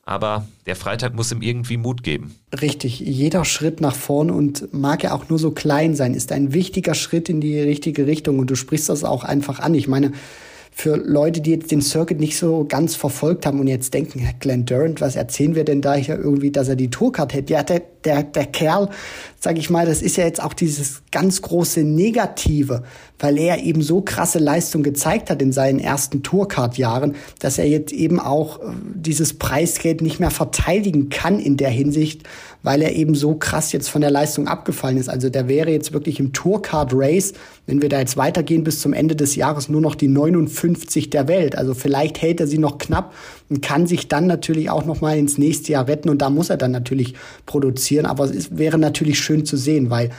Aber 0.04 0.46
der 0.66 0.74
Freitag 0.74 1.14
muss 1.14 1.30
ihm 1.30 1.42
irgendwie 1.42 1.76
Mut 1.76 2.02
geben. 2.02 2.34
Richtig, 2.62 2.98
jeder 2.98 3.44
Schritt 3.44 3.80
nach 3.80 3.94
vorn 3.94 4.30
und 4.30 4.72
mag 4.72 5.04
er 5.04 5.14
auch 5.14 5.28
nur 5.28 5.38
so 5.38 5.50
klein 5.50 5.94
sein, 5.94 6.14
ist 6.14 6.32
ein 6.32 6.54
wichtiger 6.54 6.94
Schritt 6.94 7.28
in 7.28 7.40
die 7.40 7.60
richtige 7.60 8.06
Richtung. 8.06 8.38
Und 8.38 8.50
du 8.50 8.54
sprichst 8.54 8.88
das 8.88 9.04
auch 9.04 9.22
einfach 9.22 9.60
an. 9.60 9.74
Ich 9.74 9.86
meine, 9.86 10.12
für 10.78 10.96
Leute, 10.96 11.40
die 11.40 11.50
jetzt 11.50 11.72
den 11.72 11.82
Circuit 11.82 12.20
nicht 12.20 12.38
so 12.38 12.64
ganz 12.64 12.94
verfolgt 12.94 13.46
haben 13.46 13.58
und 13.58 13.66
jetzt 13.66 13.92
denken, 13.94 14.26
Glenn 14.38 14.64
Durant, 14.64 15.00
was 15.00 15.16
erzählen 15.16 15.56
wir 15.56 15.64
denn 15.64 15.82
da 15.82 15.94
hier 15.94 16.16
irgendwie, 16.16 16.52
dass 16.52 16.68
er 16.68 16.76
die 16.76 16.88
Tourcard 16.88 17.34
hätte? 17.34 17.52
Ja, 17.52 17.64
der, 17.64 17.82
der, 18.04 18.22
der 18.22 18.46
Kerl, 18.46 18.88
sag 19.40 19.56
ich 19.58 19.70
mal, 19.70 19.86
das 19.86 20.02
ist 20.02 20.16
ja 20.16 20.24
jetzt 20.24 20.42
auch 20.42 20.52
dieses 20.52 21.02
ganz 21.12 21.42
große 21.42 21.84
Negative, 21.84 22.82
weil 23.18 23.38
er 23.38 23.62
eben 23.62 23.82
so 23.82 24.00
krasse 24.00 24.38
Leistung 24.38 24.82
gezeigt 24.82 25.30
hat 25.30 25.42
in 25.42 25.52
seinen 25.52 25.78
ersten 25.78 26.22
Tourcard-Jahren, 26.22 27.14
dass 27.38 27.58
er 27.58 27.68
jetzt 27.68 27.92
eben 27.92 28.20
auch 28.20 28.60
äh, 28.60 28.72
dieses 28.94 29.34
Preisgeld 29.38 30.02
nicht 30.02 30.20
mehr 30.20 30.30
verteidigen 30.30 31.08
kann 31.08 31.38
in 31.38 31.56
der 31.56 31.70
Hinsicht, 31.70 32.22
weil 32.62 32.82
er 32.82 32.94
eben 32.94 33.14
so 33.14 33.34
krass 33.34 33.72
jetzt 33.72 33.88
von 33.88 34.00
der 34.00 34.10
Leistung 34.10 34.48
abgefallen 34.48 34.96
ist. 34.96 35.08
Also 35.08 35.30
der 35.30 35.48
wäre 35.48 35.70
jetzt 35.70 35.92
wirklich 35.92 36.18
im 36.18 36.32
Tourcard 36.32 36.90
Race, 36.92 37.32
wenn 37.66 37.80
wir 37.80 37.88
da 37.88 38.00
jetzt 38.00 38.16
weitergehen 38.16 38.64
bis 38.64 38.80
zum 38.80 38.92
Ende 38.92 39.14
des 39.14 39.36
Jahres, 39.36 39.68
nur 39.68 39.80
noch 39.80 39.94
die 39.94 40.08
59 40.08 41.10
der 41.10 41.28
Welt. 41.28 41.56
Also 41.56 41.74
vielleicht 41.74 42.20
hält 42.20 42.40
er 42.40 42.46
sie 42.46 42.58
noch 42.58 42.78
knapp 42.78 43.14
und 43.48 43.62
kann 43.62 43.86
sich 43.86 44.08
dann 44.08 44.26
natürlich 44.26 44.70
auch 44.70 44.84
noch 44.84 45.00
mal 45.00 45.16
ins 45.16 45.38
nächste 45.38 45.72
Jahr 45.72 45.86
retten 45.86 46.08
und 46.08 46.18
da 46.20 46.30
muss 46.30 46.50
er 46.50 46.56
dann 46.56 46.72
natürlich 46.72 47.14
produzieren. 47.46 47.97
Aber 48.06 48.24
es 48.24 48.56
wäre 48.56 48.78
natürlich 48.78 49.18
schön 49.18 49.44
zu 49.44 49.56
sehen, 49.56 49.90
weil 49.90 50.10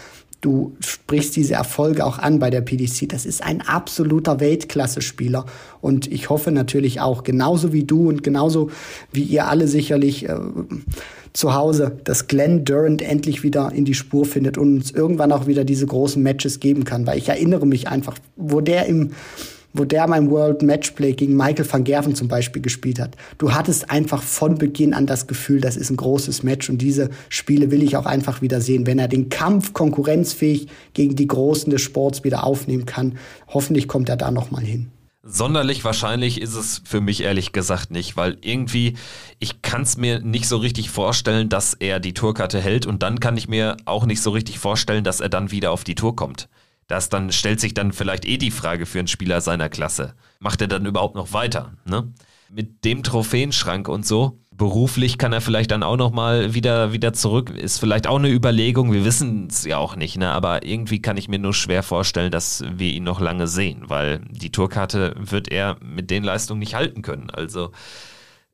du 0.41 0.75
sprichst 0.79 1.35
diese 1.35 1.55
Erfolge 1.55 2.05
auch 2.05 2.17
an 2.17 2.39
bei 2.39 2.49
der 2.49 2.61
PDC. 2.61 3.09
Das 3.09 3.25
ist 3.25 3.43
ein 3.43 3.61
absoluter 3.61 4.39
Weltklasse-Spieler. 4.39 5.45
Und 5.81 6.11
ich 6.11 6.29
hoffe 6.29 6.51
natürlich 6.51 7.01
auch, 7.01 7.23
genauso 7.23 7.73
wie 7.73 7.83
du 7.83 8.07
und 8.07 8.23
genauso 8.23 8.71
wie 9.11 9.23
ihr 9.23 9.47
alle 9.47 9.67
sicherlich, 9.67 10.27
äh, 10.29 10.37
zu 11.33 11.53
Hause, 11.53 11.97
dass 12.05 12.27
Glenn 12.27 12.65
Durant 12.65 13.01
endlich 13.01 13.43
wieder 13.43 13.71
in 13.71 13.85
die 13.85 13.93
Spur 13.93 14.25
findet 14.25 14.57
und 14.57 14.77
uns 14.77 14.91
irgendwann 14.91 15.31
auch 15.31 15.47
wieder 15.47 15.63
diese 15.63 15.85
großen 15.85 16.21
Matches 16.21 16.59
geben 16.59 16.85
kann. 16.85 17.05
Weil 17.05 17.17
ich 17.17 17.29
erinnere 17.29 17.67
mich 17.67 17.87
einfach, 17.87 18.17
wo 18.35 18.61
der 18.61 18.87
im 18.87 19.11
wo 19.73 19.86
der 19.86 20.08
beim 20.08 20.29
World 20.29 20.62
Matchplay 20.62 21.13
gegen 21.13 21.36
Michael 21.36 21.71
van 21.71 21.84
Gerven 21.84 22.15
zum 22.15 22.27
Beispiel 22.27 22.62
gespielt 22.62 22.99
hat. 22.99 23.15
Du 23.38 23.53
hattest 23.53 23.89
einfach 23.91 24.21
von 24.21 24.58
Beginn 24.58 24.93
an 24.93 25.05
das 25.05 25.27
Gefühl, 25.27 25.62
das 25.62 25.77
ist 25.77 25.89
ein 25.89 25.97
großes 25.97 26.43
Match 26.43 26.69
und 26.69 26.79
diese 26.79 27.10
Spiele 27.29 27.71
will 27.71 27.84
ich 27.84 27.97
auch 27.97 28.05
einfach 28.05 28.41
wieder 28.41 28.62
sehen. 28.62 28.88
Wenn 28.88 28.99
er 28.99 29.08
den 29.08 29.29
Kampf 29.29 29.73
konkurrenzfähig 29.73 30.67
gegen 30.93 31.15
die 31.15 31.27
Großen 31.27 31.71
des 31.71 31.82
Sports 31.82 32.23
wieder 32.23 32.43
aufnehmen 32.43 32.86
kann, 32.86 33.17
hoffentlich 33.47 33.88
kommt 33.88 34.10
er 34.10 34.17
da 34.17 34.32
nochmal 34.32 34.63
hin. 34.63 34.91
Sonderlich 35.21 35.84
wahrscheinlich 35.84 36.41
ist 36.41 36.55
es 36.55 36.82
für 36.86 37.01
mich 37.01 37.21
ehrlich 37.21 37.51
gesagt 37.51 37.91
nicht, 37.91 38.15
weil 38.17 38.38
irgendwie, 38.41 38.95
ich 39.38 39.62
kann 39.62 39.84
es 39.84 39.97
mir 39.97 40.21
nicht 40.21 40.47
so 40.47 40.58
richtig 40.58 40.89
vorstellen, 40.89 41.49
dass 41.49 41.73
er 41.73 41.99
die 41.99 42.13
Tourkarte 42.13 42.60
hält 42.60 42.86
und 42.86 43.03
dann 43.03 43.19
kann 43.19 43.38
ich 43.38 43.47
mir 43.47 43.77
auch 43.86 44.05
nicht 44.05 44.21
so 44.21 44.32
richtig 44.32 44.58
vorstellen, 44.60 45.03
dass 45.03 45.19
er 45.19 45.29
dann 45.29 45.51
wieder 45.51 45.71
auf 45.71 45.84
die 45.84 45.93
Tour 45.93 46.15
kommt. 46.15 46.47
Das 46.89 47.08
dann 47.08 47.32
stellt 47.32 47.62
sich 47.62 47.75
dann 47.75 47.93
vielleicht 47.93 48.25
eh 48.25 48.38
die 48.38 48.52
Frage 48.52 48.86
für 48.86 48.99
einen 48.99 49.08
Spieler 49.08 49.41
seiner 49.41 49.69
Klasse. 49.69 50.15
Macht 50.39 50.60
er 50.60 50.67
dann 50.67 50.88
überhaupt 50.88 51.15
noch 51.15 51.34
weiter? 51.34 51.73
Ne? 51.86 52.12
Mit 52.49 52.84
dem 52.84 53.04
Trophäenschrank 53.04 53.88
und 53.88 54.08
so, 54.08 54.39
beruflich 54.52 55.19
kann 55.19 55.32
er 55.32 55.39
vielleicht 55.39 55.69
dann 55.69 55.84
auch 55.84 55.97
noch 55.97 56.12
mal 56.12 56.56
wieder 56.56 56.91
wieder 56.91 57.13
zurück. 57.13 57.52
Ist 57.52 57.80
vielleicht 57.80 58.08
auch 58.08 58.17
eine 58.17 58.30
Überlegung. 58.30 58.91
Wir 58.91 59.06
wissen 59.06 59.47
es 59.52 59.65
ja 59.65 59.78
auch 59.78 59.95
nicht, 59.95 60.17
ne? 60.17 60.32
Aber 60.32 60.65
irgendwie 60.65 60.99
kann 60.99 61.15
ich 61.15 61.30
mir 61.30 61.38
nur 61.38 61.54
schwer 61.54 61.84
vorstellen, 61.84 62.32
dass 62.32 62.63
wir 62.67 62.91
ihn 62.91 63.04
noch 63.04 63.21
lange 63.21 63.47
sehen, 63.47 63.84
weil 63.86 64.21
die 64.28 64.52
Tourkarte 64.52 65.13
wird 65.17 65.47
er 65.47 65.78
mit 65.82 66.10
den 66.10 66.23
Leistungen 66.23 66.60
nicht 66.60 66.73
halten 66.73 67.04
können. 67.04 67.30
Also 67.30 67.71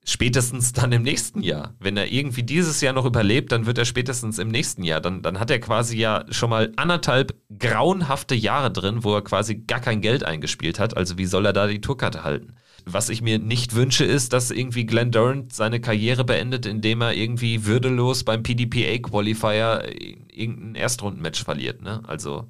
spätestens 0.06 0.72
dann 0.72 0.92
im 0.92 1.02
nächsten 1.02 1.42
Jahr. 1.42 1.74
Wenn 1.80 1.98
er 1.98 2.12
irgendwie 2.12 2.44
dieses 2.44 2.80
Jahr 2.80 2.94
noch 2.94 3.06
überlebt, 3.06 3.52
dann 3.52 3.66
wird 3.66 3.80
er 3.80 3.86
spätestens 3.86 4.38
im 4.38 4.50
nächsten 4.50 4.84
Jahr. 4.84 5.02
Dann, 5.02 5.24
dann 5.24 5.40
hat 5.40 5.50
er 5.50 5.60
quasi 5.60 5.98
ja 5.98 6.24
schon 6.30 6.52
mal 6.52 6.72
anderthalb 6.76 7.36
grauenhafte 7.58 8.36
Jahre 8.36 8.72
drin, 8.72 9.04
wo 9.04 9.16
er 9.16 9.24
quasi 9.24 9.56
gar 9.56 9.82
kein 9.82 10.02
Geld 10.02 10.24
eingespielt 10.24 10.80
hat. 10.80 10.96
Also 10.96 11.18
wie 11.18 11.26
soll 11.26 11.48
er 11.48 11.54
da 11.54 11.66
die 11.66 11.82
Tourkarte 11.82 12.24
halten? 12.24 12.54
Was 12.86 13.10
ich 13.10 13.24
mir 13.24 13.40
nicht 13.40 13.74
wünsche, 13.74 14.06
ist, 14.06 14.32
dass 14.32 14.52
irgendwie 14.52 14.86
Glenn 14.86 15.12
Durant 15.12 15.52
seine 15.52 15.82
Karriere 15.82 16.24
beendet, 16.24 16.68
indem 16.68 17.02
er 17.02 17.16
irgendwie 17.16 17.66
würdelos 17.66 18.24
beim 18.24 18.44
PDPA 18.44 19.00
Qualifier 19.00 19.90
irgendein 20.32 20.76
Erstrundenmatch 20.76 21.44
verliert. 21.44 21.82
Ne? 21.82 22.04
Also 22.06 22.48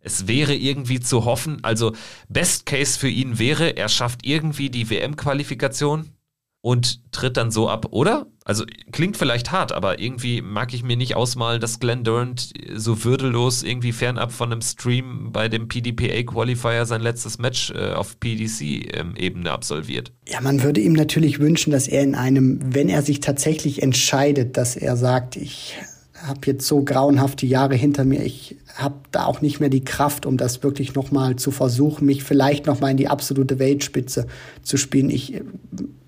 es 0.00 0.26
wäre 0.26 0.54
irgendwie 0.54 1.00
zu 1.00 1.26
hoffen, 1.26 1.62
also 1.62 1.92
Best 2.30 2.64
Case 2.64 2.98
für 2.98 3.08
ihn 3.08 3.38
wäre, 3.38 3.76
er 3.76 3.90
schafft 3.90 4.24
irgendwie 4.24 4.70
die 4.70 4.88
WM-Qualifikation 4.88 6.15
und 6.60 7.12
tritt 7.12 7.36
dann 7.36 7.50
so 7.50 7.68
ab, 7.68 7.86
oder? 7.90 8.26
Also 8.44 8.64
klingt 8.92 9.16
vielleicht 9.16 9.50
hart, 9.50 9.72
aber 9.72 9.98
irgendwie 10.00 10.40
mag 10.40 10.72
ich 10.72 10.82
mir 10.82 10.96
nicht 10.96 11.16
ausmalen, 11.16 11.60
dass 11.60 11.80
Glenn 11.80 12.04
Durant 12.04 12.52
so 12.74 13.04
würdelos 13.04 13.62
irgendwie 13.62 13.92
fernab 13.92 14.32
von 14.32 14.52
einem 14.52 14.62
Stream 14.62 15.32
bei 15.32 15.48
dem 15.48 15.68
PDPA 15.68 16.22
Qualifier 16.22 16.86
sein 16.86 17.02
letztes 17.02 17.38
Match 17.38 17.72
äh, 17.72 17.92
auf 17.92 18.20
PDC-Ebene 18.20 19.48
ähm, 19.48 19.54
absolviert. 19.54 20.12
Ja, 20.28 20.40
man 20.40 20.62
würde 20.62 20.80
ihm 20.80 20.92
natürlich 20.92 21.38
wünschen, 21.38 21.72
dass 21.72 21.88
er 21.88 22.02
in 22.02 22.14
einem, 22.14 22.60
wenn 22.62 22.88
er 22.88 23.02
sich 23.02 23.20
tatsächlich 23.20 23.82
entscheidet, 23.82 24.56
dass 24.56 24.76
er 24.76 24.96
sagt, 24.96 25.36
ich 25.36 25.74
habe 26.22 26.40
jetzt 26.46 26.66
so 26.66 26.82
grauenhafte 26.82 27.46
Jahre 27.46 27.74
hinter 27.74 28.04
mir, 28.04 28.24
ich 28.24 28.56
habe 28.76 28.96
da 29.10 29.24
auch 29.24 29.40
nicht 29.40 29.58
mehr 29.58 29.68
die 29.68 29.84
Kraft, 29.84 30.26
um 30.26 30.36
das 30.36 30.62
wirklich 30.62 30.94
nochmal 30.94 31.36
zu 31.36 31.50
versuchen, 31.50 32.06
mich 32.06 32.22
vielleicht 32.22 32.66
nochmal 32.66 32.92
in 32.92 32.96
die 32.96 33.08
absolute 33.08 33.58
Weltspitze 33.58 34.26
zu 34.62 34.76
spielen. 34.76 35.10
Ich 35.10 35.34
äh, 35.34 35.42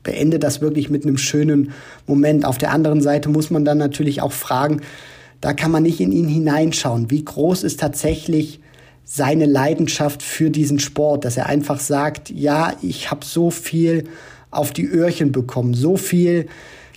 beende 0.03 0.39
das 0.39 0.61
wirklich 0.61 0.91
mit 0.91 1.05
einem 1.05 1.19
schönen 1.19 1.73
Moment. 2.07 2.45
Auf 2.45 2.59
der 2.59 2.73
anderen 2.73 3.01
Seite 3.01 3.29
muss 3.29 3.51
man 3.51 3.65
dann 3.65 3.79
natürlich 3.79 4.23
auch 4.23 4.33
fragen, 4.33 4.83
da 5.41 5.53
kann 5.53 5.71
man 5.71 5.83
nicht 5.83 6.01
in 6.01 6.13
ihn 6.13 6.29
hineinschauen. 6.29 7.11
Wie 7.11 7.25
groß 7.25 7.63
ist 7.63 7.81
tatsächlich 7.81 8.61
seine 9.05 9.47
Leidenschaft 9.47 10.23
für 10.23 10.51
diesen 10.51 10.79
Sport, 10.79 11.25
dass 11.25 11.37
er 11.37 11.47
einfach 11.47 11.81
sagt, 11.81 12.31
ja, 12.31 12.75
ich 12.83 13.11
habe 13.11 13.25
so 13.25 13.51
viel 13.51 14.05
auf 14.51 14.73
die 14.73 14.87
Öhrchen 14.87 15.33
bekommen, 15.33 15.75
so 15.75 15.97
viel 15.97 16.47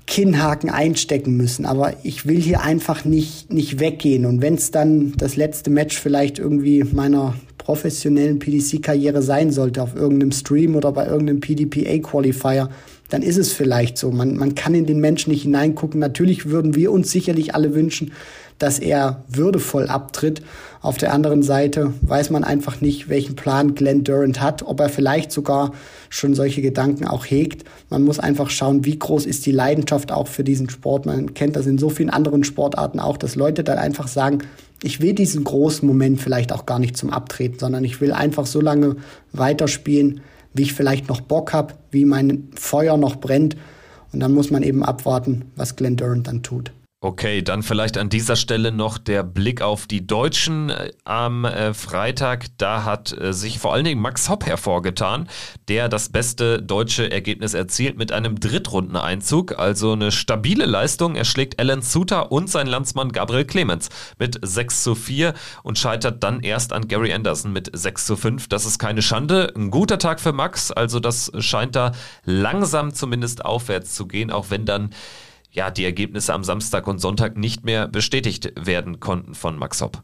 Kinnhaken 0.08 0.70
einstecken 0.70 1.38
müssen. 1.38 1.66
Aber 1.66 1.94
ich 2.04 2.26
will 2.26 2.40
hier 2.42 2.62
einfach 2.62 3.06
nicht, 3.06 3.52
nicht 3.52 3.80
weggehen. 3.80 4.26
Und 4.26 4.42
wenn 4.42 4.56
es 4.56 4.72
dann 4.72 5.14
das 5.18 5.36
letzte 5.36 5.70
Match 5.70 6.00
vielleicht 6.00 6.40
irgendwie 6.40 6.84
meiner 6.84 7.36
professionellen 7.58 8.40
PDC-Karriere 8.40 9.22
sein 9.22 9.52
sollte, 9.52 9.82
auf 9.82 9.96
irgendeinem 9.96 10.32
Stream 10.32 10.76
oder 10.76 10.92
bei 10.92 11.06
irgendeinem 11.06 11.40
PDPA-Qualifier, 11.40 12.70
dann 13.10 13.22
ist 13.22 13.38
es 13.38 13.52
vielleicht 13.52 13.98
so. 13.98 14.12
Man, 14.12 14.38
man 14.38 14.56
kann 14.56 14.74
in 14.74 14.86
den 14.86 15.00
Menschen 15.00 15.32
nicht 15.32 15.44
hineingucken. 15.44 16.00
Natürlich 16.00 16.48
würden 16.48 16.76
wir 16.76 16.92
uns 16.92 17.12
sicherlich 17.12 17.54
alle 17.54 17.76
wünschen, 17.76 18.14
dass 18.58 18.80
er 18.80 19.24
würdevoll 19.28 19.88
abtritt. 19.88 20.42
Auf 20.82 20.98
der 20.98 21.14
anderen 21.14 21.44
Seite 21.44 21.94
weiß 22.02 22.30
man 22.30 22.44
einfach 22.44 22.82
nicht, 22.82 23.10
welchen 23.10 23.36
Plan 23.36 23.76
Glenn 23.76 24.04
Durant 24.04 24.42
hat, 24.42 24.64
ob 24.64 24.80
er 24.80 24.90
vielleicht 24.90 25.32
sogar 25.32 25.74
schon 26.12 26.36
solche 26.36 26.62
Gedanken 26.62 27.08
auch 27.08 27.26
hegt. 27.26 27.64
Man 27.90 28.04
muss 28.04 28.20
einfach 28.20 28.50
schauen, 28.50 28.86
wie 28.86 29.00
groß 29.00 29.26
ist 29.26 29.46
die 29.46 29.52
Leidenschaft 29.52 30.12
auch 30.12 30.28
für 30.28 30.44
diesen 30.44 30.70
Sport. 30.70 31.06
Man 31.06 31.34
kennt 31.34 31.56
das 31.56 31.66
in 31.66 31.78
so 31.78 31.90
vielen 31.90 32.10
anderen 32.10 32.44
Sportarten 32.44 33.00
auch, 33.00 33.18
dass 33.18 33.36
Leute 33.36 33.64
dann 33.64 33.78
einfach 33.78 34.10
sagen, 34.10 34.40
ich 34.84 35.00
will 35.00 35.14
diesen 35.14 35.44
großen 35.44 35.88
Moment 35.88 36.20
vielleicht 36.20 36.52
auch 36.52 36.66
gar 36.66 36.80
nicht 36.80 36.98
zum 36.98 37.12
Abtreten, 37.12 37.60
sondern 37.60 37.86
ich 37.86 38.02
will 38.02 38.12
einfach 38.12 38.46
so 38.46 38.60
lange 38.60 38.98
weiterspielen, 39.32 40.20
wie 40.54 40.64
ich 40.64 40.74
vielleicht 40.74 41.08
noch 41.08 41.22
Bock 41.22 41.54
habe, 41.54 41.76
wie 41.92 42.04
mein 42.04 42.50
Feuer 42.56 42.98
noch 42.98 43.16
brennt. 43.16 43.56
Und 44.12 44.20
dann 44.20 44.34
muss 44.34 44.52
man 44.52 44.64
eben 44.64 44.84
abwarten, 44.84 45.46
was 45.56 45.78
Glenn 45.78 45.96
Durant 45.96 46.28
dann 46.28 46.44
tut. 46.44 46.74
Okay, 47.04 47.42
dann 47.42 47.64
vielleicht 47.64 47.98
an 47.98 48.10
dieser 48.10 48.36
Stelle 48.36 48.72
noch 48.72 49.00
der 49.00 49.24
Blick 49.24 49.64
auf 49.64 49.88
die 49.88 50.06
Deutschen 50.06 50.70
äh, 50.70 50.92
am 51.04 51.46
äh, 51.46 51.74
Freitag. 51.74 52.46
Da 52.60 52.84
hat 52.84 53.12
äh, 53.12 53.34
sich 53.34 53.58
vor 53.58 53.74
allen 53.74 53.86
Dingen 53.86 54.00
Max 54.00 54.30
Hopp 54.30 54.46
hervorgetan, 54.46 55.28
der 55.68 55.90
das 55.90 56.10
beste 56.10 56.62
deutsche 56.62 57.12
Ergebnis 57.12 57.56
erzielt 57.56 57.98
mit 57.98 58.12
einem 58.12 58.40
Drittrundeneinzug. 58.40 59.58
Also 59.58 59.94
eine 59.94 60.12
stabile 60.12 60.68
Leistung. 60.68 61.16
Er 61.16 61.26
schlägt 61.26 61.58
Alan 61.60 61.82
Suter 61.82 62.32
und 62.32 62.52
sein 62.52 62.68
Landsmann 62.68 63.12
Gabriel 63.12 63.46
Clemens 63.46 63.90
mit 64.20 64.38
6 64.40 64.84
zu 64.84 64.94
4 64.94 65.34
und 65.64 65.80
scheitert 65.80 66.22
dann 66.22 66.42
erst 66.42 66.72
an 66.72 66.88
Gary 66.88 67.12
Anderson 67.12 67.52
mit 67.52 67.72
6 67.74 68.06
zu 68.06 68.16
5. 68.16 68.48
Das 68.48 68.68
ist 68.68 68.78
keine 68.78 69.02
Schande. 69.02 69.52
Ein 69.56 69.72
guter 69.72 69.98
Tag 69.98 70.20
für 70.20 70.34
Max. 70.34 70.72
Also 70.72 71.00
das 71.00 71.32
scheint 71.40 71.76
da 71.76 71.94
langsam 72.26 72.94
zumindest 72.94 73.44
aufwärts 73.44 73.96
zu 73.96 74.06
gehen, 74.06 74.30
auch 74.30 74.52
wenn 74.52 74.68
dann 74.68 74.92
ja, 75.52 75.70
die 75.70 75.84
Ergebnisse 75.84 76.34
am 76.34 76.44
Samstag 76.44 76.88
und 76.88 77.00
Sonntag 77.00 77.38
nicht 77.38 77.66
mehr 77.66 77.88
bestätigt 77.88 78.54
werden 78.60 79.00
konnten 79.00 79.36
von 79.36 79.58
Max 79.58 79.82
Hopp. 79.82 80.04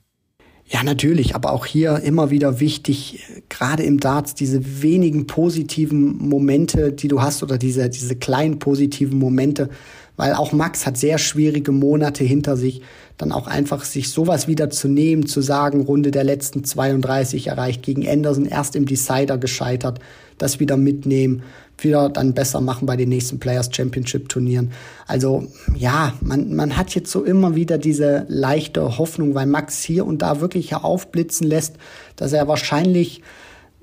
Ja, 0.69 0.83
natürlich, 0.83 1.33
aber 1.33 1.53
auch 1.53 1.65
hier 1.65 2.01
immer 2.01 2.29
wieder 2.29 2.59
wichtig, 2.59 3.23
gerade 3.47 3.83
im 3.83 4.01
Darts, 4.01 4.35
diese 4.35 4.81
wenigen 4.81 5.25
positiven 5.25 6.17
Momente, 6.17 6.91
die 6.91 7.07
du 7.07 7.21
hast 7.21 7.41
oder 7.41 7.57
diese, 7.57 7.89
diese 7.89 8.17
kleinen 8.17 8.59
positiven 8.59 9.17
Momente, 9.17 9.69
weil 10.17 10.33
auch 10.33 10.51
Max 10.51 10.85
hat 10.85 10.97
sehr 10.97 11.19
schwierige 11.19 11.71
Monate 11.71 12.25
hinter 12.25 12.57
sich, 12.57 12.81
dann 13.17 13.31
auch 13.31 13.47
einfach 13.47 13.85
sich 13.85 14.09
sowas 14.11 14.49
wieder 14.49 14.69
zu 14.69 14.89
nehmen, 14.89 15.25
zu 15.25 15.39
sagen, 15.39 15.81
Runde 15.81 16.11
der 16.11 16.25
letzten 16.25 16.65
32 16.65 17.47
erreicht, 17.47 17.81
gegen 17.81 18.05
Anderson 18.05 18.45
erst 18.45 18.75
im 18.75 18.85
Decider 18.85 19.37
gescheitert, 19.37 19.99
das 20.37 20.59
wieder 20.59 20.77
mitnehmen, 20.77 21.43
wieder 21.79 22.09
dann 22.09 22.33
besser 22.33 22.61
machen 22.61 22.85
bei 22.85 22.95
den 22.95 23.09
nächsten 23.09 23.39
Players 23.39 23.69
Championship 23.71 24.29
Turnieren. 24.29 24.71
Also 25.05 25.47
ja, 25.75 26.13
man, 26.21 26.55
man 26.55 26.77
hat 26.77 26.95
jetzt 26.95 27.11
so 27.11 27.23
immer 27.23 27.55
wieder 27.55 27.77
diese 27.77 28.25
leichte 28.29 28.97
Hoffnung, 28.97 29.35
weil 29.35 29.45
Max 29.45 29.83
hier 29.83 30.05
und 30.05 30.21
da 30.21 30.41
wirklich 30.41 30.73
aufblitzen 30.75 31.47
lässt, 31.47 31.75
dass 32.15 32.33
er 32.33 32.47
wahrscheinlich 32.47 33.21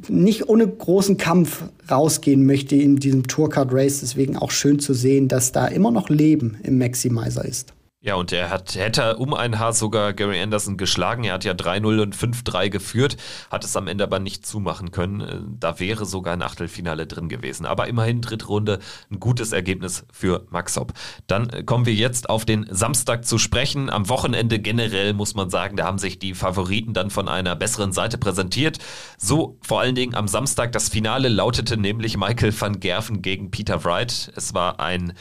nicht 0.08 0.48
ohne 0.48 0.66
großen 0.66 1.16
Kampf 1.16 1.64
rausgehen 1.90 2.44
möchte 2.46 2.76
in 2.76 2.96
diesem 2.96 3.26
Tourcard 3.26 3.72
Race. 3.72 4.00
Deswegen 4.00 4.36
auch 4.36 4.50
schön 4.50 4.78
zu 4.78 4.92
sehen, 4.94 5.28
dass 5.28 5.52
da 5.52 5.66
immer 5.66 5.90
noch 5.90 6.08
Leben 6.08 6.58
im 6.62 6.78
Maximizer 6.78 7.44
ist. 7.44 7.73
Ja, 8.04 8.16
und 8.16 8.32
er 8.32 8.50
hat, 8.50 8.74
hätte 8.74 9.16
um 9.16 9.32
ein 9.32 9.58
Haar 9.58 9.72
sogar 9.72 10.12
Gary 10.12 10.38
Anderson 10.38 10.76
geschlagen. 10.76 11.24
Er 11.24 11.32
hat 11.32 11.44
ja 11.44 11.54
3-0 11.54 12.02
und 12.02 12.14
5-3 12.14 12.68
geführt, 12.68 13.16
hat 13.50 13.64
es 13.64 13.78
am 13.78 13.88
Ende 13.88 14.04
aber 14.04 14.18
nicht 14.18 14.44
zumachen 14.44 14.90
können. 14.90 15.20
Äh, 15.22 15.38
da 15.58 15.80
wäre 15.80 16.04
sogar 16.04 16.34
ein 16.34 16.42
Achtelfinale 16.42 17.06
drin 17.06 17.30
gewesen. 17.30 17.64
Aber 17.64 17.88
immerhin 17.88 18.20
dritte 18.20 18.44
Runde, 18.44 18.78
ein 19.10 19.20
gutes 19.20 19.52
Ergebnis 19.52 20.04
für 20.12 20.46
Max 20.50 20.76
Hopp. 20.76 20.92
Dann 21.28 21.48
äh, 21.48 21.62
kommen 21.62 21.86
wir 21.86 21.94
jetzt 21.94 22.28
auf 22.28 22.44
den 22.44 22.66
Samstag 22.70 23.24
zu 23.24 23.38
sprechen. 23.38 23.88
Am 23.88 24.10
Wochenende 24.10 24.58
generell 24.58 25.14
muss 25.14 25.34
man 25.34 25.48
sagen, 25.48 25.78
da 25.78 25.86
haben 25.86 25.96
sich 25.96 26.18
die 26.18 26.34
Favoriten 26.34 26.92
dann 26.92 27.08
von 27.08 27.26
einer 27.26 27.56
besseren 27.56 27.92
Seite 27.92 28.18
präsentiert. 28.18 28.80
So 29.16 29.56
vor 29.62 29.80
allen 29.80 29.94
Dingen 29.94 30.14
am 30.14 30.28
Samstag. 30.28 30.72
Das 30.72 30.90
Finale 30.90 31.30
lautete 31.30 31.78
nämlich 31.78 32.18
Michael 32.18 32.52
van 32.60 32.80
Gerven 32.80 33.22
gegen 33.22 33.50
Peter 33.50 33.82
Wright. 33.82 34.30
Es 34.36 34.52
war 34.52 34.78
ein 34.78 35.14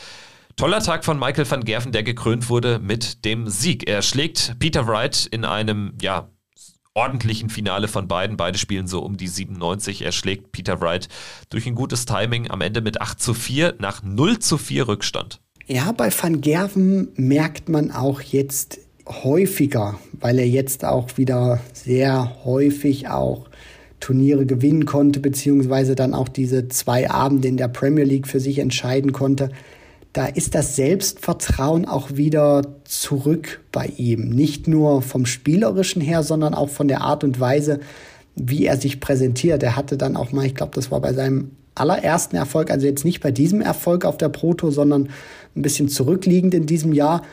Toller 0.55 0.81
Tag 0.81 1.03
von 1.03 1.17
Michael 1.17 1.49
van 1.49 1.63
Gerven, 1.63 1.91
der 1.91 2.03
gekrönt 2.03 2.47
wurde 2.47 2.77
mit 2.77 3.25
dem 3.25 3.47
Sieg. 3.47 3.89
Er 3.89 4.03
schlägt 4.03 4.55
Peter 4.59 4.87
Wright 4.87 5.25
in 5.31 5.45
einem, 5.45 5.93
ja, 5.99 6.29
ordentlichen 6.93 7.49
Finale 7.49 7.87
von 7.87 8.07
beiden. 8.07 8.37
Beide 8.37 8.59
spielen 8.59 8.85
so 8.85 8.99
um 8.99 9.17
die 9.17 9.27
97. 9.27 10.03
Er 10.03 10.11
schlägt 10.11 10.51
Peter 10.51 10.79
Wright 10.79 11.09
durch 11.49 11.65
ein 11.65 11.73
gutes 11.73 12.05
Timing 12.05 12.51
am 12.51 12.61
Ende 12.61 12.81
mit 12.81 13.01
8 13.01 13.19
zu 13.19 13.33
4 13.33 13.75
nach 13.79 14.03
0 14.03 14.37
zu 14.37 14.59
4 14.59 14.87
Rückstand. 14.87 15.41
Ja, 15.65 15.91
bei 15.91 16.11
Van 16.11 16.39
Gerven 16.41 17.09
merkt 17.15 17.67
man 17.69 17.89
auch 17.89 18.21
jetzt 18.21 18.79
häufiger, 19.07 19.97
weil 20.11 20.37
er 20.37 20.47
jetzt 20.47 20.85
auch 20.85 21.17
wieder 21.17 21.61
sehr 21.73 22.45
häufig 22.45 23.09
auch 23.09 23.49
Turniere 23.99 24.45
gewinnen 24.45 24.85
konnte, 24.85 25.19
beziehungsweise 25.19 25.95
dann 25.95 26.13
auch 26.13 26.27
diese 26.27 26.67
zwei 26.67 27.09
Abende 27.09 27.47
in 27.47 27.57
der 27.57 27.69
Premier 27.69 28.03
League 28.03 28.27
für 28.27 28.39
sich 28.39 28.59
entscheiden 28.59 29.13
konnte 29.13 29.49
da 30.13 30.27
ist 30.27 30.53
das 30.53 30.75
Selbstvertrauen 30.75 31.85
auch 31.85 32.11
wieder 32.15 32.61
zurück 32.85 33.61
bei 33.71 33.91
ihm. 33.97 34.29
Nicht 34.29 34.67
nur 34.67 35.01
vom 35.01 35.25
Spielerischen 35.25 36.01
her, 36.01 36.21
sondern 36.21 36.53
auch 36.53 36.69
von 36.69 36.87
der 36.87 37.01
Art 37.01 37.23
und 37.23 37.39
Weise, 37.39 37.79
wie 38.35 38.65
er 38.65 38.77
sich 38.77 38.99
präsentiert. 38.99 39.63
Er 39.63 39.75
hatte 39.75 39.97
dann 39.97 40.15
auch 40.15 40.31
mal, 40.31 40.45
ich 40.45 40.53
glaube, 40.53 40.73
das 40.75 40.91
war 40.91 41.01
bei 41.01 41.13
seinem 41.13 41.51
allerersten 41.75 42.35
Erfolg, 42.35 42.69
also 42.69 42.85
jetzt 42.85 43.03
nicht 43.03 43.21
bei 43.21 43.31
diesem 43.31 43.61
Erfolg 43.61 44.05
auf 44.05 44.17
der 44.17 44.29
Proto, 44.29 44.69
sondern 44.69 45.09
ein 45.55 45.63
bisschen 45.63 45.89
zurückliegend 45.89 46.53
in 46.53 46.67
diesem 46.67 46.93
Jahr, 46.93 47.23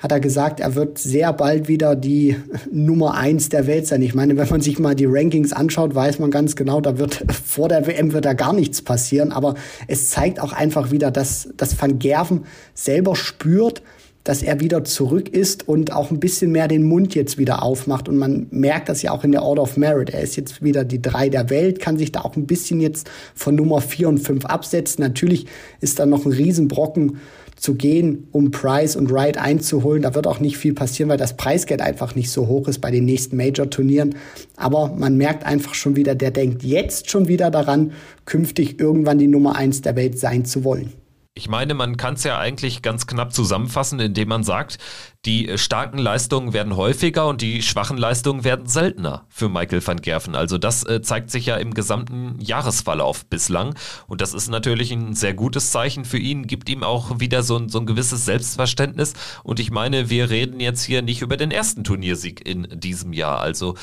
hat 0.00 0.12
er 0.12 0.20
gesagt, 0.20 0.60
er 0.60 0.74
wird 0.74 0.98
sehr 0.98 1.32
bald 1.32 1.68
wieder 1.68 1.94
die 1.94 2.36
Nummer 2.72 3.14
eins 3.14 3.50
der 3.50 3.66
Welt 3.66 3.86
sein. 3.86 4.02
Ich 4.02 4.14
meine, 4.14 4.36
wenn 4.36 4.48
man 4.48 4.60
sich 4.60 4.78
mal 4.78 4.94
die 4.94 5.06
Rankings 5.06 5.52
anschaut, 5.52 5.94
weiß 5.94 6.18
man 6.18 6.30
ganz 6.30 6.56
genau, 6.56 6.80
da 6.80 6.98
wird 6.98 7.24
vor 7.46 7.68
der 7.68 7.86
WM 7.86 8.12
wird 8.12 8.24
da 8.24 8.32
gar 8.32 8.52
nichts 8.52 8.82
passieren. 8.82 9.30
Aber 9.30 9.54
es 9.86 10.10
zeigt 10.10 10.40
auch 10.40 10.52
einfach 10.52 10.90
wieder, 10.90 11.10
dass, 11.10 11.50
dass 11.56 11.80
Van 11.80 11.98
Gerven 11.98 12.44
selber 12.74 13.14
spürt, 13.14 13.82
dass 14.24 14.42
er 14.42 14.60
wieder 14.60 14.84
zurück 14.84 15.28
ist 15.28 15.66
und 15.66 15.92
auch 15.92 16.10
ein 16.10 16.20
bisschen 16.20 16.52
mehr 16.52 16.68
den 16.68 16.82
Mund 16.82 17.14
jetzt 17.14 17.38
wieder 17.38 17.62
aufmacht. 17.62 18.08
Und 18.08 18.18
man 18.18 18.46
merkt 18.50 18.88
das 18.88 19.02
ja 19.02 19.12
auch 19.12 19.24
in 19.24 19.32
der 19.32 19.42
Order 19.42 19.62
of 19.62 19.76
Merit. 19.76 20.10
Er 20.10 20.20
ist 20.20 20.36
jetzt 20.36 20.62
wieder 20.62 20.84
die 20.84 21.00
drei 21.00 21.28
der 21.28 21.48
Welt, 21.48 21.80
kann 21.80 21.96
sich 21.96 22.12
da 22.12 22.20
auch 22.20 22.36
ein 22.36 22.46
bisschen 22.46 22.80
jetzt 22.80 23.10
von 23.34 23.54
Nummer 23.54 23.80
vier 23.80 24.08
und 24.08 24.18
fünf 24.18 24.44
absetzen. 24.44 25.02
Natürlich 25.02 25.46
ist 25.80 25.98
da 25.98 26.06
noch 26.06 26.26
ein 26.26 26.32
Riesenbrocken 26.32 27.18
zu 27.56 27.74
gehen, 27.74 28.26
um 28.32 28.50
Price 28.50 28.96
und 28.96 29.10
Wright 29.10 29.36
einzuholen. 29.36 30.02
Da 30.02 30.14
wird 30.14 30.26
auch 30.26 30.40
nicht 30.40 30.56
viel 30.56 30.72
passieren, 30.72 31.10
weil 31.10 31.18
das 31.18 31.36
Preisgeld 31.36 31.82
einfach 31.82 32.14
nicht 32.14 32.30
so 32.30 32.46
hoch 32.46 32.68
ist 32.68 32.80
bei 32.80 32.90
den 32.90 33.04
nächsten 33.04 33.36
Major-Turnieren. 33.36 34.14
Aber 34.56 34.94
man 34.96 35.16
merkt 35.16 35.44
einfach 35.44 35.74
schon 35.74 35.94
wieder, 35.94 36.14
der 36.14 36.30
denkt 36.30 36.62
jetzt 36.62 37.10
schon 37.10 37.28
wieder 37.28 37.50
daran, 37.50 37.92
künftig 38.24 38.80
irgendwann 38.80 39.18
die 39.18 39.28
Nummer 39.28 39.56
eins 39.56 39.82
der 39.82 39.96
Welt 39.96 40.18
sein 40.18 40.46
zu 40.46 40.64
wollen. 40.64 40.99
Ich 41.40 41.48
meine, 41.48 41.72
man 41.72 41.96
kann 41.96 42.14
es 42.14 42.24
ja 42.24 42.38
eigentlich 42.38 42.82
ganz 42.82 43.06
knapp 43.06 43.32
zusammenfassen, 43.32 43.98
indem 43.98 44.28
man 44.28 44.44
sagt, 44.44 44.76
die 45.24 45.56
starken 45.56 45.96
Leistungen 45.96 46.52
werden 46.52 46.76
häufiger 46.76 47.26
und 47.28 47.40
die 47.40 47.62
schwachen 47.62 47.96
Leistungen 47.96 48.44
werden 48.44 48.66
seltener 48.66 49.24
für 49.30 49.48
Michael 49.48 49.86
van 49.86 50.02
Gerven. 50.02 50.34
Also 50.34 50.58
das 50.58 50.84
äh, 50.84 51.00
zeigt 51.00 51.30
sich 51.30 51.46
ja 51.46 51.56
im 51.56 51.72
gesamten 51.72 52.38
Jahresverlauf 52.40 53.24
bislang 53.24 53.74
und 54.06 54.20
das 54.20 54.34
ist 54.34 54.50
natürlich 54.50 54.92
ein 54.92 55.14
sehr 55.14 55.32
gutes 55.32 55.70
Zeichen 55.70 56.04
für 56.04 56.18
ihn, 56.18 56.46
gibt 56.46 56.68
ihm 56.68 56.82
auch 56.82 57.20
wieder 57.20 57.42
so 57.42 57.56
ein, 57.56 57.70
so 57.70 57.80
ein 57.80 57.86
gewisses 57.86 58.26
Selbstverständnis 58.26 59.14
und 59.42 59.60
ich 59.60 59.70
meine, 59.70 60.10
wir 60.10 60.28
reden 60.28 60.60
jetzt 60.60 60.84
hier 60.84 61.00
nicht 61.00 61.22
über 61.22 61.38
den 61.38 61.50
ersten 61.50 61.84
Turniersieg 61.84 62.46
in 62.46 62.68
diesem 62.70 63.14
Jahr. 63.14 63.40
Also 63.40 63.76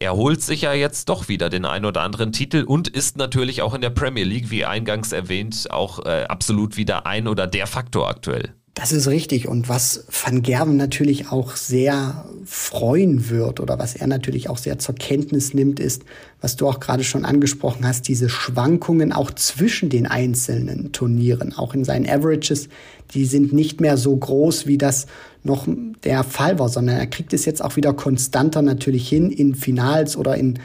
er 0.00 0.16
holt 0.16 0.42
sich 0.42 0.62
ja 0.62 0.72
jetzt 0.72 1.10
doch 1.10 1.28
wieder 1.28 1.50
den 1.50 1.66
ein 1.66 1.84
oder 1.84 2.00
anderen 2.00 2.32
Titel 2.32 2.64
und 2.66 2.88
ist 2.88 3.18
natürlich 3.18 3.60
auch 3.60 3.74
in 3.74 3.82
der 3.82 3.90
Premier 3.90 4.24
League, 4.24 4.50
wie 4.50 4.64
eingangs 4.64 5.12
erwähnt, 5.12 5.70
auch 5.70 6.04
äh, 6.06 6.24
absolut 6.24 6.78
wieder 6.78 7.06
ein 7.06 7.28
oder 7.28 7.46
der 7.46 7.66
Faktor 7.66 8.08
aktuell. 8.08 8.54
Das 8.74 8.92
ist 8.92 9.08
richtig. 9.08 9.48
Und 9.48 9.68
was 9.68 10.04
Van 10.08 10.42
Gerven 10.42 10.76
natürlich 10.76 11.30
auch 11.30 11.56
sehr 11.56 12.24
freuen 12.44 13.28
wird 13.28 13.58
oder 13.58 13.78
was 13.78 13.96
er 13.96 14.06
natürlich 14.06 14.48
auch 14.48 14.58
sehr 14.58 14.78
zur 14.78 14.94
Kenntnis 14.94 15.54
nimmt, 15.54 15.80
ist, 15.80 16.04
was 16.40 16.56
du 16.56 16.68
auch 16.68 16.78
gerade 16.78 17.02
schon 17.02 17.24
angesprochen 17.24 17.86
hast, 17.86 18.06
diese 18.06 18.28
Schwankungen 18.28 19.12
auch 19.12 19.32
zwischen 19.32 19.90
den 19.90 20.06
einzelnen 20.06 20.92
Turnieren, 20.92 21.52
auch 21.52 21.74
in 21.74 21.84
seinen 21.84 22.08
Averages, 22.08 22.68
die 23.12 23.24
sind 23.24 23.52
nicht 23.52 23.80
mehr 23.80 23.96
so 23.96 24.16
groß, 24.16 24.66
wie 24.66 24.78
das 24.78 25.06
noch 25.42 25.66
der 26.04 26.22
Fall 26.22 26.58
war, 26.58 26.68
sondern 26.68 26.96
er 26.96 27.06
kriegt 27.06 27.32
es 27.32 27.44
jetzt 27.44 27.62
auch 27.64 27.76
wieder 27.76 27.92
konstanter 27.92 28.62
natürlich 28.62 29.08
hin, 29.08 29.30
in 29.30 29.54
Finals 29.56 30.16
oder 30.16 30.36
in 30.36 30.58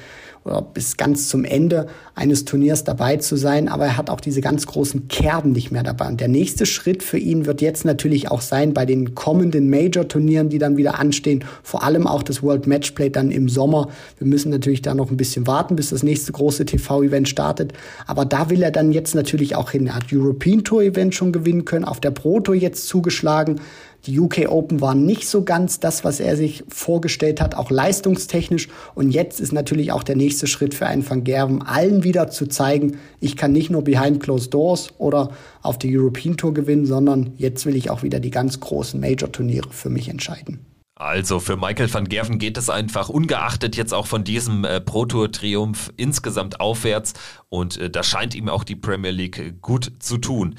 oder 0.46 0.62
bis 0.62 0.96
ganz 0.96 1.28
zum 1.28 1.44
Ende 1.44 1.88
eines 2.14 2.46
Turniers 2.46 2.84
dabei 2.84 3.18
zu 3.18 3.36
sein, 3.36 3.68
aber 3.68 3.86
er 3.86 3.98
hat 3.98 4.12
auch 4.12 4.22
diese 4.22 4.42
ganz 4.42 4.68
großen 4.68 5.08
Kerben 5.08 5.52
nicht 5.52 5.72
mehr 5.72 5.82
dabei. 5.82 6.08
Und 6.08 6.22
der 6.22 6.28
nächste 6.28 6.68
Schritt 6.68 7.02
für 7.02 7.18
ihn 7.18 7.48
wird 7.48 7.62
jetzt 7.62 7.84
natürlich 7.84 8.30
auch 8.30 8.42
sein 8.42 8.74
bei 8.74 8.86
den 8.86 9.16
kommenden 9.16 9.72
Major-Turnieren, 9.72 10.50
die 10.50 10.60
dann 10.60 10.78
wieder 10.78 11.00
anstehen, 11.00 11.44
vor 11.64 11.84
allem 11.84 12.06
auch 12.06 12.22
das 12.22 12.44
World 12.44 12.68
Matchplay 12.68 13.10
dann 13.10 13.32
im 13.32 13.50
Sommer. 13.50 13.90
Wir 14.20 14.28
müssen 14.28 14.52
natürlich 14.52 14.84
da 14.84 14.94
noch 14.94 15.10
ein 15.10 15.18
bisschen 15.18 15.48
warten, 15.48 15.76
bis 15.76 15.90
das 15.90 16.04
nächste 16.04 16.32
große 16.32 16.66
TV-Event 16.66 17.28
startet, 17.28 17.74
aber 18.06 18.24
da 18.24 18.52
will 18.52 18.62
er 18.62 18.72
dann 18.72 18.92
jetzt 18.92 19.16
natürlich 19.16 19.56
auch 19.56 19.72
hin. 19.72 19.88
Er 19.88 19.96
hat 19.96 20.14
European 20.14 20.64
Tour 20.64 20.84
Event 20.84 21.16
schon 21.16 21.32
gewinnen 21.32 21.66
können, 21.66 21.86
auf 21.86 22.00
der 22.00 22.12
Pro 22.12 22.40
Tour 22.40 22.56
jetzt 22.56 22.88
zugeschlagen. 22.88 23.60
Die 24.06 24.20
UK 24.20 24.50
Open 24.50 24.82
waren 24.82 25.06
nicht 25.06 25.28
so 25.28 25.44
ganz 25.44 25.80
das, 25.80 26.04
was 26.04 26.20
er 26.20 26.38
sich 26.38 26.64
vorgestellt 26.68 27.42
hat, 27.42 27.56
auch 27.56 27.72
leistungstechnisch. 27.72 28.68
Und 28.94 29.10
jetzt 29.10 29.40
ist 29.40 29.52
natürlich 29.52 29.92
auch 29.92 30.04
der 30.04 30.16
nächste 30.16 30.46
Schritt 30.46 30.76
für 30.76 30.86
einen 30.86 31.08
Van 31.08 31.24
Gerven, 31.24 31.64
allen 31.64 32.04
wieder 32.04 32.30
zu 32.30 32.46
zeigen, 32.46 32.98
ich 33.20 33.36
kann 33.36 33.52
nicht 33.52 33.72
nur 33.72 33.84
behind 33.84 34.22
closed 34.22 34.54
doors 34.54 34.90
oder 35.00 35.30
auf 35.64 35.80
die 35.80 35.98
European 35.98 36.38
Tour 36.38 36.54
gewinnen, 36.54 36.86
sondern 36.86 37.34
jetzt 37.38 37.66
will 37.66 37.76
ich 37.76 37.90
auch 37.90 38.04
wieder 38.04 38.20
die 38.20 38.30
ganz 38.30 38.60
großen 38.60 39.00
Major-Turniere 39.00 39.70
für 39.72 39.90
mich 39.90 40.08
entscheiden. 40.08 40.60
Also 40.98 41.42
für 41.42 41.58
Michael 41.58 41.94
van 41.94 42.08
Gerven 42.08 42.40
geht 42.40 42.58
es 42.58 42.70
einfach 42.70 43.10
ungeachtet 43.10 43.76
jetzt 43.76 43.94
auch 43.94 44.08
von 44.08 44.24
diesem 44.24 44.64
äh, 44.64 44.80
Pro 44.80 45.06
Tour 45.06 45.30
Triumph 45.30 45.92
insgesamt 45.98 46.62
aufwärts 46.62 47.14
und 47.50 47.78
äh, 47.78 47.90
da 47.90 48.02
scheint 48.02 48.34
ihm 48.34 48.48
auch 48.48 48.64
die 48.64 48.78
Premier 48.78 49.12
League 49.12 49.62
gut 49.62 49.92
zu 50.00 50.18
tun. 50.18 50.56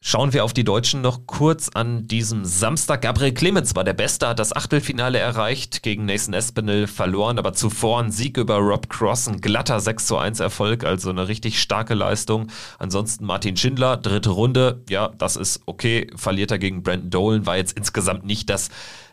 Schauen 0.00 0.32
wir 0.32 0.44
auf 0.44 0.52
die 0.52 0.62
Deutschen 0.62 1.00
noch 1.00 1.26
kurz 1.26 1.70
an 1.74 2.06
diesem 2.06 2.44
Samstag. 2.44 3.02
Gabriel 3.02 3.34
Clemens 3.34 3.74
war 3.74 3.82
der 3.82 3.94
Beste, 3.94 4.28
hat 4.28 4.38
das 4.38 4.54
Achtelfinale 4.54 5.18
erreicht, 5.18 5.82
gegen 5.82 6.06
Nathan 6.06 6.34
Espinel 6.34 6.86
verloren, 6.86 7.36
aber 7.36 7.52
zuvor 7.52 8.00
ein 8.00 8.12
Sieg 8.12 8.36
über 8.36 8.58
Rob 8.58 8.88
Cross, 8.88 9.26
ein 9.26 9.40
glatter 9.40 9.80
6 9.80 10.06
zu 10.06 10.16
1 10.16 10.38
Erfolg, 10.38 10.84
also 10.84 11.10
eine 11.10 11.26
richtig 11.26 11.60
starke 11.60 11.94
Leistung. 11.94 12.46
Ansonsten 12.78 13.26
Martin 13.26 13.56
Schindler, 13.56 13.96
dritte 13.96 14.30
Runde, 14.30 14.84
ja, 14.88 15.08
das 15.18 15.34
ist 15.34 15.62
okay, 15.66 16.06
verliert 16.14 16.52
er 16.52 16.60
gegen 16.60 16.84
Brandon 16.84 17.10
Dolan, 17.10 17.46
war 17.46 17.56
jetzt 17.56 17.76
insgesamt 17.76 18.24
nicht 18.24 18.48
das 18.50 18.68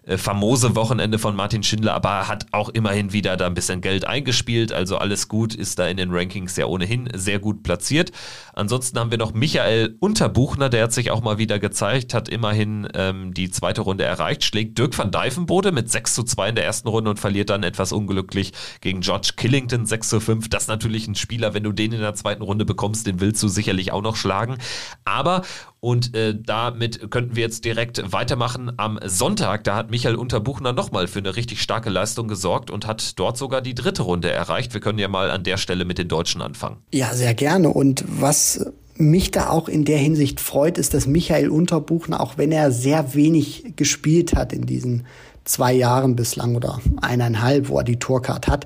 äh, 0.06 0.18
famose 0.18 0.76
Wochenende 0.76 1.20
von 1.20 1.36
Martin 1.36 1.64
Schindler, 1.64 1.94
aber 1.94 2.28
hat 2.28 2.46
auch 2.52 2.70
immerhin 2.70 3.12
wieder 3.12 3.38
da 3.38 3.48
ein 3.48 3.54
bisschen 3.54 3.82
Geld 3.82 4.06
eingespielt. 4.06 4.72
Also 4.72 4.98
alles 4.98 5.28
gut, 5.28 5.56
ist 5.56 5.80
da 5.80 5.88
in 5.88 5.98
den 5.98 6.12
Rankings 6.12 6.56
ja 6.56 6.66
ohnehin 6.66 7.10
sehr 7.14 7.40
gut 7.40 7.64
platziert. 7.64 8.12
Ansonsten 8.54 9.00
haben 9.00 9.12
wir 9.12 9.18
noch 9.18 9.34
Michael 9.34 9.96
Unterbuchner, 10.00 10.70
der 10.70 10.84
hat 10.84 10.94
sich 10.94 11.12
auch 11.12 11.22
mal 11.22 11.38
wieder 11.38 11.60
gezeigt, 11.60 12.14
hat 12.14 12.30
immerhin 12.30 12.88
ähm, 12.94 13.34
die 13.34 13.50
zweite 13.50 13.82
Runde 13.82 14.04
erreicht, 14.04 14.44
schlägt 14.44 14.78
Dirk 14.78 14.98
van 14.98 15.12
Dijvenbode 15.12 15.72
mit 15.72 15.90
6 15.92 16.14
zu 16.14 16.24
2 16.24 16.50
in 16.50 16.56
der 16.56 16.66
ersten 16.66 16.88
Runde 16.88 17.10
und 17.10 17.20
verliert 17.20 17.50
dann 17.50 17.64
etwas 17.64 17.92
unglücklich 17.92 18.54
gegen 18.82 19.02
George 19.02 19.32
Killington 19.36 19.86
6 19.86 20.10
zu 20.10 20.20
5. 20.20 20.50
Das 20.50 20.64
ist 20.64 20.70
natürlich 20.70 21.08
ein 21.08 21.16
Spieler, 21.16 21.54
wenn 21.54 21.64
du 21.64 21.72
den 21.72 21.92
in 21.92 22.02
der 22.02 22.16
zweiten 22.16 22.44
Runde 22.44 22.66
bekommst, 22.66 23.08
den 23.08 23.20
willst 23.20 23.42
du 23.42 23.48
sicherlich 23.48 23.92
auch 23.92 24.02
noch 24.02 24.16
schlagen. 24.16 24.58
Aber 25.04 25.42
und 25.86 26.16
äh, 26.16 26.34
damit 26.36 27.12
könnten 27.12 27.36
wir 27.36 27.44
jetzt 27.44 27.64
direkt 27.64 28.12
weitermachen. 28.12 28.72
Am 28.78 28.98
Sonntag, 29.06 29.64
da 29.66 29.76
hat 29.76 29.92
Michael 29.92 30.16
Unterbuchner 30.16 30.74
nochmal 30.74 31.06
für 31.06 31.20
eine 31.20 31.36
richtig 31.36 31.62
starke 31.62 31.92
Leistung 31.92 32.28
gesorgt 32.28 32.72
und 32.72 32.88
hat 32.88 33.20
dort 33.20 33.38
sogar 33.38 33.62
die 33.62 33.76
dritte 33.76 34.02
Runde 34.02 34.32
erreicht. 34.32 34.74
Wir 34.74 34.82
können 34.82 34.98
ja 34.98 35.08
mal 35.08 35.30
an 35.30 35.44
der 35.44 35.58
Stelle 35.58 35.86
mit 35.86 36.00
den 36.00 36.08
Deutschen 36.08 36.42
anfangen. 36.42 36.78
Ja, 36.92 37.14
sehr 37.14 37.36
gerne. 37.36 37.70
Und 37.70 38.04
was 38.08 38.66
mich 38.96 39.30
da 39.30 39.52
auch 39.52 39.70
in 39.70 39.86
der 39.86 40.00
Hinsicht 40.00 40.40
freut, 40.40 40.80
ist, 40.80 40.96
dass 40.96 41.06
Michael 41.06 41.52
Unterbuchner, 41.52 42.20
auch 42.20 42.40
wenn 42.40 42.52
er 42.52 42.72
sehr 42.72 43.14
wenig 43.14 43.74
gespielt 43.76 44.34
hat 44.34 44.54
in 44.54 44.66
diesen 44.66 45.06
zwei 45.44 45.72
Jahren 45.72 46.16
bislang 46.16 46.56
oder 46.56 46.80
eineinhalb, 47.00 47.70
wo 47.70 47.78
er 47.78 47.84
die 47.84 48.00
Tourcard 48.00 48.48
hat, 48.48 48.66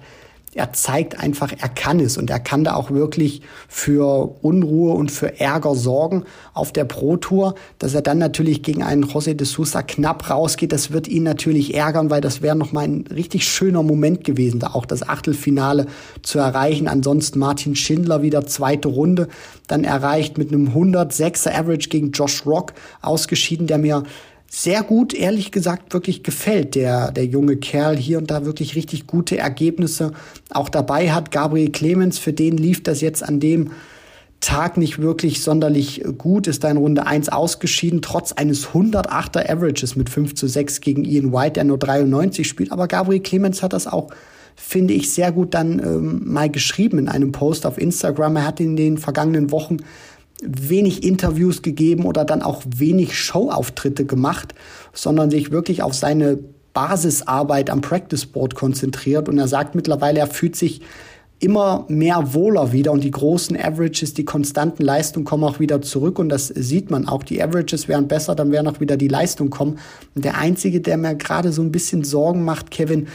er 0.53 0.73
zeigt 0.73 1.19
einfach, 1.19 1.53
er 1.57 1.69
kann 1.69 1.99
es 1.99 2.17
und 2.17 2.29
er 2.29 2.39
kann 2.39 2.63
da 2.63 2.73
auch 2.75 2.89
wirklich 2.89 3.41
für 3.67 4.35
Unruhe 4.41 4.93
und 4.93 5.11
für 5.11 5.39
Ärger 5.39 5.75
sorgen 5.75 6.23
auf 6.53 6.71
der 6.71 6.85
Pro 6.85 7.17
Tour, 7.17 7.55
dass 7.77 7.93
er 7.93 8.01
dann 8.01 8.17
natürlich 8.17 8.63
gegen 8.63 8.81
einen 8.81 9.05
José 9.05 9.35
de 9.35 9.45
Sousa 9.45 9.83
knapp 9.83 10.29
rausgeht, 10.29 10.71
das 10.71 10.91
wird 10.91 11.07
ihn 11.07 11.23
natürlich 11.23 11.75
ärgern, 11.75 12.09
weil 12.09 12.21
das 12.21 12.41
wäre 12.41 12.55
noch 12.55 12.71
mal 12.71 12.85
ein 12.85 13.05
richtig 13.13 13.47
schöner 13.47 13.83
Moment 13.83 14.23
gewesen, 14.23 14.59
da 14.59 14.67
auch 14.67 14.85
das 14.85 15.07
Achtelfinale 15.07 15.85
zu 16.23 16.39
erreichen. 16.39 16.87
Ansonsten 16.87 17.39
Martin 17.39 17.75
Schindler 17.75 18.21
wieder 18.21 18.45
zweite 18.47 18.87
Runde, 18.87 19.27
dann 19.67 19.83
erreicht 19.83 20.37
mit 20.37 20.51
einem 20.51 20.69
106er 20.69 21.53
Average 21.53 21.89
gegen 21.89 22.11
Josh 22.11 22.45
Rock 22.45 22.73
ausgeschieden, 23.01 23.67
der 23.67 23.77
mir 23.77 24.03
sehr 24.49 24.81
gut, 24.81 25.13
ehrlich 25.13 25.51
gesagt, 25.51 25.93
wirklich 25.93 26.23
gefällt, 26.23 26.73
der, 26.73 27.11
der 27.11 27.25
junge 27.25 27.57
Kerl 27.57 27.95
hier 27.95 28.17
und 28.17 28.31
da 28.31 28.45
wirklich 28.45 28.75
richtig 28.75 29.05
gute 29.05 29.37
Ergebnisse 29.37 30.11
auch 30.49 30.69
dabei 30.69 31.11
hat. 31.11 31.31
Gabriel 31.31 31.71
Clemens, 31.71 32.17
für 32.17 32.33
den 32.33 32.57
lief 32.57 32.81
das 32.81 33.01
jetzt 33.01 33.21
an 33.23 33.39
dem 33.39 33.71
Tag 34.41 34.77
nicht 34.77 34.99
wirklich 34.99 35.43
sonderlich 35.43 36.03
gut, 36.17 36.47
ist 36.47 36.63
da 36.63 36.71
in 36.71 36.77
Runde 36.77 37.05
1 37.05 37.29
ausgeschieden, 37.29 38.01
trotz 38.01 38.31
eines 38.31 38.69
108er 38.69 39.49
Averages 39.49 39.95
mit 39.95 40.09
5 40.09 40.33
zu 40.33 40.47
6 40.47 40.81
gegen 40.81 41.03
Ian 41.03 41.33
White, 41.33 41.53
der 41.53 41.65
nur 41.65 41.77
93 41.77 42.47
spielt. 42.47 42.71
Aber 42.71 42.87
Gabriel 42.87 43.21
Clemens 43.21 43.61
hat 43.61 43.73
das 43.73 43.85
auch, 43.85 44.09
finde 44.55 44.93
ich, 44.93 45.13
sehr 45.13 45.31
gut 45.31 45.53
dann 45.53 45.79
ähm, 45.79 46.21
mal 46.25 46.49
geschrieben 46.49 46.99
in 46.99 47.09
einem 47.09 47.33
Post 47.33 47.65
auf 47.65 47.77
Instagram. 47.77 48.37
Er 48.37 48.47
hat 48.47 48.61
in 48.61 48.77
den 48.77 48.97
vergangenen 48.97 49.51
Wochen 49.51 49.77
wenig 50.41 51.03
Interviews 51.03 51.61
gegeben 51.61 52.05
oder 52.05 52.25
dann 52.25 52.41
auch 52.41 52.63
wenig 52.65 53.17
Showauftritte 53.17 54.05
gemacht, 54.05 54.55
sondern 54.93 55.29
sich 55.29 55.51
wirklich 55.51 55.83
auf 55.83 55.93
seine 55.93 56.39
Basisarbeit 56.73 57.69
am 57.69 57.81
Practice 57.81 58.25
Board 58.25 58.55
konzentriert. 58.55 59.27
Und 59.27 59.37
er 59.37 59.47
sagt 59.47 59.75
mittlerweile, 59.75 60.19
er 60.19 60.27
fühlt 60.27 60.55
sich 60.55 60.81
immer 61.39 61.85
mehr 61.87 62.33
wohler 62.33 62.73
wieder 62.73 62.91
und 62.91 63.03
die 63.03 63.11
großen 63.11 63.57
Averages, 63.57 64.13
die 64.13 64.25
konstanten 64.25 64.83
Leistungen 64.83 65.25
kommen 65.25 65.45
auch 65.45 65.59
wieder 65.59 65.81
zurück 65.81 66.19
und 66.19 66.29
das 66.29 66.47
sieht 66.47 66.91
man 66.91 67.07
auch. 67.07 67.23
Die 67.23 67.41
Averages 67.41 67.87
wären 67.87 68.07
besser, 68.07 68.35
dann 68.35 68.51
werden 68.51 68.67
auch 68.67 68.81
wieder 68.81 68.97
die 68.97 69.07
Leistungen 69.07 69.49
kommen. 69.49 69.79
Und 70.15 70.25
der 70.25 70.37
einzige, 70.37 70.81
der 70.81 70.97
mir 70.97 71.15
gerade 71.15 71.51
so 71.51 71.61
ein 71.61 71.71
bisschen 71.71 72.03
Sorgen 72.03 72.43
macht, 72.43 72.71
Kevin, 72.71 73.07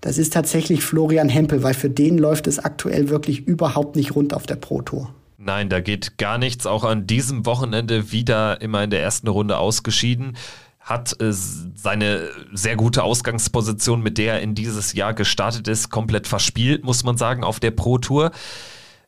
das 0.00 0.18
ist 0.18 0.32
tatsächlich 0.32 0.84
Florian 0.84 1.28
Hempel, 1.28 1.62
weil 1.62 1.74
für 1.74 1.90
den 1.90 2.16
läuft 2.18 2.46
es 2.46 2.58
aktuell 2.58 3.08
wirklich 3.08 3.46
überhaupt 3.46 3.96
nicht 3.96 4.14
rund 4.14 4.32
auf 4.32 4.46
der 4.46 4.56
Pro 4.56 4.80
Tour. 4.82 5.10
Nein, 5.46 5.68
da 5.68 5.80
geht 5.80 6.18
gar 6.18 6.38
nichts. 6.38 6.66
Auch 6.66 6.82
an 6.82 7.06
diesem 7.06 7.46
Wochenende 7.46 8.10
wieder 8.10 8.60
immer 8.60 8.82
in 8.82 8.90
der 8.90 9.00
ersten 9.00 9.28
Runde 9.28 9.58
ausgeschieden. 9.58 10.36
Hat 10.80 11.20
äh, 11.20 11.32
seine 11.32 12.28
sehr 12.52 12.74
gute 12.74 13.04
Ausgangsposition, 13.04 14.02
mit 14.02 14.18
der 14.18 14.34
er 14.34 14.40
in 14.40 14.56
dieses 14.56 14.92
Jahr 14.92 15.14
gestartet 15.14 15.68
ist, 15.68 15.88
komplett 15.88 16.26
verspielt, 16.26 16.84
muss 16.84 17.04
man 17.04 17.16
sagen, 17.16 17.44
auf 17.44 17.60
der 17.60 17.70
Pro 17.70 17.98
Tour 17.98 18.32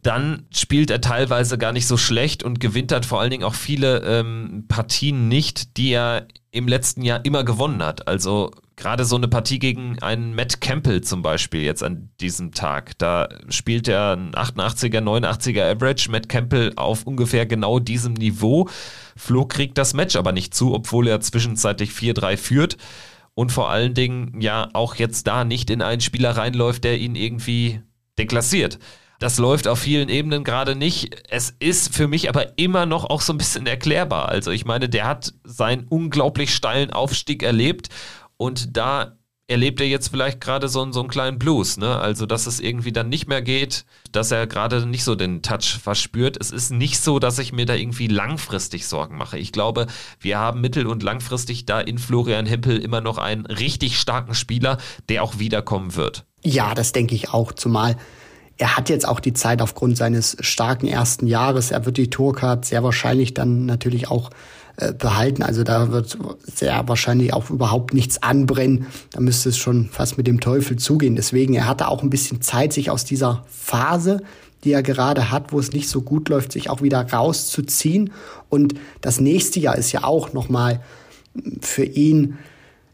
dann 0.03 0.47
spielt 0.55 0.93
er 0.93 1.01
teilweise 1.01 1.59
gar 1.59 1.73
nicht 1.73 1.89
so 1.89 1.97
schlecht 1.97 2.45
und 2.45 2.61
gewinnt 2.61 2.93
dann 2.93 3.03
vor 3.03 3.21
allen 3.21 3.31
Dingen 3.31 3.43
auch 3.43 3.57
viele 3.57 3.99
ähm, 4.05 4.65
Partien 4.69 5.27
nicht, 5.27 5.77
die 5.77 5.91
er 5.91 6.29
im 6.53 6.69
letzten 6.69 7.03
Jahr 7.03 7.25
immer 7.25 7.43
gewonnen 7.43 7.83
hat. 7.83 8.07
Also 8.07 8.53
gerade 8.79 9.05
so 9.05 9.17
eine 9.17 9.29
Partie 9.29 9.59
gegen 9.59 9.99
einen 10.01 10.35
Matt 10.35 10.61
Campbell 10.61 11.03
zum 11.03 11.21
Beispiel 11.21 11.63
jetzt 11.63 11.83
an 11.83 12.11
diesem 12.21 12.53
Tag. 12.53 12.97
Da 12.99 13.29
spielt 13.49 13.89
er 13.89 14.17
ein 14.17 14.33
88er, 14.33 15.01
89er 15.01 15.71
Average. 15.71 16.11
Matt 16.11 16.29
Campbell 16.29 16.73
auf 16.77 17.03
ungefähr 17.03 17.45
genau 17.45 17.81
diesem 17.81 18.15
Niveau. 18.15 18.69
Flo 19.17 19.45
kriegt 19.45 19.77
das 19.77 19.95
Match 19.95 20.17
aber 20.17 20.33
nicht 20.33 20.55
zu, 20.55 20.75
obwohl 20.75 21.09
er 21.09 21.21
zwischenzeitlich 21.21 21.91
4-3 21.91 22.37
führt. 22.37 22.77
Und 23.35 23.53
vor 23.53 23.69
allen 23.69 23.95
Dingen 23.95 24.41
ja 24.41 24.69
auch 24.73 24.95
jetzt 24.95 25.27
da 25.27 25.45
nicht 25.45 25.71
in 25.71 25.83
einen 25.83 26.01
Spieler 26.01 26.37
reinläuft, 26.37 26.85
der 26.85 26.99
ihn 26.99 27.17
irgendwie 27.17 27.83
deklassiert. 28.19 28.79
Das 29.21 29.39
läuft 29.39 29.67
auf 29.67 29.81
vielen 29.81 30.09
Ebenen 30.09 30.45
gerade 30.45 30.77
nicht. 30.77 31.23
Es 31.29 31.53
ist 31.59 31.93
für 31.93 32.07
mich 32.07 32.29
aber 32.29 32.57
immer 32.57 32.87
noch 32.87 33.05
auch 33.05 33.21
so 33.21 33.33
ein 33.33 33.39
bisschen 33.39 33.67
erklärbar. 33.67 34.29
Also 34.29 34.53
ich 34.53 34.65
meine, 34.65 34.89
der 34.89 35.07
hat 35.09 35.35
seinen 35.43 35.89
unglaublich 35.89 36.55
steilen 36.55 36.93
Aufstieg 36.93 37.43
erlebt 37.43 37.89
und 38.39 38.77
da 38.77 39.19
erlebt 39.49 39.81
er 39.81 39.87
jetzt 39.87 40.09
vielleicht 40.09 40.41
gerade 40.43 40.69
so, 40.69 40.93
so 40.93 41.01
einen 41.01 41.09
kleinen 41.09 41.39
Blues, 41.39 41.79
ne? 41.79 41.99
Also, 41.99 42.27
dass 42.27 42.47
es 42.47 42.61
irgendwie 42.61 42.93
dann 42.93 43.09
nicht 43.09 43.29
mehr 43.29 43.41
geht, 43.41 43.87
dass 44.13 44.31
er 44.31 44.47
gerade 44.47 44.87
nicht 44.87 45.05
so 45.05 45.15
den 45.15 45.43
Touch 45.43 45.79
verspürt. 45.83 46.37
Es 46.39 46.51
ist 46.51 46.71
nicht 46.71 47.01
so, 47.01 47.19
dass 47.19 47.39
ich 47.39 47.53
mir 47.53 47.65
da 47.65 47.75
irgendwie 47.75 48.09
langfristig 48.09 48.87
Sorgen 48.87 49.17
mache. 49.17 49.39
Ich 49.39 49.51
glaube, 49.51 49.87
wir 50.21 50.39
haben 50.39 50.61
mittel- 50.61 50.87
und 50.87 51.03
langfristig 51.03 51.65
da 51.65 51.81
in 51.81 51.99
Florian 51.99 52.45
Hempel 52.45 52.79
immer 52.79 53.01
noch 53.01 53.17
einen 53.17 53.47
richtig 53.47 53.99
starken 53.99 54.35
Spieler, 54.35 54.77
der 55.09 55.23
auch 55.23 55.39
wiederkommen 55.39 55.97
wird. 55.97 56.27
Ja, 56.45 56.75
das 56.75 56.93
denke 56.93 57.15
ich 57.15 57.31
auch, 57.31 57.53
zumal 57.53 57.97
er 58.59 58.77
hat 58.77 58.89
jetzt 58.89 59.07
auch 59.07 59.21
die 59.21 59.33
Zeit 59.33 59.63
aufgrund 59.63 59.97
seines 59.97 60.37
starken 60.41 60.89
ersten 60.89 61.27
Jahres. 61.29 61.71
Er 61.71 61.87
wird 61.87 61.97
die 61.97 62.11
Tourcard 62.11 62.65
sehr 62.65 62.83
wahrscheinlich 62.83 63.33
dann 63.33 63.67
natürlich 63.67 64.11
auch 64.11 64.31
äh, 64.81 64.93
behalten. 64.93 65.43
Also 65.43 65.65
da 65.65 65.91
wird 65.91 66.17
sehr 66.45 66.87
wahrscheinlich 66.87 67.35
auch 67.35 67.51
überhaupt 67.51 67.95
nichts 67.95 68.23
anbrennen. 68.23 68.87
Da 69.11 69.19
müsste 69.19 69.49
es 69.49 69.59
schon 69.59 69.89
fast 69.91 70.19
mit 70.19 70.29
dem 70.29 70.39
Teufel 70.39 70.77
zugehen. 70.77 71.17
Deswegen, 71.17 71.55
er 71.55 71.67
hatte 71.67 71.89
auch 71.89 72.05
ein 72.05 72.11
bisschen 72.11 72.43
Zeit, 72.43 72.73
sich 72.73 72.89
aus 72.89 73.05
dieser 73.05 73.45
Phase, 73.49 74.23
die 74.63 74.71
er 74.71 74.85
gerade 74.85 75.33
hat, 75.33 75.53
wo 75.53 75.59
es 75.59 75.73
nicht 75.73 75.89
so 75.89 76.03
gut 76.03 76.29
läuft, 76.29 76.53
sich 76.53 76.71
auch 76.71 76.81
wieder 76.81 77.03
rauszuziehen. 77.13 78.13
Und 78.51 78.75
das 79.01 79.19
nächste 79.19 79.59
Jahr 79.59 79.77
ist 79.77 79.91
ja 79.91 80.05
auch 80.05 80.33
nochmal 80.33 80.81
für 81.61 81.85
ihn 81.85 82.39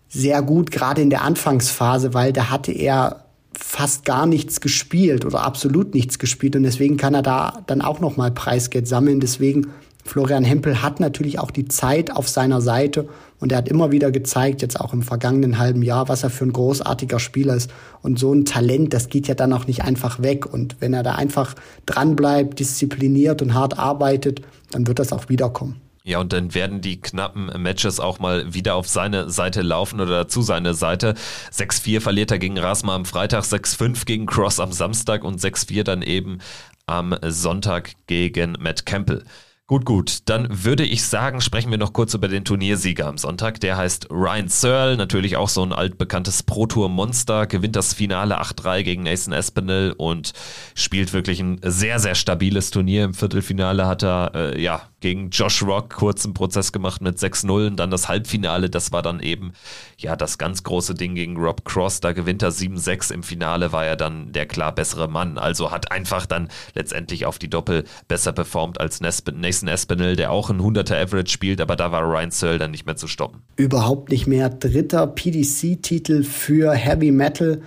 sehr 0.09 0.41
gut, 0.41 0.71
gerade 0.71 1.03
in 1.03 1.11
der 1.11 1.21
Anfangsphase, 1.21 2.15
weil 2.15 2.33
da 2.33 2.49
hatte 2.49 2.73
er 2.73 3.27
fast 3.53 4.07
gar 4.07 4.25
nichts 4.25 4.63
gespielt 4.63 5.27
oder 5.27 5.43
absolut 5.43 5.93
nichts 5.93 6.19
gespielt 6.19 6.57
und 6.57 6.63
deswegen 6.63 6.97
kann 6.97 7.13
er 7.13 7.23
da 7.23 7.63
dann 7.67 7.83
auch 7.83 8.01
nochmal 8.01 8.31
Preisgeld 8.31 8.89
sammeln. 8.89 9.21
Deswegen 9.21 9.69
Florian 10.05 10.45
Hempel 10.45 10.83
hat 10.83 11.01
natürlich 11.01 11.39
auch 11.39 11.51
die 11.51 11.67
Zeit 11.67 12.15
auf 12.15 12.29
seiner 12.29 12.61
Seite 12.61 13.09
und 13.41 13.53
er 13.53 13.59
hat 13.59 13.69
immer 13.69 13.91
wieder 13.91 14.11
gezeigt, 14.11 14.63
jetzt 14.63 14.79
auch 14.81 14.93
im 14.93 15.03
vergangenen 15.03 15.59
halben 15.59 15.83
Jahr, 15.83 16.09
was 16.09 16.23
er 16.23 16.31
für 16.31 16.45
ein 16.45 16.53
großartiger 16.53 17.19
Spieler 17.19 17.55
ist. 17.55 17.71
Und 18.03 18.19
so 18.19 18.33
ein 18.33 18.45
Talent, 18.45 18.93
das 18.93 19.09
geht 19.09 19.29
ja 19.29 19.35
dann 19.35 19.53
auch 19.53 19.67
nicht 19.67 19.83
einfach 19.83 20.23
weg. 20.23 20.47
Und 20.47 20.77
wenn 20.81 20.95
er 20.95 21.03
da 21.03 21.15
einfach 21.15 21.55
dranbleibt, 21.87 22.59
diszipliniert 22.59 23.43
und 23.43 23.55
hart 23.55 23.79
arbeitet, 23.79 24.43
dann 24.71 24.87
wird 24.87 24.99
das 24.99 25.13
auch 25.13 25.29
wiederkommen. 25.29 25.81
Ja, 26.07 26.21
und 26.21 26.35
dann 26.35 26.55
werden 26.55 26.83
die 26.83 27.01
knappen 27.01 27.51
Matches 27.63 27.99
auch 27.99 28.19
mal 28.19 28.53
wieder 28.53 28.75
auf 28.75 28.87
seine 28.87 29.31
Seite 29.31 29.63
laufen 29.63 30.03
oder 30.03 30.29
zu 30.29 30.43
seine 30.43 30.75
Seite. 30.75 31.15
6-4 31.51 32.03
verliert 32.03 32.31
er 32.31 32.39
gegen 32.39 32.59
Rasma 32.59 32.95
am 32.95 33.07
Freitag, 33.07 33.45
6-5 33.45 34.05
gegen 34.05 34.27
Cross 34.27 34.61
am 34.61 34.71
Samstag 34.71 35.25
und 35.25 35.41
6-4 35.41 35.83
dann 35.83 36.03
eben 36.03 36.41
am 36.85 37.17
Sonntag 37.27 37.93
gegen 38.07 38.59
Matt 38.61 38.85
Campbell. 38.85 39.25
Gut, 39.67 39.87
gut. 39.87 40.19
Dann 40.27 40.47
würde 40.51 40.85
ich 40.85 41.07
sagen, 41.07 41.41
sprechen 41.41 41.71
wir 41.71 41.79
noch 41.79 41.95
kurz 41.95 42.13
über 42.13 42.29
den 42.29 42.45
Turniersieger 42.45 43.07
am 43.07 43.17
Sonntag. 43.17 43.61
Der 43.61 43.79
heißt 43.79 44.11
Ryan 44.11 44.49
Searle, 44.49 44.99
natürlich 44.99 45.39
auch 45.39 45.49
so 45.49 45.63
ein 45.63 45.73
altbekanntes 45.73 46.43
Pro-Tour-Monster, 46.43 47.47
gewinnt 47.47 47.75
das 47.75 47.95
Finale 47.95 48.39
8-3 48.43 48.83
gegen 48.83 49.05
Nathan 49.05 49.33
Espinel 49.33 49.93
und 49.93 50.35
spielt 50.75 51.15
wirklich 51.15 51.41
ein 51.41 51.61
sehr, 51.63 51.99
sehr 51.99 52.15
stabiles 52.15 52.73
Turnier. 52.73 53.05
Im 53.05 53.15
Viertelfinale 53.15 53.87
hat 53.87 54.03
er, 54.03 54.33
äh, 54.35 54.63
ja, 54.63 54.83
gegen 55.05 55.29
Josh 55.29 55.63
Rock 55.63 55.91
kurzen 55.91 56.33
Prozess 56.33 56.73
gemacht 56.73 57.03
mit 57.03 57.19
6-0 57.19 57.67
und 57.67 57.77
dann 57.77 57.91
das 57.91 58.09
Halbfinale, 58.09 58.71
das 58.71 58.91
war 58.91 59.03
dann 59.03 59.21
eben 59.21 59.53
ja 59.99 60.17
das 60.17 60.39
ganz 60.39 60.63
große 60.63 60.95
Ding 60.95 61.15
gegen 61.15 61.37
Rob 61.37 61.67
Cross, 61.67 62.01
da 62.01 62.13
gewinnt 62.13 62.43
er 62.43 62.53
7-6, 62.53 63.13
im 63.13 63.23
Finale 63.23 63.71
war 63.71 63.85
er 63.85 63.97
dann 63.97 64.33
der 64.33 64.47
klar 64.47 64.75
bessere 64.75 65.07
Mann, 65.07 65.37
also 65.37 65.71
hat 65.71 65.93
einfach 65.93 66.25
dann 66.25 66.49
letztendlich 66.75 67.27
auf 67.27 67.39
die 67.39 67.51
Doppel 67.51 67.85
besser 68.09 68.33
performt 68.33 68.81
als 68.81 69.03
Nathan 69.03 69.69
Espinel, 69.69 70.17
der 70.17 70.31
auch 70.31 70.49
ein 70.49 70.59
100er 70.59 71.03
Average 71.03 71.31
spielt, 71.31 71.61
aber 71.61 71.77
da 71.77 71.93
war 71.93 72.01
Ryan 72.01 72.31
Searle 72.31 72.59
dann 72.59 72.71
nicht 72.71 72.87
mehr 72.87 72.97
zu 72.97 73.07
stoppen. 73.07 73.43
Überhaupt 73.57 74.11
nicht 74.11 74.27
mehr. 74.27 74.49
Dritter 74.49 75.07
PDC-Titel 75.07 76.23
für 76.23 76.73
Heavy 76.73 77.11
Metal. 77.11 77.61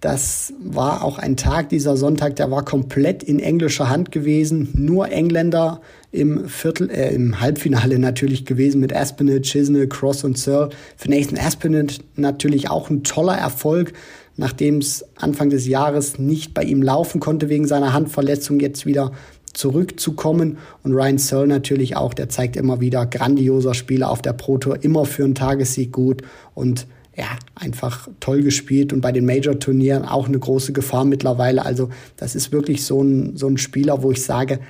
Das 0.00 0.52
war 0.62 1.02
auch 1.02 1.18
ein 1.18 1.38
Tag, 1.38 1.70
dieser 1.70 1.96
Sonntag, 1.96 2.36
der 2.36 2.50
war 2.50 2.64
komplett 2.64 3.22
in 3.22 3.40
englischer 3.40 3.88
Hand 3.88 4.12
gewesen. 4.12 4.68
Nur 4.74 5.10
Engländer 5.10 5.80
im 6.12 6.48
Viertel, 6.48 6.90
äh, 6.90 7.14
im 7.14 7.40
Halbfinale 7.40 7.98
natürlich 7.98 8.44
gewesen 8.44 8.80
mit 8.80 8.94
Aspinall, 8.94 9.40
Chisnell, 9.40 9.88
Cross 9.88 10.24
und 10.24 10.36
Searle. 10.36 10.68
Für 10.96 11.10
Nathan 11.10 11.38
Aspinall 11.38 11.86
natürlich 12.14 12.68
auch 12.68 12.90
ein 12.90 13.04
toller 13.04 13.36
Erfolg, 13.36 13.94
nachdem 14.36 14.78
es 14.78 15.04
Anfang 15.16 15.48
des 15.48 15.66
Jahres 15.66 16.18
nicht 16.18 16.52
bei 16.52 16.62
ihm 16.62 16.82
laufen 16.82 17.18
konnte 17.18 17.48
wegen 17.48 17.66
seiner 17.66 17.94
Handverletzung, 17.94 18.60
jetzt 18.60 18.84
wieder 18.84 19.12
zurückzukommen. 19.54 20.58
Und 20.82 20.92
Ryan 20.92 21.16
Searle 21.16 21.46
natürlich 21.46 21.96
auch, 21.96 22.12
der 22.12 22.28
zeigt 22.28 22.56
immer 22.56 22.80
wieder 22.80 23.06
grandioser 23.06 23.72
Spieler 23.72 24.10
auf 24.10 24.20
der 24.20 24.34
Pro 24.34 24.58
Tour, 24.58 24.84
immer 24.84 25.06
für 25.06 25.24
einen 25.24 25.34
Tagessieg 25.34 25.90
gut 25.90 26.22
und 26.54 26.86
ja, 27.16 27.38
einfach 27.54 28.08
toll 28.20 28.42
gespielt 28.42 28.92
und 28.92 29.00
bei 29.00 29.10
den 29.10 29.24
Major-Turnieren 29.24 30.04
auch 30.04 30.28
eine 30.28 30.38
große 30.38 30.72
Gefahr 30.72 31.04
mittlerweile. 31.04 31.64
Also 31.64 31.88
das 32.16 32.34
ist 32.34 32.52
wirklich 32.52 32.84
so 32.84 33.02
ein, 33.02 33.36
so 33.36 33.48
ein 33.48 33.56
Spieler, 33.56 34.02
wo 34.02 34.12
ich 34.12 34.22
sage, 34.22 34.60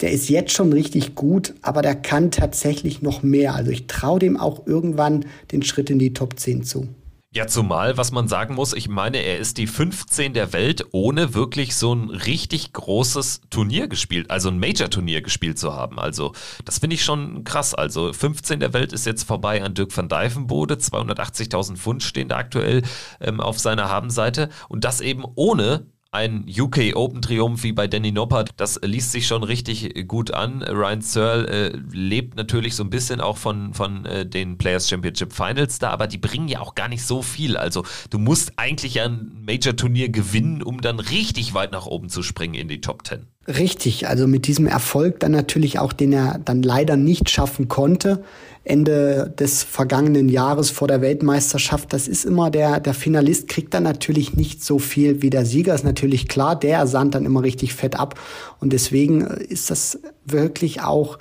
der 0.00 0.12
ist 0.12 0.28
jetzt 0.28 0.52
schon 0.52 0.72
richtig 0.72 1.14
gut, 1.14 1.54
aber 1.62 1.82
der 1.82 1.94
kann 1.94 2.30
tatsächlich 2.30 3.02
noch 3.02 3.22
mehr. 3.22 3.54
Also 3.54 3.70
ich 3.70 3.86
traue 3.86 4.20
dem 4.20 4.36
auch 4.36 4.66
irgendwann 4.66 5.24
den 5.50 5.62
Schritt 5.62 5.90
in 5.90 5.98
die 5.98 6.12
Top 6.12 6.38
10 6.38 6.64
zu. 6.64 6.88
Ja, 7.34 7.46
zumal, 7.46 7.96
was 7.96 8.12
man 8.12 8.28
sagen 8.28 8.54
muss, 8.54 8.74
ich 8.74 8.90
meine, 8.90 9.16
er 9.16 9.38
ist 9.38 9.56
die 9.56 9.66
15 9.66 10.34
der 10.34 10.52
Welt, 10.52 10.84
ohne 10.92 11.32
wirklich 11.32 11.74
so 11.74 11.94
ein 11.94 12.10
richtig 12.10 12.74
großes 12.74 13.40
Turnier 13.48 13.88
gespielt, 13.88 14.30
also 14.30 14.50
ein 14.50 14.58
Major-Turnier 14.58 15.22
gespielt 15.22 15.58
zu 15.58 15.72
haben. 15.72 15.98
Also, 15.98 16.34
das 16.66 16.80
finde 16.80 16.92
ich 16.94 17.04
schon 17.04 17.42
krass. 17.44 17.74
Also, 17.74 18.12
15 18.12 18.60
der 18.60 18.74
Welt 18.74 18.92
ist 18.92 19.06
jetzt 19.06 19.22
vorbei 19.22 19.62
an 19.64 19.72
Dirk 19.72 19.96
van 19.96 20.10
Dijvenbode. 20.10 20.74
280.000 20.74 21.76
Pfund 21.76 22.02
stehen 22.02 22.28
da 22.28 22.36
aktuell 22.36 22.82
ähm, 23.18 23.40
auf 23.40 23.58
seiner 23.58 23.88
Habenseite. 23.88 24.50
Und 24.68 24.84
das 24.84 25.00
eben 25.00 25.24
ohne 25.34 25.86
ein 26.12 26.44
UK 26.46 26.94
Open 26.94 27.22
Triumph 27.22 27.62
wie 27.62 27.72
bei 27.72 27.88
Danny 27.88 28.12
Noppert, 28.12 28.50
das 28.58 28.78
liest 28.82 29.12
sich 29.12 29.26
schon 29.26 29.42
richtig 29.42 30.06
gut 30.06 30.30
an. 30.30 30.62
Ryan 30.62 31.00
Searle 31.00 31.46
äh, 31.46 31.78
lebt 31.90 32.36
natürlich 32.36 32.76
so 32.76 32.84
ein 32.84 32.90
bisschen 32.90 33.22
auch 33.22 33.38
von, 33.38 33.72
von 33.72 34.04
äh, 34.04 34.26
den 34.26 34.58
Players 34.58 34.90
Championship 34.90 35.32
Finals 35.32 35.78
da, 35.78 35.88
aber 35.88 36.06
die 36.06 36.18
bringen 36.18 36.48
ja 36.48 36.60
auch 36.60 36.74
gar 36.74 36.88
nicht 36.88 37.02
so 37.02 37.22
viel. 37.22 37.56
Also 37.56 37.86
du 38.10 38.18
musst 38.18 38.58
eigentlich 38.58 39.00
ein 39.00 39.42
Major 39.46 39.74
Turnier 39.74 40.10
gewinnen, 40.10 40.62
um 40.62 40.82
dann 40.82 41.00
richtig 41.00 41.54
weit 41.54 41.72
nach 41.72 41.86
oben 41.86 42.10
zu 42.10 42.22
springen 42.22 42.54
in 42.54 42.68
die 42.68 42.82
Top 42.82 43.06
10. 43.06 43.26
Richtig, 43.48 44.06
also 44.06 44.28
mit 44.28 44.46
diesem 44.46 44.68
Erfolg 44.68 45.18
dann 45.18 45.32
natürlich 45.32 45.80
auch, 45.80 45.92
den 45.92 46.12
er 46.12 46.38
dann 46.44 46.62
leider 46.62 46.96
nicht 46.96 47.28
schaffen 47.28 47.66
konnte, 47.66 48.22
Ende 48.62 49.34
des 49.36 49.64
vergangenen 49.64 50.28
Jahres 50.28 50.70
vor 50.70 50.86
der 50.86 51.00
Weltmeisterschaft. 51.00 51.92
Das 51.92 52.06
ist 52.06 52.24
immer 52.24 52.52
der, 52.52 52.78
der 52.78 52.94
Finalist 52.94 53.48
kriegt 53.48 53.74
dann 53.74 53.82
natürlich 53.82 54.34
nicht 54.34 54.64
so 54.64 54.78
viel 54.78 55.22
wie 55.22 55.30
der 55.30 55.44
Sieger, 55.44 55.74
ist 55.74 55.84
natürlich 55.84 56.28
klar. 56.28 56.54
Der 56.54 56.86
sahnt 56.86 57.16
dann 57.16 57.24
immer 57.24 57.42
richtig 57.42 57.74
fett 57.74 57.98
ab. 57.98 58.14
Und 58.60 58.72
deswegen 58.72 59.22
ist 59.22 59.70
das 59.70 59.98
wirklich 60.24 60.82
auch 60.82 61.18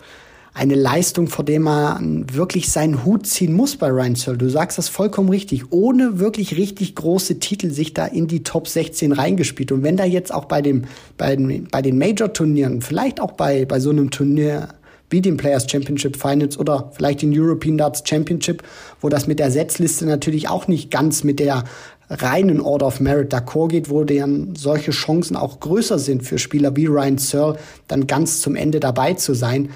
eine 0.53 0.75
Leistung, 0.75 1.27
vor 1.27 1.45
der 1.45 1.61
man 1.61 2.25
wirklich 2.33 2.71
seinen 2.71 3.05
Hut 3.05 3.25
ziehen 3.25 3.53
muss 3.53 3.77
bei 3.77 3.87
Ryan 3.87 4.15
Searle. 4.15 4.37
Du 4.37 4.49
sagst 4.49 4.77
das 4.77 4.89
vollkommen 4.89 5.29
richtig. 5.29 5.71
Ohne 5.71 6.19
wirklich 6.19 6.57
richtig 6.57 6.95
große 6.95 7.39
Titel 7.39 7.71
sich 7.71 7.93
da 7.93 8.05
in 8.05 8.27
die 8.27 8.43
Top 8.43 8.67
16 8.67 9.13
reingespielt. 9.13 9.71
Und 9.71 9.83
wenn 9.83 9.95
da 9.95 10.03
jetzt 10.03 10.33
auch 10.33 10.45
bei 10.45 10.61
dem, 10.61 10.83
bei 11.17 11.35
den, 11.35 11.67
bei 11.71 11.81
den 11.81 11.97
Major-Turnieren, 11.97 12.81
vielleicht 12.81 13.21
auch 13.21 13.31
bei, 13.31 13.65
bei 13.65 13.79
so 13.79 13.91
einem 13.91 14.11
Turnier 14.11 14.69
wie 15.09 15.21
den 15.21 15.37
Players 15.37 15.69
Championship 15.69 16.17
Finals 16.17 16.57
oder 16.57 16.91
vielleicht 16.95 17.21
den 17.21 17.37
European 17.37 17.77
Darts 17.77 18.03
Championship, 18.05 18.63
wo 18.99 19.09
das 19.09 19.27
mit 19.27 19.39
der 19.39 19.51
Setzliste 19.51 20.05
natürlich 20.05 20.49
auch 20.49 20.67
nicht 20.67 20.91
ganz 20.91 21.23
mit 21.23 21.39
der 21.39 21.63
reinen 22.09 22.59
Order 22.59 22.87
of 22.87 22.99
Merit 22.99 23.33
d'accord 23.33 23.69
geht, 23.69 23.89
wo 23.89 24.03
dann 24.03 24.53
solche 24.55 24.91
Chancen 24.91 25.37
auch 25.37 25.61
größer 25.61 25.97
sind 25.97 26.23
für 26.23 26.37
Spieler 26.37 26.75
wie 26.75 26.87
Ryan 26.87 27.17
Searle, 27.17 27.57
dann 27.87 28.07
ganz 28.07 28.41
zum 28.41 28.55
Ende 28.55 28.81
dabei 28.81 29.13
zu 29.13 29.33
sein, 29.33 29.69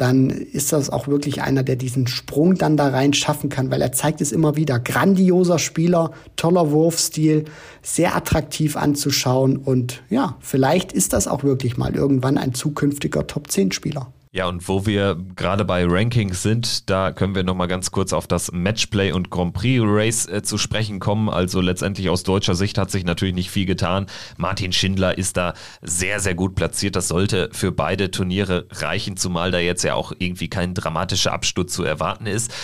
dann 0.00 0.30
ist 0.30 0.72
das 0.72 0.88
auch 0.88 1.08
wirklich 1.08 1.42
einer, 1.42 1.62
der 1.62 1.76
diesen 1.76 2.06
Sprung 2.06 2.54
dann 2.54 2.76
da 2.76 2.88
rein 2.88 3.12
schaffen 3.12 3.50
kann, 3.50 3.70
weil 3.70 3.82
er 3.82 3.92
zeigt 3.92 4.20
es 4.20 4.32
immer 4.32 4.56
wieder. 4.56 4.78
Grandioser 4.78 5.58
Spieler, 5.58 6.12
toller 6.36 6.70
Wurfstil, 6.70 7.44
sehr 7.82 8.16
attraktiv 8.16 8.76
anzuschauen 8.76 9.56
und 9.58 10.02
ja, 10.08 10.36
vielleicht 10.40 10.92
ist 10.92 11.12
das 11.12 11.28
auch 11.28 11.42
wirklich 11.44 11.76
mal 11.76 11.94
irgendwann 11.94 12.38
ein 12.38 12.54
zukünftiger 12.54 13.26
Top 13.26 13.50
10 13.50 13.72
Spieler. 13.72 14.12
Ja, 14.32 14.46
und 14.46 14.68
wo 14.68 14.86
wir 14.86 15.16
gerade 15.34 15.64
bei 15.64 15.84
Rankings 15.84 16.44
sind, 16.44 16.88
da 16.88 17.10
können 17.10 17.34
wir 17.34 17.42
nochmal 17.42 17.66
ganz 17.66 17.90
kurz 17.90 18.12
auf 18.12 18.28
das 18.28 18.52
Matchplay 18.52 19.10
und 19.10 19.28
Grand 19.28 19.54
Prix 19.54 19.82
Race 19.84 20.28
äh, 20.28 20.40
zu 20.40 20.56
sprechen 20.56 21.00
kommen. 21.00 21.28
Also 21.28 21.60
letztendlich 21.60 22.08
aus 22.10 22.22
deutscher 22.22 22.54
Sicht 22.54 22.78
hat 22.78 22.92
sich 22.92 23.02
natürlich 23.02 23.34
nicht 23.34 23.50
viel 23.50 23.66
getan. 23.66 24.06
Martin 24.36 24.72
Schindler 24.72 25.18
ist 25.18 25.36
da 25.36 25.54
sehr, 25.82 26.20
sehr 26.20 26.36
gut 26.36 26.54
platziert. 26.54 26.94
Das 26.94 27.08
sollte 27.08 27.48
für 27.50 27.72
beide 27.72 28.12
Turniere 28.12 28.68
reichen, 28.70 29.16
zumal 29.16 29.50
da 29.50 29.58
jetzt 29.58 29.82
ja 29.82 29.94
auch 29.94 30.12
irgendwie 30.16 30.48
kein 30.48 30.74
dramatischer 30.74 31.32
Absturz 31.32 31.72
zu 31.72 31.82
erwarten 31.82 32.26
ist. 32.26 32.54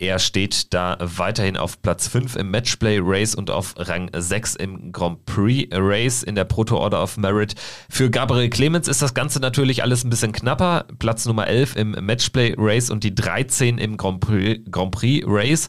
Er 0.00 0.18
steht 0.18 0.72
da 0.72 0.96
weiterhin 0.98 1.58
auf 1.58 1.82
Platz 1.82 2.08
5 2.08 2.36
im 2.36 2.50
Matchplay 2.50 3.00
Race 3.02 3.34
und 3.34 3.50
auf 3.50 3.74
Rang 3.76 4.10
6 4.16 4.54
im 4.54 4.92
Grand 4.92 5.26
Prix 5.26 5.68
Race 5.72 6.22
in 6.22 6.34
der 6.34 6.44
Proto 6.44 6.78
Order 6.78 7.02
of 7.02 7.18
Merit. 7.18 7.54
Für 7.90 8.08
Gabriel 8.08 8.48
Clemens 8.48 8.88
ist 8.88 9.02
das 9.02 9.12
Ganze 9.12 9.40
natürlich 9.40 9.82
alles 9.82 10.02
ein 10.02 10.08
bisschen 10.08 10.32
knapper. 10.32 10.86
Platz 10.98 11.26
Nummer 11.26 11.46
11 11.48 11.76
im 11.76 11.90
Matchplay 11.90 12.54
Race 12.56 12.88
und 12.88 13.04
die 13.04 13.14
13 13.14 13.76
im 13.76 13.98
Grand 13.98 14.20
Prix, 14.20 14.62
Grand 14.70 14.92
Prix 14.92 15.22
Race. 15.28 15.68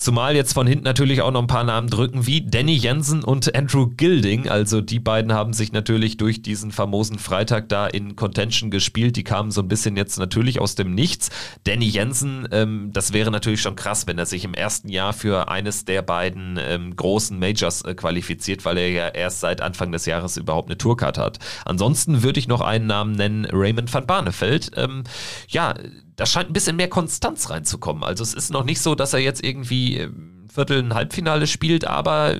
Zumal 0.00 0.34
jetzt 0.34 0.54
von 0.54 0.66
hinten 0.66 0.84
natürlich 0.84 1.20
auch 1.20 1.30
noch 1.30 1.42
ein 1.42 1.46
paar 1.46 1.62
Namen 1.62 1.90
drücken, 1.90 2.26
wie 2.26 2.40
Danny 2.40 2.72
Jensen 2.72 3.22
und 3.22 3.54
Andrew 3.54 3.86
Gilding. 3.86 4.48
Also 4.48 4.80
die 4.80 4.98
beiden 4.98 5.34
haben 5.34 5.52
sich 5.52 5.72
natürlich 5.72 6.16
durch 6.16 6.40
diesen 6.40 6.72
famosen 6.72 7.18
Freitag 7.18 7.68
da 7.68 7.86
in 7.86 8.16
Contention 8.16 8.70
gespielt. 8.70 9.16
Die 9.16 9.24
kamen 9.24 9.50
so 9.50 9.60
ein 9.60 9.68
bisschen 9.68 9.98
jetzt 9.98 10.18
natürlich 10.18 10.58
aus 10.58 10.74
dem 10.74 10.94
Nichts. 10.94 11.28
Danny 11.64 11.84
Jensen, 11.84 12.48
ähm, 12.50 12.88
das 12.94 13.12
wäre 13.12 13.30
natürlich 13.30 13.60
schon 13.60 13.76
krass, 13.76 14.06
wenn 14.06 14.16
er 14.16 14.24
sich 14.24 14.46
im 14.46 14.54
ersten 14.54 14.88
Jahr 14.88 15.12
für 15.12 15.48
eines 15.50 15.84
der 15.84 16.00
beiden 16.00 16.58
ähm, 16.58 16.96
großen 16.96 17.38
Majors 17.38 17.82
äh, 17.82 17.94
qualifiziert, 17.94 18.64
weil 18.64 18.78
er 18.78 18.88
ja 18.88 19.08
erst 19.08 19.40
seit 19.40 19.60
Anfang 19.60 19.92
des 19.92 20.06
Jahres 20.06 20.38
überhaupt 20.38 20.70
eine 20.70 20.78
Tourcard 20.78 21.18
hat. 21.18 21.40
Ansonsten 21.66 22.22
würde 22.22 22.40
ich 22.40 22.48
noch 22.48 22.62
einen 22.62 22.86
Namen 22.86 23.12
nennen, 23.12 23.46
Raymond 23.52 23.92
van 23.92 24.06
Barneveld. 24.06 24.70
Ähm, 24.76 25.04
ja, 25.48 25.74
da 26.20 26.26
scheint 26.26 26.50
ein 26.50 26.52
bisschen 26.52 26.76
mehr 26.76 26.90
Konstanz 26.90 27.48
reinzukommen. 27.48 28.04
Also 28.04 28.22
es 28.22 28.34
ist 28.34 28.50
noch 28.50 28.62
nicht 28.62 28.82
so, 28.82 28.94
dass 28.94 29.14
er 29.14 29.20
jetzt 29.20 29.42
irgendwie 29.42 29.96
ähm, 29.96 30.39
Viertel 30.52 30.82
ein 30.82 30.94
Halbfinale 30.94 31.46
spielt, 31.46 31.86
aber 31.86 32.36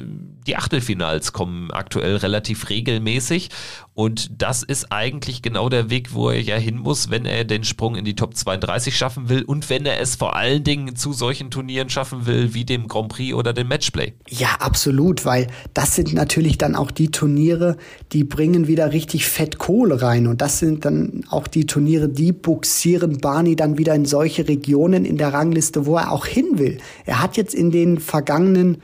die 0.47 0.57
Achtelfinals 0.57 1.33
kommen 1.33 1.71
aktuell 1.71 2.17
relativ 2.17 2.71
regelmäßig 2.71 3.51
und 3.95 4.41
das 4.41 4.63
ist 4.63 4.91
eigentlich 4.91 5.43
genau 5.43 5.69
der 5.69 5.91
Weg, 5.91 6.15
wo 6.15 6.31
er 6.31 6.41
ja 6.41 6.57
hin 6.57 6.79
muss, 6.79 7.11
wenn 7.11 7.27
er 7.27 7.45
den 7.45 7.65
Sprung 7.65 7.97
in 7.97 8.05
die 8.05 8.17
Top 8.17 8.35
32 8.35 8.97
schaffen 8.97 9.29
will 9.29 9.43
und 9.43 9.69
wenn 9.69 9.85
er 9.85 10.01
es 10.01 10.17
vor 10.17 10.35
allen 10.35 10.65
Dingen 10.65 10.97
zu 10.97 11.13
solchen 11.13 11.51
Turnieren 11.51 11.91
schaffen 11.91 12.27
will, 12.27 12.55
wie 12.55 12.65
dem 12.65 12.89
Grand 12.89 13.11
Prix 13.11 13.35
oder 13.35 13.53
dem 13.53 13.69
Matchplay. 13.69 14.15
Ja, 14.29 14.57
absolut, 14.59 15.25
weil 15.25 15.49
das 15.75 15.95
sind 15.95 16.15
natürlich 16.15 16.57
dann 16.57 16.75
auch 16.75 16.91
die 16.91 17.11
Turniere, 17.11 17.77
die 18.13 18.25
bringen 18.25 18.67
wieder 18.67 18.93
richtig 18.93 19.27
fett 19.27 19.59
Kohle 19.59 20.01
rein 20.01 20.27
und 20.27 20.41
das 20.41 20.59
sind 20.59 20.85
dann 20.85 21.25
auch 21.29 21.47
die 21.47 21.67
Turniere, 21.67 22.09
die 22.09 22.33
buxieren 22.33 23.19
Barney 23.19 23.55
dann 23.55 23.77
wieder 23.77 23.95
in 23.95 24.07
solche 24.07 24.49
Regionen 24.49 25.05
in 25.05 25.19
der 25.19 25.33
Rangliste, 25.33 25.85
wo 25.87 25.97
er 25.97 26.11
auch 26.11 26.27
hin 26.27 26.47
will. 26.55 26.79
Er 27.05 27.21
hat 27.21 27.37
jetzt 27.37 27.55
in 27.55 27.71
den 27.71 28.00
vergangenen 28.01 28.83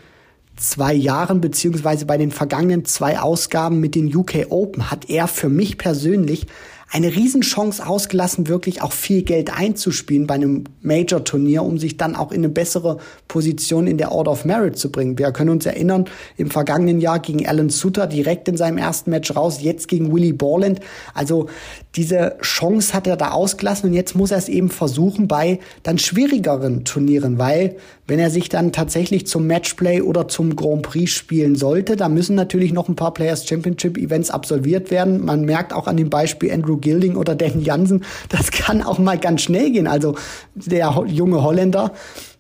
zwei 0.57 0.95
Jahren 0.95 1.41
beziehungsweise 1.41 2.07
bei 2.07 2.17
den 2.17 2.31
vergangenen 2.31 2.85
zwei 2.85 3.19
Ausgaben 3.19 3.81
mit 3.81 3.95
den 3.95 4.15
UK 4.15 4.47
Open 4.49 4.91
hat 4.91 5.11
er 5.11 5.29
für 5.29 5.49
mich 5.49 5.77
persönlich 5.79 6.47
eine 6.89 7.09
Riesenchance 7.09 7.85
ausgelassen, 7.85 8.47
wirklich 8.47 8.81
auch 8.81 8.93
viel 8.93 9.23
Geld 9.23 9.53
einzuspielen 9.53 10.29
bei 10.29 10.35
einem 10.35 10.65
Major-Turnier, 10.83 11.65
um 11.65 11.79
sich 11.79 11.97
dann 11.97 12.15
auch 12.15 12.31
in 12.31 12.39
eine 12.39 12.49
bessere 12.49 12.99
Position 13.27 13.89
in 13.89 13.99
der 13.99 14.13
Order 14.13 14.31
of 14.31 14.45
Merit 14.45 14.79
zu 14.79 14.93
bringen. 14.93 15.19
Wir 15.19 15.33
können 15.33 15.51
uns 15.51 15.67
erinnern, 15.67 16.05
im 16.37 16.49
vergangenen 16.49 17.01
Jahr 17.01 17.19
gegen 17.19 17.47
Alan 17.47 17.71
Sutter 17.71 18.07
direkt 18.07 18.47
in 18.47 18.57
seinem 18.57 18.79
ersten 18.79 19.11
Match 19.11 19.35
raus, 19.35 19.59
jetzt 19.63 19.89
gegen 19.89 20.13
Willie 20.13 20.33
Borland. 20.33 20.79
Also 21.13 21.49
diese 21.97 22.37
Chance 22.43 22.93
hat 22.93 23.07
er 23.07 23.17
da 23.17 23.31
ausgelassen 23.31 23.91
und 23.91 23.95
jetzt 23.95 24.15
muss 24.15 24.31
er 24.31 24.39
es 24.39 24.49
eben 24.49 24.69
versuchen 24.69 25.29
bei 25.29 25.59
dann 25.83 25.99
schwierigeren 25.99 26.85
Turnieren, 26.85 27.39
weil 27.39 27.77
wenn 28.07 28.19
er 28.19 28.31
sich 28.31 28.49
dann 28.49 28.73
tatsächlich 28.73 29.27
zum 29.27 29.47
Matchplay 29.47 30.01
oder 30.01 30.29
zum 30.29 30.55
Grand 30.55 30.83
Prix 30.83 31.11
spielen 31.11 31.57
sollte, 31.57 31.97
da 31.97 32.09
müssen 32.09 32.37
natürlich 32.37 32.73
noch 32.73 32.89
ein 32.89 32.97
paar 32.97 33.15
Players 33.15 33.49
Championship 33.49 33.97
Events 33.97 34.31
absolviert 34.31 34.91
werden. 34.91 35.25
Man 35.25 35.45
merkt 35.45 35.73
auch 35.73 35.87
an 35.87 35.97
dem 35.97 36.11
Beispiel 36.11 36.53
Andrew 36.53 36.77
Gilding 36.77 37.17
oder 37.17 37.35
Dan 37.35 37.63
Jansen, 37.63 38.05
das 38.29 38.51
kann 38.51 38.83
auch 38.83 38.99
mal 38.99 39.19
ganz 39.19 39.43
schnell 39.43 39.71
gehen. 39.71 39.87
Also 39.87 40.15
der 40.55 41.05
junge 41.07 41.43
Holländer 41.43 41.93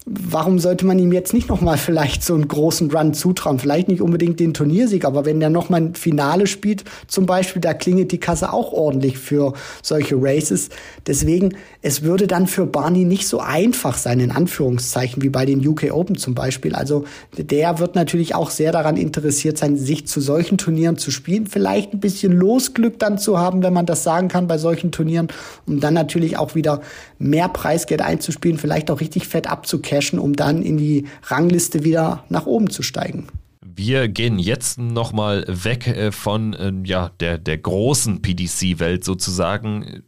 warum 0.08 0.60
sollte 0.60 0.86
man 0.86 1.00
ihm 1.00 1.10
jetzt 1.10 1.34
nicht 1.34 1.48
noch 1.48 1.60
mal 1.60 1.76
vielleicht 1.76 2.22
so 2.22 2.34
einen 2.34 2.46
großen 2.46 2.92
Run 2.92 3.12
zutrauen? 3.12 3.58
Vielleicht 3.58 3.88
nicht 3.88 4.00
unbedingt 4.00 4.38
den 4.38 4.54
Turniersieg, 4.54 5.04
aber 5.04 5.24
wenn 5.24 5.40
der 5.40 5.50
noch 5.50 5.68
mal 5.68 5.80
ein 5.80 5.94
Finale 5.96 6.46
spielt, 6.46 6.84
zum 7.08 7.26
Beispiel, 7.26 7.60
da 7.60 7.74
klingelt 7.74 8.12
die 8.12 8.20
Kasse 8.20 8.52
auch 8.52 8.72
ordentlich 8.72 9.18
für 9.18 9.54
solche 9.82 10.14
Races. 10.16 10.68
Deswegen, 11.08 11.56
es 11.82 12.02
würde 12.02 12.28
dann 12.28 12.46
für 12.46 12.66
Barney 12.66 13.04
nicht 13.04 13.26
so 13.26 13.40
einfach 13.40 13.98
sein, 13.98 14.20
in 14.20 14.30
Anführungszeichen, 14.30 15.24
wie 15.24 15.28
bei 15.28 15.44
den 15.44 15.66
UK 15.66 15.92
Open 15.92 16.16
zum 16.16 16.36
Beispiel. 16.36 16.76
Also 16.76 17.04
der 17.36 17.80
wird 17.80 17.96
natürlich 17.96 18.36
auch 18.36 18.50
sehr 18.50 18.70
daran 18.70 18.96
interessiert 18.96 19.58
sein, 19.58 19.76
sich 19.76 20.06
zu 20.06 20.20
solchen 20.20 20.56
Turnieren 20.56 20.98
zu 20.98 21.10
spielen, 21.10 21.46
vielleicht 21.48 21.94
ein 21.94 22.00
bisschen 22.00 22.30
Losglück 22.30 23.00
dann 23.00 23.18
zu 23.18 23.40
haben, 23.40 23.64
wenn 23.64 23.72
man 23.72 23.86
das 23.86 24.04
sagen 24.04 24.28
kann 24.28 24.46
bei 24.46 24.58
solchen 24.58 24.92
Turnieren, 24.92 25.26
um 25.66 25.80
dann 25.80 25.94
natürlich 25.94 26.38
auch 26.38 26.54
wieder 26.54 26.80
mehr 27.18 27.48
Preisgeld 27.48 28.02
einzuspielen, 28.02 28.58
vielleicht 28.58 28.88
auch 28.88 29.00
richtig 29.00 29.26
fett 29.26 29.50
abzukehren 29.50 29.95
cashen, 29.96 30.18
um 30.18 30.34
dann 30.34 30.62
in 30.62 30.76
die 30.76 31.06
Rangliste 31.24 31.84
wieder 31.84 32.24
nach 32.28 32.46
oben 32.46 32.70
zu 32.70 32.82
steigen. 32.82 33.26
Wir 33.64 34.08
gehen 34.08 34.38
jetzt 34.38 34.78
nochmal 34.78 35.44
weg 35.48 35.86
äh, 35.86 36.12
von 36.12 36.54
äh, 36.54 36.72
ja, 36.84 37.10
der, 37.20 37.38
der 37.38 37.58
großen 37.58 38.22
PDC-Welt 38.22 39.04
sozusagen 39.04 40.02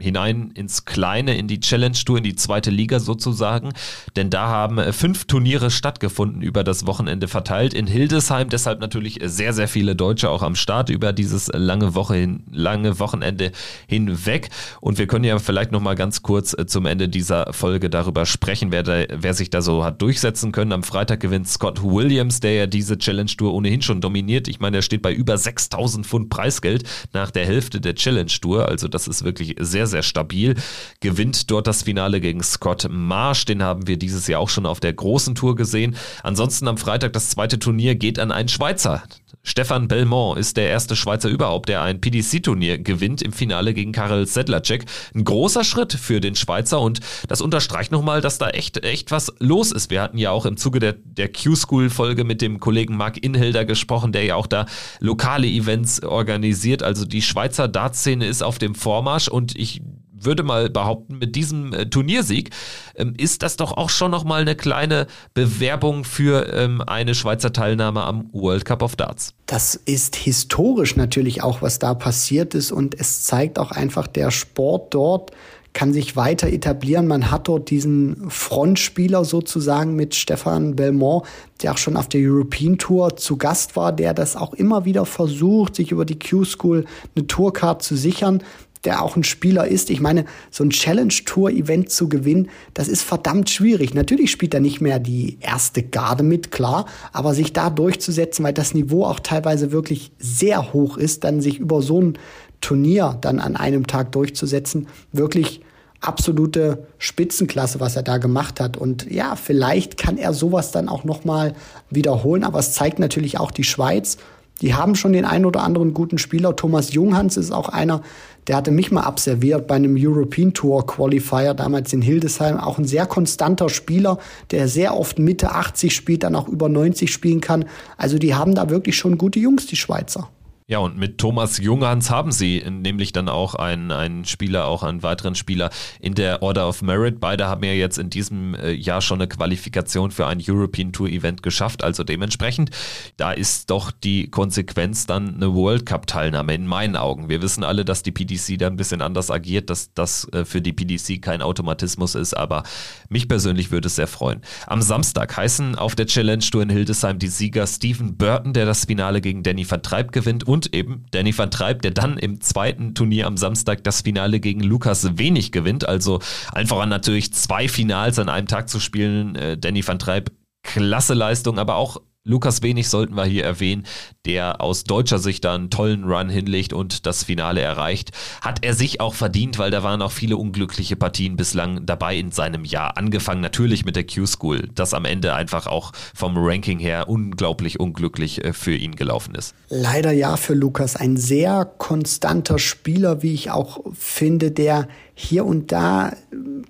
hinein 0.00 0.50
ins 0.54 0.84
Kleine, 0.84 1.36
in 1.36 1.46
die 1.46 1.60
Challenge 1.60 1.96
Tour, 2.04 2.18
in 2.18 2.24
die 2.24 2.36
zweite 2.36 2.70
Liga 2.70 3.00
sozusagen. 3.00 3.70
Denn 4.16 4.30
da 4.30 4.48
haben 4.48 4.78
äh, 4.78 4.92
fünf 4.92 5.26
Turniere 5.26 5.70
stattgefunden 5.70 6.42
über 6.42 6.64
das 6.64 6.86
Wochenende 6.86 7.28
verteilt 7.28 7.74
in 7.74 7.86
Hildesheim. 7.86 8.48
Deshalb 8.48 8.80
natürlich 8.80 9.18
sehr, 9.22 9.52
sehr 9.52 9.68
viele 9.68 9.94
Deutsche 9.94 10.30
auch 10.30 10.42
am 10.42 10.54
Start 10.54 10.90
über 10.90 11.12
dieses 11.12 11.48
lange 11.52 11.94
Woche 11.94 12.14
hin, 12.14 12.44
lange 12.50 12.98
Wochenende 12.98 13.52
hinweg. 13.86 14.50
Und 14.80 14.98
wir 14.98 15.06
können 15.06 15.24
ja 15.24 15.38
vielleicht 15.38 15.72
nochmal 15.72 15.94
ganz 15.94 16.22
kurz 16.22 16.54
äh, 16.58 16.66
zum 16.66 16.86
Ende 16.86 17.08
dieser 17.08 17.52
Folge 17.52 17.90
darüber 17.90 18.26
sprechen, 18.26 18.72
wer, 18.72 18.82
da, 18.82 19.04
wer 19.10 19.34
sich 19.34 19.50
da 19.50 19.62
so 19.62 19.84
hat 19.84 20.00
durchsetzen 20.02 20.52
können. 20.52 20.72
Am 20.72 20.82
Freitag 20.82 21.20
gewinnt 21.20 21.48
Scott 21.48 21.82
Williams, 21.82 22.40
der 22.40 22.54
ja 22.54 22.66
diese 22.66 22.98
Challenge 22.98 23.30
Tour 23.30 23.54
ohnehin 23.54 23.82
schon 23.82 24.00
dominiert. 24.00 24.48
Ich 24.48 24.60
meine, 24.60 24.78
er 24.78 24.82
steht 24.82 25.02
bei 25.02 25.12
über 25.12 25.36
6000 25.36 26.06
Pfund 26.06 26.30
Preisgeld 26.30 26.84
nach 27.12 27.30
der 27.30 27.46
Hälfte 27.46 27.80
der 27.80 27.94
Challenge 27.94 28.30
Tour. 28.40 28.68
Also 28.68 28.88
das 28.88 29.08
ist 29.08 29.24
wirklich 29.24 29.56
sehr, 29.58 29.86
sehr 29.90 30.02
stabil. 30.02 30.54
Gewinnt 31.00 31.50
dort 31.50 31.66
das 31.66 31.82
Finale 31.82 32.20
gegen 32.20 32.42
Scott 32.42 32.86
Marsh. 32.90 33.44
Den 33.44 33.62
haben 33.62 33.86
wir 33.86 33.98
dieses 33.98 34.26
Jahr 34.26 34.40
auch 34.40 34.48
schon 34.48 34.64
auf 34.64 34.80
der 34.80 34.94
großen 34.94 35.34
Tour 35.34 35.56
gesehen. 35.56 35.96
Ansonsten 36.22 36.66
am 36.68 36.78
Freitag 36.78 37.12
das 37.12 37.30
zweite 37.30 37.58
Turnier 37.58 37.94
geht 37.94 38.18
an 38.18 38.32
einen 38.32 38.48
Schweizer. 38.48 39.02
Stefan 39.42 39.88
Belmont 39.88 40.38
ist 40.38 40.56
der 40.56 40.68
erste 40.68 40.96
Schweizer 40.96 41.28
überhaupt, 41.28 41.68
der 41.68 41.82
ein 41.82 42.00
PDC-Turnier 42.00 42.78
gewinnt 42.78 43.22
im 43.22 43.32
Finale 43.32 43.72
gegen 43.72 43.92
Karel 43.92 44.26
Sedlacek. 44.26 44.84
Ein 45.14 45.24
großer 45.24 45.64
Schritt 45.64 45.94
für 45.94 46.20
den 46.20 46.34
Schweizer 46.34 46.80
und 46.80 47.00
das 47.26 47.40
unterstreicht 47.40 47.90
nochmal, 47.90 48.20
dass 48.20 48.38
da 48.38 48.50
echt, 48.50 48.84
echt 48.84 49.10
was 49.10 49.32
los 49.38 49.72
ist. 49.72 49.90
Wir 49.90 50.02
hatten 50.02 50.18
ja 50.18 50.30
auch 50.30 50.44
im 50.44 50.58
Zuge 50.58 50.78
der, 50.78 50.92
der 50.92 51.32
Q-School-Folge 51.32 52.24
mit 52.24 52.42
dem 52.42 52.60
Kollegen 52.60 52.96
Marc 52.96 53.16
Inhilder 53.24 53.64
gesprochen, 53.64 54.12
der 54.12 54.24
ja 54.24 54.34
auch 54.34 54.46
da 54.46 54.66
lokale 55.00 55.46
Events 55.46 56.02
organisiert. 56.02 56.82
Also 56.82 57.06
die 57.06 57.22
Schweizer 57.22 57.66
Dartszene 57.66 58.26
ist 58.26 58.42
auf 58.42 58.58
dem 58.58 58.74
Vormarsch 58.74 59.28
und 59.28 59.56
ich 59.56 59.80
würde 60.24 60.42
mal 60.42 60.70
behaupten, 60.70 61.18
mit 61.18 61.36
diesem 61.36 61.72
äh, 61.72 61.86
Turniersieg 61.86 62.50
ähm, 62.94 63.14
ist 63.16 63.42
das 63.42 63.56
doch 63.56 63.72
auch 63.76 63.90
schon 63.90 64.10
nochmal 64.10 64.42
eine 64.42 64.56
kleine 64.56 65.06
Bewerbung 65.34 66.04
für 66.04 66.52
ähm, 66.52 66.80
eine 66.80 67.14
Schweizer 67.14 67.52
Teilnahme 67.52 68.02
am 68.02 68.28
World 68.32 68.64
Cup 68.64 68.82
of 68.82 68.96
Darts. 68.96 69.34
Das 69.46 69.74
ist 69.74 70.16
historisch 70.16 70.96
natürlich 70.96 71.42
auch, 71.42 71.62
was 71.62 71.78
da 71.78 71.94
passiert 71.94 72.54
ist 72.54 72.72
und 72.72 72.98
es 72.98 73.24
zeigt 73.24 73.58
auch 73.58 73.70
einfach, 73.70 74.06
der 74.06 74.30
Sport 74.30 74.94
dort 74.94 75.32
kann 75.72 75.92
sich 75.92 76.16
weiter 76.16 76.48
etablieren. 76.48 77.06
Man 77.06 77.30
hat 77.30 77.48
dort 77.48 77.70
diesen 77.70 78.28
Frontspieler 78.28 79.24
sozusagen 79.24 79.94
mit 79.94 80.14
Stefan 80.14 80.74
Belmont, 80.74 81.24
der 81.62 81.72
auch 81.72 81.78
schon 81.78 81.96
auf 81.96 82.08
der 82.08 82.20
European 82.22 82.78
Tour 82.78 83.16
zu 83.16 83.36
Gast 83.36 83.76
war, 83.76 83.92
der 83.92 84.14
das 84.14 84.36
auch 84.36 84.54
immer 84.54 84.84
wieder 84.84 85.06
versucht, 85.06 85.76
sich 85.76 85.92
über 85.92 86.04
die 86.04 86.18
Q-School 86.18 86.86
eine 87.14 87.26
Tourcard 87.26 87.82
zu 87.82 87.96
sichern 87.96 88.42
der 88.84 89.02
auch 89.02 89.16
ein 89.16 89.24
Spieler 89.24 89.68
ist. 89.68 89.90
Ich 89.90 90.00
meine, 90.00 90.24
so 90.50 90.64
ein 90.64 90.70
Challenge-Tour-Event 90.70 91.90
zu 91.90 92.08
gewinnen, 92.08 92.48
das 92.74 92.88
ist 92.88 93.02
verdammt 93.02 93.50
schwierig. 93.50 93.94
Natürlich 93.94 94.30
spielt 94.30 94.54
er 94.54 94.60
nicht 94.60 94.80
mehr 94.80 94.98
die 94.98 95.38
erste 95.40 95.82
Garde 95.82 96.22
mit, 96.22 96.50
klar, 96.50 96.86
aber 97.12 97.34
sich 97.34 97.52
da 97.52 97.70
durchzusetzen, 97.70 98.44
weil 98.44 98.54
das 98.54 98.74
Niveau 98.74 99.04
auch 99.04 99.20
teilweise 99.20 99.72
wirklich 99.72 100.12
sehr 100.18 100.72
hoch 100.72 100.96
ist, 100.96 101.24
dann 101.24 101.40
sich 101.40 101.58
über 101.58 101.82
so 101.82 102.00
ein 102.00 102.18
Turnier 102.60 103.18
dann 103.20 103.38
an 103.38 103.56
einem 103.56 103.86
Tag 103.86 104.12
durchzusetzen, 104.12 104.86
wirklich 105.12 105.60
absolute 106.00 106.86
Spitzenklasse, 106.98 107.80
was 107.80 107.96
er 107.96 108.02
da 108.02 108.16
gemacht 108.16 108.60
hat. 108.60 108.78
Und 108.78 109.10
ja, 109.10 109.36
vielleicht 109.36 109.98
kann 109.98 110.16
er 110.16 110.32
sowas 110.32 110.72
dann 110.72 110.88
auch 110.88 111.04
noch 111.04 111.24
mal 111.24 111.54
wiederholen. 111.90 112.44
Aber 112.44 112.58
es 112.58 112.72
zeigt 112.72 112.98
natürlich 112.98 113.38
auch 113.38 113.50
die 113.50 113.64
Schweiz 113.64 114.16
die 114.60 114.74
haben 114.74 114.94
schon 114.94 115.12
den 115.12 115.24
einen 115.24 115.46
oder 115.46 115.62
anderen 115.62 115.94
guten 115.94 116.18
Spieler. 116.18 116.54
Thomas 116.54 116.92
Junghans 116.92 117.36
ist 117.36 117.50
auch 117.50 117.68
einer, 117.68 118.02
der 118.50 118.56
hatte 118.56 118.72
mich 118.72 118.90
mal 118.90 119.02
abserviert 119.02 119.68
bei 119.68 119.76
einem 119.76 119.94
European 119.96 120.52
Tour 120.52 120.84
Qualifier 120.84 121.54
damals 121.54 121.92
in 121.92 122.02
Hildesheim. 122.02 122.56
Auch 122.56 122.78
ein 122.78 122.84
sehr 122.84 123.06
konstanter 123.06 123.68
Spieler, 123.68 124.18
der 124.50 124.66
sehr 124.66 124.96
oft 124.96 125.20
Mitte 125.20 125.52
80 125.52 125.94
spielt, 125.94 126.24
dann 126.24 126.34
auch 126.34 126.48
über 126.48 126.68
90 126.68 127.12
spielen 127.12 127.40
kann. 127.40 127.66
Also 127.96 128.18
die 128.18 128.34
haben 128.34 128.56
da 128.56 128.68
wirklich 128.68 128.96
schon 128.96 129.18
gute 129.18 129.38
Jungs, 129.38 129.66
die 129.66 129.76
Schweizer. 129.76 130.30
Ja, 130.70 130.78
und 130.78 130.96
mit 130.96 131.18
Thomas 131.18 131.58
Junghans 131.58 132.10
haben 132.10 132.30
sie 132.30 132.62
nämlich 132.70 133.10
dann 133.10 133.28
auch 133.28 133.56
einen, 133.56 133.90
einen 133.90 134.24
Spieler, 134.24 134.66
auch 134.66 134.84
einen 134.84 135.02
weiteren 135.02 135.34
Spieler 135.34 135.70
in 135.98 136.14
der 136.14 136.44
Order 136.44 136.68
of 136.68 136.80
Merit. 136.80 137.18
Beide 137.18 137.48
haben 137.48 137.64
ja 137.64 137.72
jetzt 137.72 137.98
in 137.98 138.08
diesem 138.08 138.54
äh, 138.54 138.70
Jahr 138.70 139.00
schon 139.00 139.20
eine 139.20 139.26
Qualifikation 139.26 140.12
für 140.12 140.28
ein 140.28 140.40
European 140.40 140.92
Tour 140.92 141.08
Event 141.08 141.42
geschafft. 141.42 141.82
Also 141.82 142.04
dementsprechend, 142.04 142.70
da 143.16 143.32
ist 143.32 143.68
doch 143.68 143.90
die 143.90 144.30
Konsequenz 144.30 145.06
dann 145.06 145.34
eine 145.34 145.52
World 145.52 145.86
Cup 145.86 146.06
Teilnahme 146.06 146.54
in 146.54 146.68
meinen 146.68 146.94
Augen. 146.94 147.28
Wir 147.28 147.42
wissen 147.42 147.64
alle, 147.64 147.84
dass 147.84 148.04
die 148.04 148.12
PDC 148.12 148.56
da 148.56 148.68
ein 148.68 148.76
bisschen 148.76 149.02
anders 149.02 149.32
agiert, 149.32 149.70
dass 149.70 149.92
das 149.94 150.28
äh, 150.32 150.44
für 150.44 150.60
die 150.62 150.72
PDC 150.72 151.20
kein 151.20 151.42
Automatismus 151.42 152.14
ist, 152.14 152.34
aber 152.34 152.62
mich 153.08 153.26
persönlich 153.26 153.72
würde 153.72 153.88
es 153.88 153.96
sehr 153.96 154.06
freuen. 154.06 154.40
Am 154.68 154.82
Samstag 154.82 155.36
heißen 155.36 155.74
auf 155.74 155.96
der 155.96 156.06
Challenge 156.06 156.44
Tour 156.48 156.62
in 156.62 156.70
Hildesheim 156.70 157.18
die 157.18 157.26
Sieger 157.26 157.66
Stephen 157.66 158.16
Burton, 158.16 158.52
der 158.52 158.66
das 158.66 158.84
Finale 158.84 159.20
gegen 159.20 159.42
Danny 159.42 159.64
Vertreib 159.64 160.12
gewinnt 160.12 160.44
und 160.44 160.59
und 160.60 160.74
eben 160.74 161.06
Danny 161.10 161.36
van 161.36 161.50
Treib, 161.50 161.80
der 161.80 161.90
dann 161.90 162.18
im 162.18 162.42
zweiten 162.42 162.94
Turnier 162.94 163.26
am 163.26 163.38
Samstag 163.38 163.82
das 163.82 164.02
Finale 164.02 164.40
gegen 164.40 164.60
Lukas 164.60 165.16
Wenig 165.16 165.52
gewinnt. 165.52 165.88
Also 165.88 166.20
einfach 166.52 166.84
natürlich 166.84 167.32
zwei 167.32 167.66
Finals 167.66 168.18
an 168.18 168.28
einem 168.28 168.46
Tag 168.46 168.68
zu 168.68 168.78
spielen. 168.78 169.36
Äh, 169.36 169.56
Danny 169.56 169.86
van 169.86 169.98
Treib, 169.98 170.30
klasse 170.62 171.14
Leistung, 171.14 171.58
aber 171.58 171.76
auch 171.76 172.02
Lukas 172.22 172.62
Wenig 172.62 172.90
sollten 172.90 173.14
wir 173.14 173.24
hier 173.24 173.44
erwähnen, 173.44 173.86
der 174.26 174.60
aus 174.60 174.84
deutscher 174.84 175.18
Sicht 175.18 175.42
da 175.42 175.54
einen 175.54 175.70
tollen 175.70 176.04
Run 176.04 176.28
hinlegt 176.28 176.74
und 176.74 177.06
das 177.06 177.24
Finale 177.24 177.62
erreicht. 177.62 178.10
Hat 178.42 178.62
er 178.62 178.74
sich 178.74 179.00
auch 179.00 179.14
verdient, 179.14 179.58
weil 179.58 179.70
da 179.70 179.82
waren 179.82 180.02
auch 180.02 180.12
viele 180.12 180.36
unglückliche 180.36 180.96
Partien 180.96 181.36
bislang 181.36 181.86
dabei 181.86 182.18
in 182.18 182.30
seinem 182.30 182.66
Jahr. 182.66 182.98
Angefangen 182.98 183.40
natürlich 183.40 183.86
mit 183.86 183.96
der 183.96 184.06
Q-School, 184.06 184.68
das 184.74 184.92
am 184.92 185.06
Ende 185.06 185.32
einfach 185.32 185.66
auch 185.66 185.92
vom 186.14 186.34
Ranking 186.36 186.78
her 186.78 187.08
unglaublich 187.08 187.80
unglücklich 187.80 188.44
äh, 188.44 188.52
für 188.52 188.74
ihn 188.74 188.96
gelaufen 188.96 189.34
ist. 189.34 189.54
Leider 189.70 190.12
ja 190.12 190.36
für 190.36 190.52
Lukas. 190.52 190.96
Ein 190.96 191.16
sehr 191.16 191.64
konstanter 191.64 192.58
Spieler, 192.58 193.22
wie 193.22 193.32
ich 193.32 193.50
auch 193.50 193.80
finde, 193.94 194.50
der 194.50 194.88
hier 195.14 195.46
und 195.46 195.72
da 195.72 196.12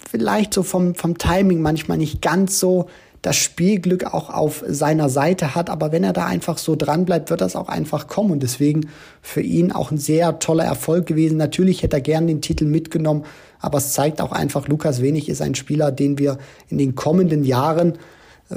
vielleicht 0.09 0.55
so 0.55 0.63
vom, 0.63 0.95
vom 0.95 1.19
Timing 1.19 1.61
manchmal 1.61 1.99
nicht 1.99 2.23
ganz 2.23 2.61
so 2.61 2.89
das 3.23 3.37
Spielglück 3.37 4.05
auch 4.05 4.31
auf 4.31 4.65
seiner 4.67 5.09
Seite 5.09 5.55
hat. 5.55 5.71
Aber 5.71 5.93
wenn 5.93 6.05
er 6.05 6.13
da 6.13 6.27
einfach 6.27 6.59
so 6.59 6.77
dran 6.77 7.05
bleibt, 7.05 7.31
wird 7.31 7.41
das 7.41 7.57
auch 7.57 7.69
einfach 7.69 8.07
kommen. 8.07 8.31
Und 8.31 8.43
deswegen 8.43 8.89
für 9.21 9.43
ihn 9.43 9.73
auch 9.73 9.91
ein 9.91 9.99
sehr 9.99 10.39
toller 10.39 10.65
Erfolg 10.65 11.07
gewesen. 11.07 11.37
Natürlich 11.37 11.83
hätte 11.83 11.97
er 11.97 12.03
gern 12.03 12.27
den 12.27 12.41
Titel 12.41 12.65
mitgenommen, 12.65 13.25
aber 13.59 13.79
es 13.79 13.93
zeigt 13.93 14.21
auch 14.21 14.33
einfach, 14.33 14.69
Lukas 14.69 15.03
Wenig 15.03 15.29
ist 15.29 15.43
ein 15.43 15.55
Spieler, 15.55 15.93
den 15.93 16.19
wir 16.19 16.39
in 16.69 16.79
den 16.79 16.95
kommenden 16.95 17.45
Jahren 17.45 17.99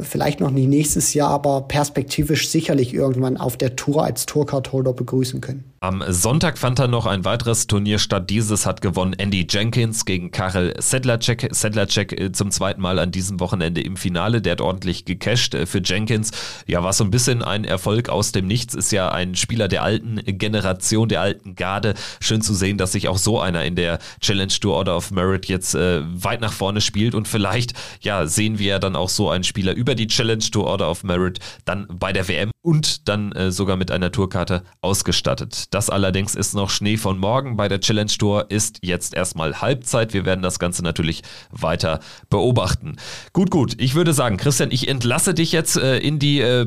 vielleicht 0.01 0.39
noch 0.39 0.51
nicht 0.51 0.67
nächstes 0.67 1.13
Jahr, 1.13 1.29
aber 1.29 1.61
perspektivisch 1.61 2.49
sicherlich 2.49 2.93
irgendwann 2.93 3.37
auf 3.37 3.57
der 3.57 3.75
Tour 3.75 4.03
als 4.03 4.25
Tourcard-Holder 4.25 4.93
begrüßen 4.93 5.41
können. 5.41 5.73
Am 5.83 6.01
Sonntag 6.07 6.57
fand 6.57 6.79
dann 6.79 6.91
noch 6.91 7.05
ein 7.05 7.25
weiteres 7.25 7.67
Turnier 7.67 7.99
statt. 7.99 8.29
Dieses 8.29 8.65
hat 8.65 8.79
gewonnen 8.79 9.11
Andy 9.17 9.45
Jenkins 9.49 10.05
gegen 10.05 10.31
Karel 10.31 10.73
Sedlacek. 10.79 11.49
Sedlacek 11.51 12.17
äh, 12.17 12.31
zum 12.31 12.51
zweiten 12.51 12.79
Mal 12.79 12.99
an 12.99 13.11
diesem 13.11 13.41
Wochenende 13.41 13.81
im 13.81 13.97
Finale. 13.97 14.41
Der 14.41 14.53
hat 14.53 14.61
ordentlich 14.61 15.03
gecasht 15.03 15.53
äh, 15.55 15.65
für 15.65 15.81
Jenkins. 15.83 16.31
Ja, 16.67 16.81
war 16.83 16.93
so 16.93 17.03
ein 17.03 17.11
bisschen 17.11 17.41
ein 17.41 17.65
Erfolg 17.65 18.07
aus 18.07 18.31
dem 18.31 18.47
Nichts. 18.47 18.75
Ist 18.75 18.93
ja 18.93 19.11
ein 19.11 19.35
Spieler 19.35 19.67
der 19.67 19.83
alten 19.83 20.21
Generation, 20.25 21.09
der 21.09 21.19
alten 21.19 21.55
Garde. 21.55 21.95
Schön 22.21 22.41
zu 22.41 22.53
sehen, 22.53 22.77
dass 22.77 22.93
sich 22.93 23.09
auch 23.09 23.17
so 23.17 23.41
einer 23.41 23.65
in 23.65 23.75
der 23.75 23.99
Challenge 24.21 24.53
Tour 24.53 24.75
Order 24.75 24.95
of 24.95 25.11
Merit 25.11 25.47
jetzt 25.47 25.75
äh, 25.75 26.01
weit 26.05 26.39
nach 26.39 26.53
vorne 26.53 26.79
spielt. 26.79 27.13
Und 27.13 27.27
vielleicht, 27.27 27.73
ja, 27.99 28.25
sehen 28.25 28.57
wir 28.57 28.67
ja 28.67 28.79
dann 28.79 28.95
auch 28.95 29.09
so 29.09 29.29
einen 29.29 29.43
Spieler 29.43 29.73
über 29.83 29.95
die 29.95 30.07
Challenge 30.07 30.39
Tour 30.39 30.65
Order 30.65 30.89
of 30.89 31.03
Merit 31.03 31.39
dann 31.65 31.87
bei 31.89 32.13
der 32.13 32.29
WM 32.29 32.51
und 32.61 33.09
dann 33.09 33.33
äh, 33.33 33.51
sogar 33.51 33.75
mit 33.75 33.91
einer 33.91 34.13
Tourkarte 34.13 34.63
ausgestattet. 34.79 35.65
Das 35.73 35.89
allerdings 35.89 36.35
ist 36.35 36.53
noch 36.53 36.69
Schnee 36.69 36.95
von 36.95 37.17
morgen. 37.17 37.57
Bei 37.57 37.67
der 37.67 37.81
Challenge 37.81 38.11
Tour 38.17 38.49
ist 38.49 38.79
jetzt 38.81 39.13
erstmal 39.13 39.59
Halbzeit. 39.59 40.13
Wir 40.13 40.23
werden 40.23 40.41
das 40.41 40.57
Ganze 40.57 40.83
natürlich 40.83 41.21
weiter 41.51 41.99
beobachten. 42.29 42.95
Gut, 43.33 43.51
gut. 43.51 43.75
Ich 43.77 43.93
würde 43.93 44.13
sagen, 44.13 44.37
Christian, 44.37 44.71
ich 44.71 44.87
entlasse 44.87 45.33
dich 45.33 45.51
jetzt 45.51 45.75
äh, 45.75 45.97
in 45.97 46.17
die 46.17 46.39
äh, 46.39 46.65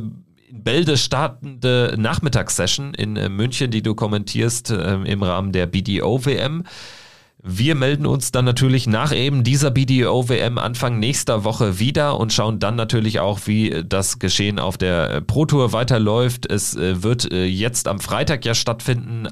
Bälde 0.53 0.99
startende 0.99 1.95
Nachmittagssession 1.97 2.93
in 2.93 3.17
äh, 3.17 3.31
München, 3.31 3.71
die 3.71 3.83
du 3.83 3.95
kommentierst 3.95 4.71
äh, 4.71 4.97
im 4.97 5.23
Rahmen 5.23 5.53
der 5.53 5.65
BDO-WM. 5.65 6.65
Wir 7.49 7.77
melden 7.77 8.07
uns 8.07 8.33
dann 8.33 8.45
natürlich 8.45 8.89
nach 8.89 9.15
eben 9.15 9.45
dieser 9.45 9.71
BDO-WM 9.71 10.59
Anfang 10.59 10.99
nächster 10.99 11.45
Woche 11.45 11.79
wieder 11.79 12.19
und 12.19 12.33
schauen 12.33 12.59
dann 12.59 12.75
natürlich 12.75 13.21
auch, 13.21 13.39
wie 13.45 13.85
das 13.87 14.19
Geschehen 14.19 14.59
auf 14.59 14.77
der 14.77 15.21
Pro 15.21 15.47
Tour 15.47 15.73
weiterläuft. 15.73 16.51
Es 16.51 16.75
äh, 16.75 17.05
wird 17.05 17.31
äh, 17.31 17.45
jetzt 17.45 17.87
am 17.87 18.01
Freitag 18.01 18.45
ja 18.45 18.53
stattfinden 18.53 19.29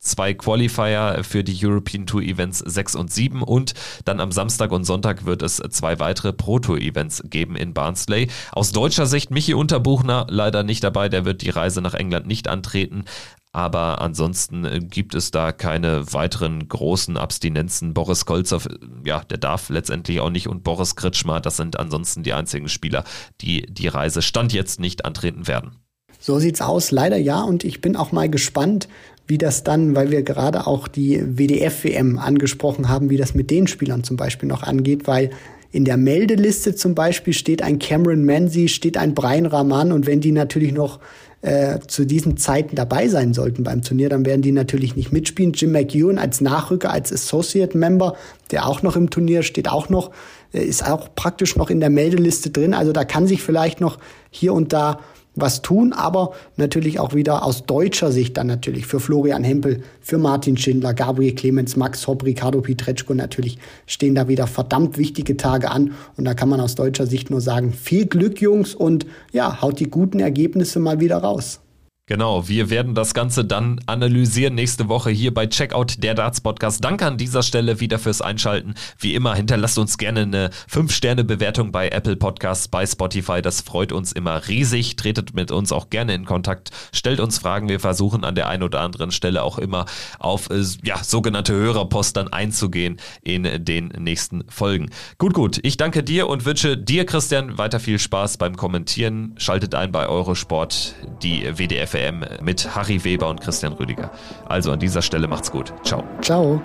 zwei 0.00 0.34
Qualifier 0.34 1.20
für 1.22 1.44
die 1.44 1.56
European 1.64 2.04
Tour 2.04 2.22
Events 2.22 2.58
6 2.58 2.96
und 2.96 3.12
7 3.12 3.44
und 3.44 3.74
dann 4.04 4.18
am 4.18 4.32
Samstag 4.32 4.72
und 4.72 4.82
Sonntag 4.82 5.24
wird 5.24 5.42
es 5.42 5.62
zwei 5.70 6.00
weitere 6.00 6.32
Pro 6.32 6.58
Tour 6.58 6.78
Events 6.78 7.22
geben 7.26 7.54
in 7.54 7.74
Barnsley. 7.74 8.28
Aus 8.50 8.72
deutscher 8.72 9.06
Sicht 9.06 9.30
Michi 9.30 9.54
Unterbuchner 9.54 10.26
leider 10.28 10.64
nicht 10.64 10.82
dabei, 10.82 11.08
der 11.08 11.24
wird 11.24 11.42
die 11.42 11.50
Reise 11.50 11.80
nach 11.80 11.94
England 11.94 12.26
nicht 12.26 12.48
antreten. 12.48 13.04
Aber 13.52 14.00
ansonsten 14.00 14.64
äh, 14.64 14.80
gibt 14.80 15.14
es 15.14 15.30
da 15.30 15.52
keine 15.52 16.12
weiteren 16.12 16.66
großen 16.66 17.18
Abstinenzen. 17.18 17.92
Boris 17.92 18.24
Kolzow, 18.24 18.66
äh, 18.66 18.78
ja, 19.04 19.22
der 19.24 19.38
darf 19.38 19.68
letztendlich 19.68 20.20
auch 20.20 20.30
nicht 20.30 20.48
und 20.48 20.64
Boris 20.64 20.96
Kritschmer, 20.96 21.40
das 21.40 21.58
sind 21.58 21.78
ansonsten 21.78 22.22
die 22.22 22.32
einzigen 22.32 22.68
Spieler, 22.68 23.04
die 23.42 23.62
die 23.62 23.88
Reise 23.88 24.22
Stand 24.22 24.54
jetzt 24.54 24.80
nicht 24.80 25.04
antreten 25.04 25.46
werden. 25.46 25.72
So 26.18 26.38
sieht's 26.38 26.62
aus, 26.62 26.92
leider 26.92 27.18
ja. 27.18 27.42
Und 27.42 27.64
ich 27.64 27.80
bin 27.80 27.96
auch 27.96 28.12
mal 28.12 28.30
gespannt, 28.30 28.88
wie 29.26 29.38
das 29.38 29.64
dann, 29.64 29.94
weil 29.94 30.10
wir 30.10 30.22
gerade 30.22 30.66
auch 30.66 30.88
die 30.88 31.20
WDF-WM 31.20 32.18
angesprochen 32.18 32.88
haben, 32.88 33.10
wie 33.10 33.16
das 33.16 33.34
mit 33.34 33.50
den 33.50 33.66
Spielern 33.66 34.02
zum 34.02 34.16
Beispiel 34.16 34.48
noch 34.48 34.62
angeht, 34.62 35.06
weil 35.06 35.30
in 35.72 35.84
der 35.84 35.96
Meldeliste 35.96 36.74
zum 36.74 36.94
Beispiel 36.94 37.32
steht 37.32 37.62
ein 37.62 37.78
Cameron 37.78 38.24
Manzi, 38.24 38.68
steht 38.68 38.96
ein 38.96 39.14
Brian 39.14 39.46
Rahman 39.46 39.90
und 39.90 40.06
wenn 40.06 40.20
die 40.20 40.32
natürlich 40.32 40.72
noch 40.72 41.00
äh, 41.42 41.80
zu 41.86 42.04
diesen 42.04 42.36
Zeiten 42.36 42.76
dabei 42.76 43.08
sein 43.08 43.34
sollten 43.34 43.64
beim 43.64 43.82
Turnier, 43.82 44.08
dann 44.08 44.24
werden 44.24 44.42
die 44.42 44.52
natürlich 44.52 44.96
nicht 44.96 45.12
mitspielen. 45.12 45.52
Jim 45.52 45.72
McEwen 45.72 46.18
als 46.18 46.40
Nachrücker, 46.40 46.90
als 46.90 47.12
Associate 47.12 47.76
Member, 47.76 48.16
der 48.52 48.66
auch 48.66 48.82
noch 48.82 48.96
im 48.96 49.10
Turnier 49.10 49.42
steht, 49.42 49.68
auch 49.68 49.88
noch, 49.88 50.12
äh, 50.52 50.62
ist 50.62 50.88
auch 50.88 51.14
praktisch 51.14 51.56
noch 51.56 51.68
in 51.68 51.80
der 51.80 51.90
Meldeliste 51.90 52.50
drin. 52.50 52.74
Also 52.74 52.92
da 52.92 53.04
kann 53.04 53.26
sich 53.26 53.42
vielleicht 53.42 53.80
noch 53.80 53.98
hier 54.30 54.54
und 54.54 54.72
da 54.72 55.00
was 55.34 55.62
tun, 55.62 55.92
aber 55.92 56.32
natürlich 56.56 57.00
auch 57.00 57.14
wieder 57.14 57.44
aus 57.44 57.64
deutscher 57.64 58.12
Sicht 58.12 58.36
dann 58.36 58.46
natürlich 58.46 58.86
für 58.86 59.00
Florian 59.00 59.44
Hempel, 59.44 59.82
für 60.00 60.18
Martin 60.18 60.56
Schindler, 60.56 60.94
Gabriel 60.94 61.34
Clemens, 61.34 61.76
Max 61.76 62.06
Hopp, 62.06 62.24
Ricardo 62.24 62.60
Pietreczko 62.60 63.14
natürlich 63.14 63.58
stehen 63.86 64.14
da 64.14 64.28
wieder 64.28 64.46
verdammt 64.46 64.98
wichtige 64.98 65.36
Tage 65.36 65.70
an 65.70 65.92
und 66.16 66.24
da 66.24 66.34
kann 66.34 66.48
man 66.48 66.60
aus 66.60 66.74
deutscher 66.74 67.06
Sicht 67.06 67.30
nur 67.30 67.40
sagen, 67.40 67.72
viel 67.72 68.06
Glück 68.06 68.40
Jungs 68.40 68.74
und 68.74 69.06
ja, 69.32 69.62
haut 69.62 69.80
die 69.80 69.90
guten 69.90 70.20
Ergebnisse 70.20 70.80
mal 70.80 71.00
wieder 71.00 71.18
raus. 71.18 71.60
Genau, 72.06 72.48
wir 72.48 72.68
werden 72.68 72.96
das 72.96 73.14
Ganze 73.14 73.44
dann 73.44 73.78
analysieren 73.86 74.56
nächste 74.56 74.88
Woche 74.88 75.10
hier 75.10 75.32
bei 75.32 75.46
Checkout 75.46 76.02
der 76.02 76.14
Darts 76.14 76.40
Podcast. 76.40 76.82
Danke 76.82 77.06
an 77.06 77.16
dieser 77.16 77.44
Stelle 77.44 77.78
wieder 77.78 78.00
fürs 78.00 78.20
Einschalten. 78.20 78.74
Wie 78.98 79.14
immer, 79.14 79.36
hinterlasst 79.36 79.78
uns 79.78 79.98
gerne 79.98 80.22
eine 80.22 80.50
5-Sterne-Bewertung 80.68 81.70
bei 81.70 81.90
Apple 81.90 82.16
Podcasts, 82.16 82.66
bei 82.66 82.84
Spotify. 82.86 83.40
Das 83.40 83.60
freut 83.60 83.92
uns 83.92 84.10
immer 84.10 84.48
riesig. 84.48 84.96
Tretet 84.96 85.34
mit 85.34 85.52
uns 85.52 85.70
auch 85.70 85.90
gerne 85.90 86.12
in 86.14 86.24
Kontakt. 86.24 86.70
Stellt 86.92 87.20
uns 87.20 87.38
Fragen. 87.38 87.68
Wir 87.68 87.78
versuchen 87.78 88.24
an 88.24 88.34
der 88.34 88.48
einen 88.48 88.64
oder 88.64 88.80
anderen 88.80 89.12
Stelle 89.12 89.44
auch 89.44 89.58
immer 89.58 89.86
auf 90.18 90.50
äh, 90.50 90.64
ja, 90.82 91.04
sogenannte 91.04 91.54
Hörerpost 91.54 92.16
dann 92.16 92.26
einzugehen 92.32 92.96
in 93.22 93.64
den 93.64 93.92
nächsten 93.96 94.42
Folgen. 94.48 94.90
Gut, 95.18 95.34
gut. 95.34 95.60
Ich 95.62 95.76
danke 95.76 96.02
dir 96.02 96.26
und 96.26 96.46
wünsche 96.46 96.76
dir, 96.76 97.06
Christian, 97.06 97.58
weiter 97.58 97.78
viel 97.78 98.00
Spaß 98.00 98.38
beim 98.38 98.56
Kommentieren. 98.56 99.36
Schaltet 99.38 99.76
ein 99.76 99.92
bei 99.92 100.08
Eurosport, 100.08 100.96
die 101.22 101.44
WDF 101.56 101.92
WM 102.02 102.24
mit 102.42 102.74
Harry 102.74 103.02
Weber 103.04 103.28
und 103.28 103.40
Christian 103.40 103.72
Rüdiger. 103.72 104.10
Also 104.46 104.72
an 104.72 104.78
dieser 104.78 105.02
Stelle 105.02 105.28
macht's 105.28 105.50
gut. 105.50 105.72
Ciao. 105.84 106.04
Ciao. 106.20 106.60